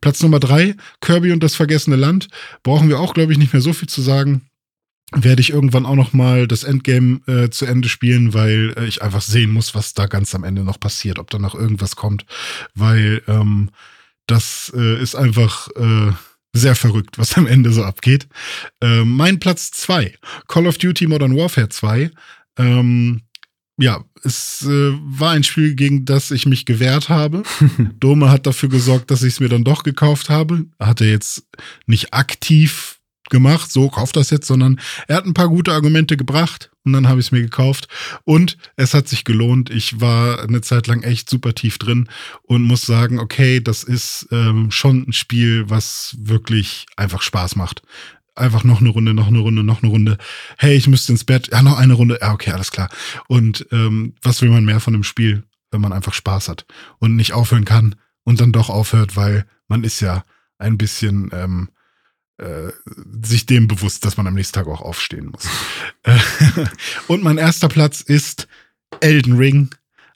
[0.00, 2.28] Platz Nummer drei, Kirby und das vergessene Land.
[2.62, 4.42] Brauchen wir auch, glaube ich, nicht mehr so viel zu sagen
[5.12, 9.02] werde ich irgendwann auch noch mal das Endgame äh, zu Ende spielen, weil äh, ich
[9.02, 12.26] einfach sehen muss, was da ganz am Ende noch passiert, ob da noch irgendwas kommt,
[12.74, 13.70] weil ähm,
[14.26, 16.12] das äh, ist einfach äh,
[16.52, 18.28] sehr verrückt, was am Ende so abgeht.
[18.80, 20.14] Äh, mein Platz zwei,
[20.48, 22.10] Call of Duty Modern Warfare 2.
[22.58, 23.22] Ähm,
[23.78, 27.42] ja, es äh, war ein Spiel, gegen das ich mich gewehrt habe.
[27.98, 30.66] Dome hat dafür gesorgt, dass ich es mir dann doch gekauft habe.
[30.78, 31.46] Hat er jetzt
[31.86, 36.70] nicht aktiv gemacht, so kauft das jetzt, sondern er hat ein paar gute Argumente gebracht
[36.84, 37.88] und dann habe ich es mir gekauft
[38.24, 39.70] und es hat sich gelohnt.
[39.70, 42.08] Ich war eine Zeit lang echt super tief drin
[42.42, 47.82] und muss sagen, okay, das ist ähm, schon ein Spiel, was wirklich einfach Spaß macht.
[48.34, 50.16] Einfach noch eine Runde, noch eine Runde, noch eine Runde.
[50.56, 51.50] Hey, ich müsste ins Bett.
[51.52, 52.18] Ja, noch eine Runde.
[52.22, 52.88] Ja, okay, alles klar.
[53.28, 56.64] Und ähm, was will man mehr von einem Spiel, wenn man einfach Spaß hat
[56.98, 60.24] und nicht aufhören kann und dann doch aufhört, weil man ist ja
[60.58, 61.68] ein bisschen ähm,
[62.40, 62.72] äh,
[63.22, 65.46] sich dem bewusst, dass man am nächsten Tag auch aufstehen muss.
[67.08, 68.48] und mein erster Platz ist
[69.00, 69.74] Elden Ring,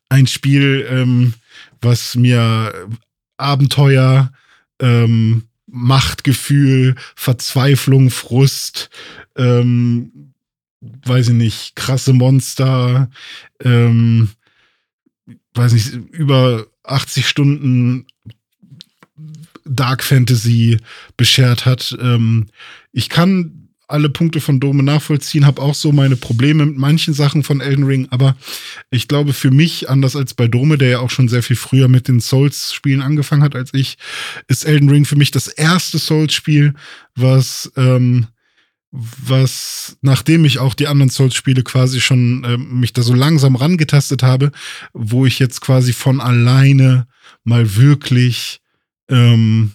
[0.09, 1.35] ein Spiel, ähm,
[1.81, 2.89] was mir
[3.37, 4.33] Abenteuer,
[4.81, 8.91] ähm, Machtgefühl, Verzweiflung, Frust,
[9.37, 10.33] ähm,
[10.81, 13.11] weiß ich nicht, krasse Monster,
[13.63, 14.31] ähm,
[15.55, 18.07] weiß nicht, über 80 Stunden
[19.65, 20.79] Dark Fantasy
[21.17, 21.97] beschert hat.
[22.01, 22.47] Ähm,
[22.93, 27.43] ich kann alle Punkte von Dome nachvollziehen, habe auch so meine Probleme mit manchen Sachen
[27.43, 28.37] von Elden Ring, aber
[28.91, 31.89] ich glaube für mich, anders als bei Dome, der ja auch schon sehr viel früher
[31.89, 33.99] mit den Souls-Spielen angefangen hat als ich,
[34.49, 36.75] ist Elden Ring für mich das erste Souls-Spiel,
[37.15, 38.27] was, ähm,
[38.91, 44.23] was, nachdem ich auch die anderen Souls-Spiele quasi schon äh, mich da so langsam rangetastet
[44.23, 44.51] habe,
[44.93, 47.07] wo ich jetzt quasi von alleine
[47.45, 48.61] mal wirklich
[49.09, 49.73] ähm,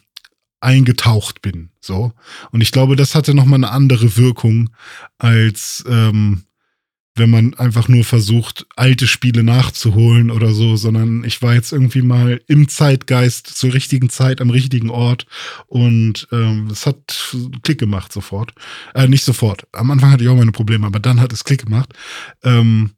[0.60, 1.70] eingetaucht bin.
[1.80, 2.14] So.
[2.52, 4.70] Und ich glaube, das hatte nochmal eine andere Wirkung,
[5.18, 6.44] als ähm,
[7.20, 12.02] wenn man einfach nur versucht, alte Spiele nachzuholen oder so, sondern ich war jetzt irgendwie
[12.02, 15.26] mal im Zeitgeist zur richtigen Zeit am richtigen Ort
[15.68, 18.54] und ähm, es hat Klick gemacht sofort.
[18.96, 19.68] Äh, nicht sofort.
[19.74, 21.94] Am Anfang hatte ich auch meine Probleme, aber dann hat es Klick gemacht.
[22.44, 22.92] Ähm,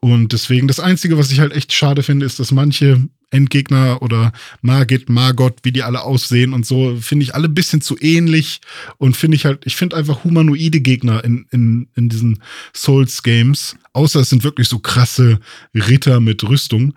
[0.00, 4.32] und deswegen, das Einzige, was ich halt echt schade finde, ist, dass manche Endgegner oder
[4.60, 8.60] Margit, Margot, wie die alle aussehen und so, finde ich alle ein bisschen zu ähnlich
[8.98, 12.42] und finde ich halt, ich finde einfach humanoide Gegner in, in, in diesen
[12.74, 15.40] Souls-Games, außer es sind wirklich so krasse
[15.74, 16.94] Ritter mit Rüstung,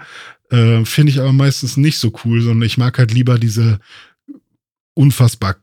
[0.49, 3.79] äh, finde ich aber meistens nicht so cool, sondern ich mag halt lieber diese
[4.93, 5.55] unfassbar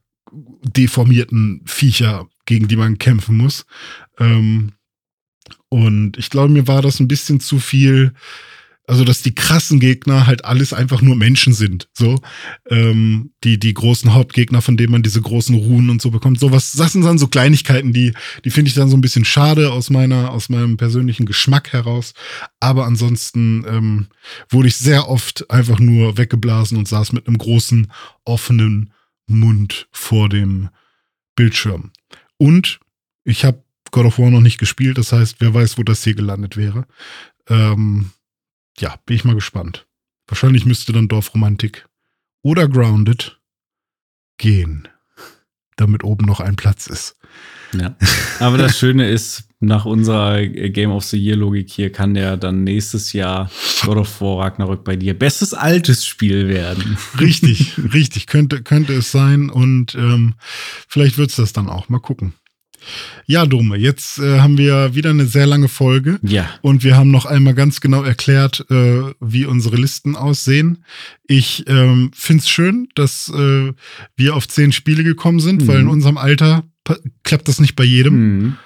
[0.62, 3.66] deformierten Viecher, gegen die man kämpfen muss.
[4.18, 4.72] Ähm,
[5.68, 8.12] und ich glaube, mir war das ein bisschen zu viel,
[8.86, 11.88] also dass die krassen Gegner halt alles einfach nur Menschen sind.
[11.92, 12.20] So,
[12.68, 16.40] ähm, die, die großen Hauptgegner, von denen man diese großen Ruhen und so bekommt.
[16.40, 18.12] So was, das sind dann so Kleinigkeiten, die,
[18.44, 22.12] die finde ich dann so ein bisschen schade aus meiner, aus meinem persönlichen Geschmack heraus.
[22.60, 24.06] Aber ansonsten ähm,
[24.50, 27.86] wurde ich sehr oft einfach nur weggeblasen und saß mit einem großen,
[28.24, 28.92] offenen
[29.26, 30.70] Mund vor dem
[31.36, 31.92] Bildschirm.
[32.36, 32.80] Und
[33.24, 36.14] ich habe God of War noch nicht gespielt, das heißt, wer weiß, wo das hier
[36.14, 36.86] gelandet wäre.
[37.48, 38.10] Ähm,
[38.78, 39.86] ja, bin ich mal gespannt.
[40.26, 41.86] Wahrscheinlich müsste dann Dorfromantik
[42.42, 43.40] oder Grounded
[44.38, 44.88] gehen,
[45.76, 47.16] damit oben noch ein Platz ist.
[47.72, 47.96] Ja.
[48.40, 52.64] Aber das Schöne ist, nach unserer Game of the Year Logik hier kann der dann
[52.64, 53.50] nächstes Jahr
[53.84, 56.98] God of War Ragnarök bei dir bestes altes Spiel werden.
[57.20, 60.34] Richtig, richtig, könnte, könnte es sein und ähm,
[60.88, 61.88] vielleicht wird es das dann auch.
[61.88, 62.34] Mal gucken.
[63.26, 66.18] Ja, Dome, jetzt äh, haben wir wieder eine sehr lange Folge.
[66.22, 66.48] Ja.
[66.60, 70.84] Und wir haben noch einmal ganz genau erklärt, äh, wie unsere Listen aussehen.
[71.26, 73.72] Ich ähm, finde es schön, dass äh,
[74.16, 75.68] wir auf zehn Spiele gekommen sind, mhm.
[75.68, 76.64] weil in unserem Alter
[77.22, 78.14] klappt das nicht bei jedem.
[78.14, 78.56] Mhm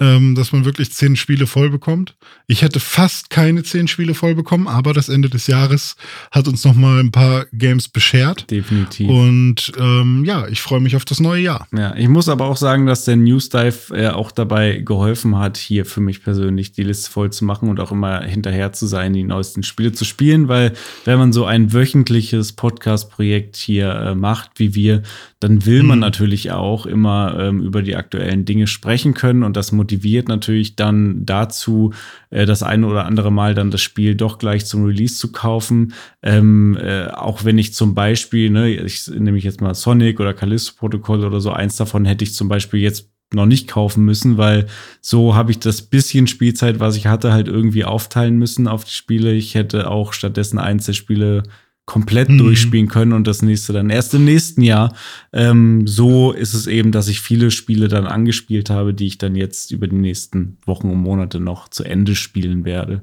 [0.00, 2.16] ähm, dass man wirklich zehn Spiele voll bekommt.
[2.46, 5.96] Ich hätte fast keine zehn Spiele voll bekommen, aber das Ende des Jahres
[6.30, 8.50] hat uns noch mal ein paar Games beschert.
[8.50, 9.10] Definitiv.
[9.10, 11.68] Und ähm, ja, ich freue mich auf das neue Jahr.
[11.76, 15.58] Ja, ich muss aber auch sagen, dass der News Dive äh, auch dabei geholfen hat,
[15.58, 19.12] hier für mich persönlich die Liste voll zu machen und auch immer hinterher zu sein,
[19.12, 20.72] die neuesten Spiele zu spielen, weil
[21.04, 25.02] wenn man so ein wöchentliches Podcast-Projekt hier äh, macht, wie wir,
[25.40, 26.02] dann will man mhm.
[26.02, 31.24] natürlich auch immer ähm, über die aktuellen Dinge sprechen können und das motiviert natürlich dann
[31.24, 31.94] dazu,
[32.28, 35.94] äh, das eine oder andere Mal dann das Spiel doch gleich zum Release zu kaufen.
[36.22, 40.34] Ähm, äh, auch wenn ich zum Beispiel, ne, ich nehme ich jetzt mal Sonic oder
[40.34, 44.66] Callisto-Protokoll oder so, eins davon hätte ich zum Beispiel jetzt noch nicht kaufen müssen, weil
[45.00, 48.92] so habe ich das bisschen Spielzeit, was ich hatte, halt irgendwie aufteilen müssen auf die
[48.92, 49.32] Spiele.
[49.32, 51.44] Ich hätte auch stattdessen Einzelspiele
[51.86, 52.38] komplett mhm.
[52.38, 54.94] durchspielen können und das nächste dann erst im nächsten Jahr.
[55.32, 59.34] Ähm, so ist es eben, dass ich viele Spiele dann angespielt habe, die ich dann
[59.34, 63.02] jetzt über die nächsten Wochen und Monate noch zu Ende spielen werde.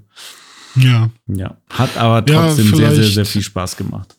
[0.75, 1.09] Ja.
[1.27, 1.57] Ja.
[1.69, 4.15] Hat aber trotzdem ja, sehr, sehr, sehr viel Spaß gemacht.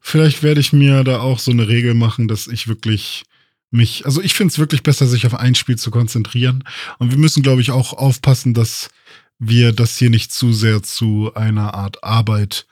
[0.00, 3.24] Vielleicht werde ich mir da auch so eine Regel machen, dass ich wirklich
[3.70, 6.64] mich, also ich finde es wirklich besser, sich auf ein Spiel zu konzentrieren.
[6.98, 8.90] Und wir müssen, glaube ich, auch aufpassen, dass
[9.38, 12.66] wir das hier nicht zu sehr zu einer Art Arbeit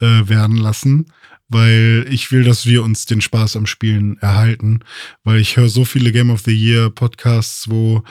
[0.00, 1.06] äh, werden lassen,
[1.48, 4.80] weil ich will, dass wir uns den Spaß am Spielen erhalten,
[5.22, 8.02] weil ich höre so viele Game of the Year Podcasts, wo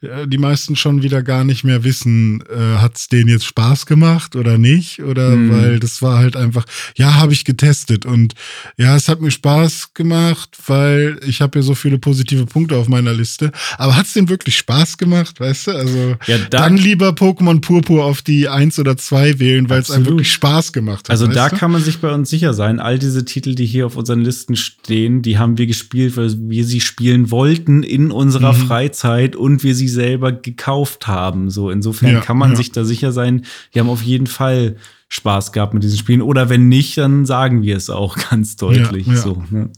[0.00, 3.86] äh, die meisten schon wieder gar nicht mehr wissen, äh, hat es denen jetzt Spaß
[3.86, 5.52] gemacht oder nicht oder mhm.
[5.52, 6.64] weil das war halt einfach,
[6.96, 8.34] ja, habe ich getestet und
[8.76, 12.88] ja, es hat mir Spaß gemacht, weil ich habe ja so viele positive Punkte auf
[12.88, 15.70] meiner Liste, aber hat es denen wirklich Spaß gemacht, weißt du?
[15.72, 19.90] Also ja, da dann lieber Pokémon Purpur auf die eins oder zwei wählen, weil es
[19.90, 21.10] einem wirklich Spaß gemacht hat.
[21.10, 21.56] Also da du?
[21.56, 24.20] kann man sich bei uns sicher sein sein, all diese Titel, die hier auf unseren
[24.20, 28.66] Listen stehen, die haben wir gespielt, weil wir sie spielen wollten in unserer mhm.
[28.66, 31.50] Freizeit und wir sie selber gekauft haben.
[31.50, 32.56] So, insofern ja, kann man ja.
[32.56, 34.76] sich da sicher sein, wir haben auf jeden Fall
[35.08, 36.22] Spaß gehabt mit diesen Spielen.
[36.22, 39.06] Oder wenn nicht, dann sagen wir es auch ganz deutlich.
[39.06, 39.70] Ja, so, ne?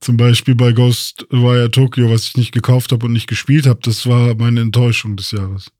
[0.00, 4.04] Zum Beispiel bei Ghostwire Tokyo, was ich nicht gekauft habe und nicht gespielt habe, das
[4.04, 5.70] war meine Enttäuschung des Jahres.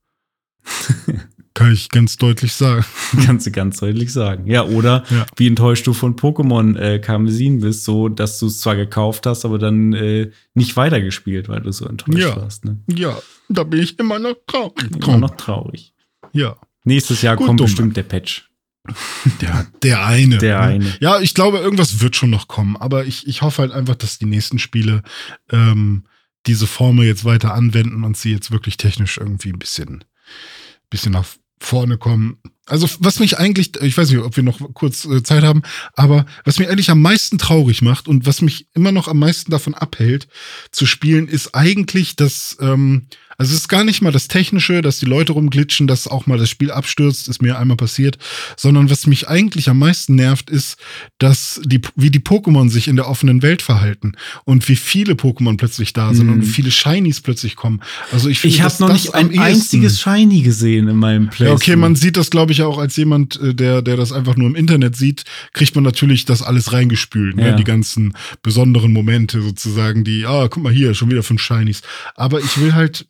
[1.54, 2.84] Kann ich ganz deutlich sagen.
[3.24, 4.46] Kannst du ganz deutlich sagen.
[4.46, 5.26] Ja, oder ja.
[5.36, 9.44] wie enttäuscht du von Pokémon äh, Karmesin bist, so dass du es zwar gekauft hast,
[9.44, 12.36] aber dann äh, nicht weitergespielt, weil du so enttäuscht ja.
[12.36, 12.64] warst.
[12.64, 12.78] Ne?
[12.88, 13.18] Ja,
[13.48, 14.90] da bin ich immer noch traurig.
[14.96, 15.92] Immer noch traurig.
[16.32, 16.56] Ja.
[16.84, 17.66] Nächstes Jahr Gut, kommt dumm.
[17.66, 18.48] bestimmt der Patch.
[19.40, 20.38] Der, der eine.
[20.38, 20.66] Der ne?
[20.66, 20.96] eine.
[21.00, 24.18] Ja, ich glaube, irgendwas wird schon noch kommen, aber ich, ich hoffe halt einfach, dass
[24.18, 25.02] die nächsten Spiele
[25.50, 26.04] ähm,
[26.46, 30.04] diese Formel jetzt weiter anwenden und sie jetzt wirklich technisch irgendwie ein bisschen,
[30.90, 31.26] bisschen nach
[31.62, 32.38] vorne kommen.
[32.66, 35.62] Also was mich eigentlich, ich weiß nicht, ob wir noch kurz äh, Zeit haben,
[35.94, 39.50] aber was mich eigentlich am meisten traurig macht und was mich immer noch am meisten
[39.50, 40.28] davon abhält
[40.70, 43.06] zu spielen, ist eigentlich, dass ähm,
[43.42, 46.38] also es ist gar nicht mal das Technische, dass die Leute rumglitschen, dass auch mal
[46.38, 48.16] das Spiel abstürzt, ist mir einmal passiert,
[48.56, 50.76] sondern was mich eigentlich am meisten nervt, ist,
[51.18, 54.12] dass die, wie die Pokémon sich in der offenen Welt verhalten
[54.44, 56.34] und wie viele Pokémon plötzlich da sind mhm.
[56.34, 57.80] und wie viele Shinies plötzlich kommen.
[58.12, 61.46] Also ich, ich habe noch nicht ein einziges Shiny gesehen in meinem Play.
[61.46, 64.36] Ja, okay, man sieht das, glaube ich, auch als jemand, äh, der, der das einfach
[64.36, 67.42] nur im Internet sieht, kriegt man natürlich das alles reingespült, ne?
[67.42, 67.50] ja.
[67.50, 67.56] ne?
[67.56, 71.82] die ganzen besonderen Momente sozusagen, die, ah, guck mal hier, schon wieder fünf Shinies.
[72.14, 73.08] Aber ich will halt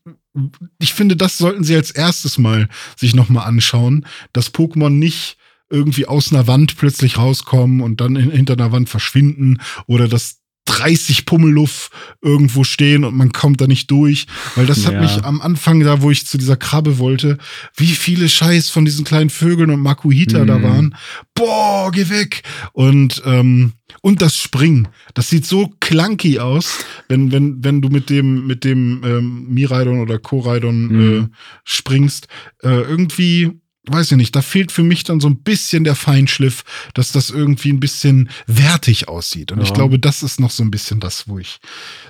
[0.79, 5.37] ich finde, das sollten sie als erstes mal sich nochmal anschauen, dass Pokémon nicht
[5.71, 10.42] irgendwie aus einer Wand plötzlich rauskommen und dann in, hinter einer Wand verschwinden oder dass
[10.67, 11.91] 30 Pummeluff
[12.21, 15.01] irgendwo stehen und man kommt da nicht durch, weil das hat ja.
[15.01, 17.39] mich am Anfang da, wo ich zu dieser Krabbe wollte,
[17.77, 20.47] wie viele Scheiß von diesen kleinen Vögeln und Makuhita mhm.
[20.47, 20.95] da waren.
[21.35, 22.43] Boah, geh weg!
[22.73, 28.09] Und ähm, und das Springen, das sieht so clunky aus, wenn wenn wenn du mit
[28.09, 31.25] dem mit dem ähm, Miraidon oder Koraidon mhm.
[31.25, 32.29] äh, springst.
[32.63, 36.65] Äh, irgendwie weiß ich nicht, da fehlt für mich dann so ein bisschen der Feinschliff,
[36.95, 39.51] dass das irgendwie ein bisschen wertig aussieht.
[39.51, 39.65] Und ja.
[39.65, 41.59] ich glaube, das ist noch so ein bisschen das, wo ich,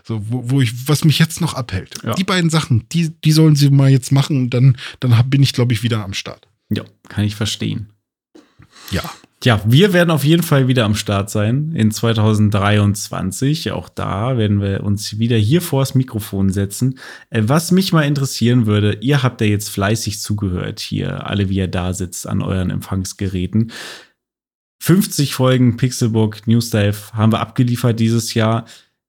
[0.04, 1.94] so, wo, wo ich, was mich jetzt noch abhält.
[2.02, 2.14] Ja.
[2.14, 5.52] Die beiden Sachen, die, die sollen sie mal jetzt machen und dann, dann bin ich,
[5.52, 6.46] glaube ich, wieder am Start.
[6.70, 7.88] Ja, kann ich verstehen.
[8.90, 9.02] Ja.
[9.44, 13.72] Ja, wir werden auf jeden Fall wieder am Start sein in 2023.
[13.72, 17.00] Auch da werden wir uns wieder hier vors Mikrofon setzen.
[17.30, 21.56] Äh, was mich mal interessieren würde, ihr habt ja jetzt fleißig zugehört hier, alle wie
[21.56, 23.72] ihr da sitzt an euren Empfangsgeräten.
[24.80, 28.64] 50 Folgen Pixelbook News Dive haben wir abgeliefert dieses Jahr.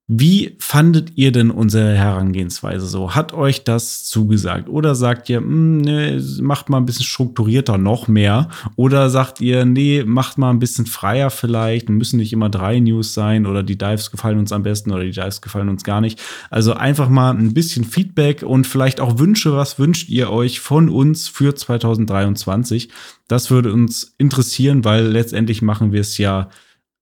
[0.10, 3.16] Wie fandet ihr denn unsere Herangehensweise so?
[3.16, 4.68] Hat euch das zugesagt?
[4.68, 8.50] Oder sagt ihr, hm, nee, macht mal ein bisschen strukturierter noch mehr?
[8.76, 13.14] Oder sagt ihr, nee, macht mal ein bisschen freier vielleicht, müssen nicht immer drei News
[13.14, 16.22] sein oder die Dives gefallen uns am besten oder die Dives gefallen uns gar nicht.
[16.50, 20.90] Also einfach mal ein bisschen Feedback und vielleicht auch Wünsche, was wünscht ihr euch von
[20.90, 22.90] uns für 2023?
[23.30, 26.50] Das würde uns interessieren, weil letztendlich machen wir es ja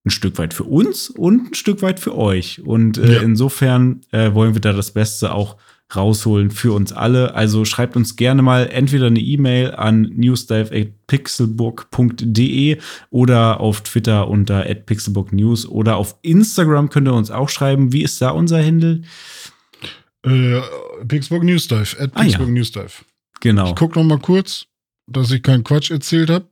[0.05, 2.61] ein Stück weit für uns und ein Stück weit für euch.
[2.63, 3.21] Und äh, ja.
[3.21, 5.57] insofern äh, wollen wir da das Beste auch
[5.95, 7.33] rausholen für uns alle.
[7.35, 12.77] Also schreibt uns gerne mal entweder eine E-Mail an newsdive.pixelbook.de
[13.09, 17.93] oder auf Twitter unter @pixelbooknews oder auf Instagram könnt ihr uns auch schreiben.
[17.93, 19.01] Wie ist da unser Handle?
[20.23, 20.61] Äh,
[21.07, 22.39] Pixelbook Newsdive, at ah, ja.
[22.39, 23.03] Newsdive.
[23.41, 23.67] Genau.
[23.67, 24.65] Ich guck noch mal kurz,
[25.07, 26.47] dass ich keinen Quatsch erzählt habe.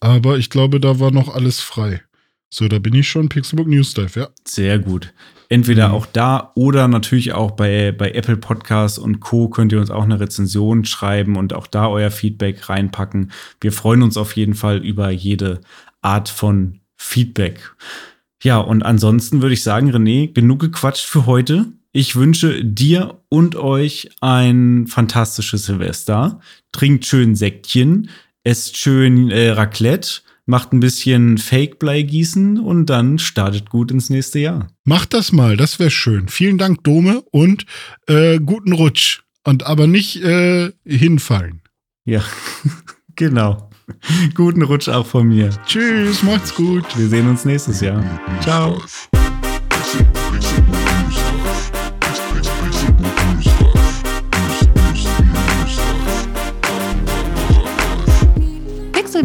[0.00, 2.02] Aber ich glaube, da war noch alles frei.
[2.58, 3.28] So, da bin ich schon.
[3.28, 4.28] Pixelbook News Dive, ja.
[4.46, 5.12] Sehr gut.
[5.50, 5.94] Entweder mhm.
[5.94, 9.50] auch da oder natürlich auch bei, bei Apple Podcasts und Co.
[9.50, 13.30] könnt ihr uns auch eine Rezension schreiben und auch da euer Feedback reinpacken.
[13.60, 15.60] Wir freuen uns auf jeden Fall über jede
[16.00, 17.74] Art von Feedback.
[18.42, 21.66] Ja, und ansonsten würde ich sagen, René, genug gequatscht für heute.
[21.92, 26.40] Ich wünsche dir und euch ein fantastisches Silvester.
[26.72, 28.08] Trinkt schön Säckchen,
[28.44, 34.38] esst schön äh, Raclette macht ein bisschen Fake-Blei gießen und dann startet gut ins nächste
[34.38, 34.68] Jahr.
[34.84, 36.28] Macht das mal, das wäre schön.
[36.28, 37.66] Vielen Dank, Dome, und
[38.06, 39.22] äh, guten Rutsch.
[39.44, 41.62] Und aber nicht äh, hinfallen.
[42.04, 42.24] Ja,
[43.16, 43.70] genau.
[44.34, 45.50] guten Rutsch auch von mir.
[45.66, 46.84] Tschüss, macht's gut.
[46.96, 48.02] Wir sehen uns nächstes Jahr.
[48.40, 48.80] Ciao.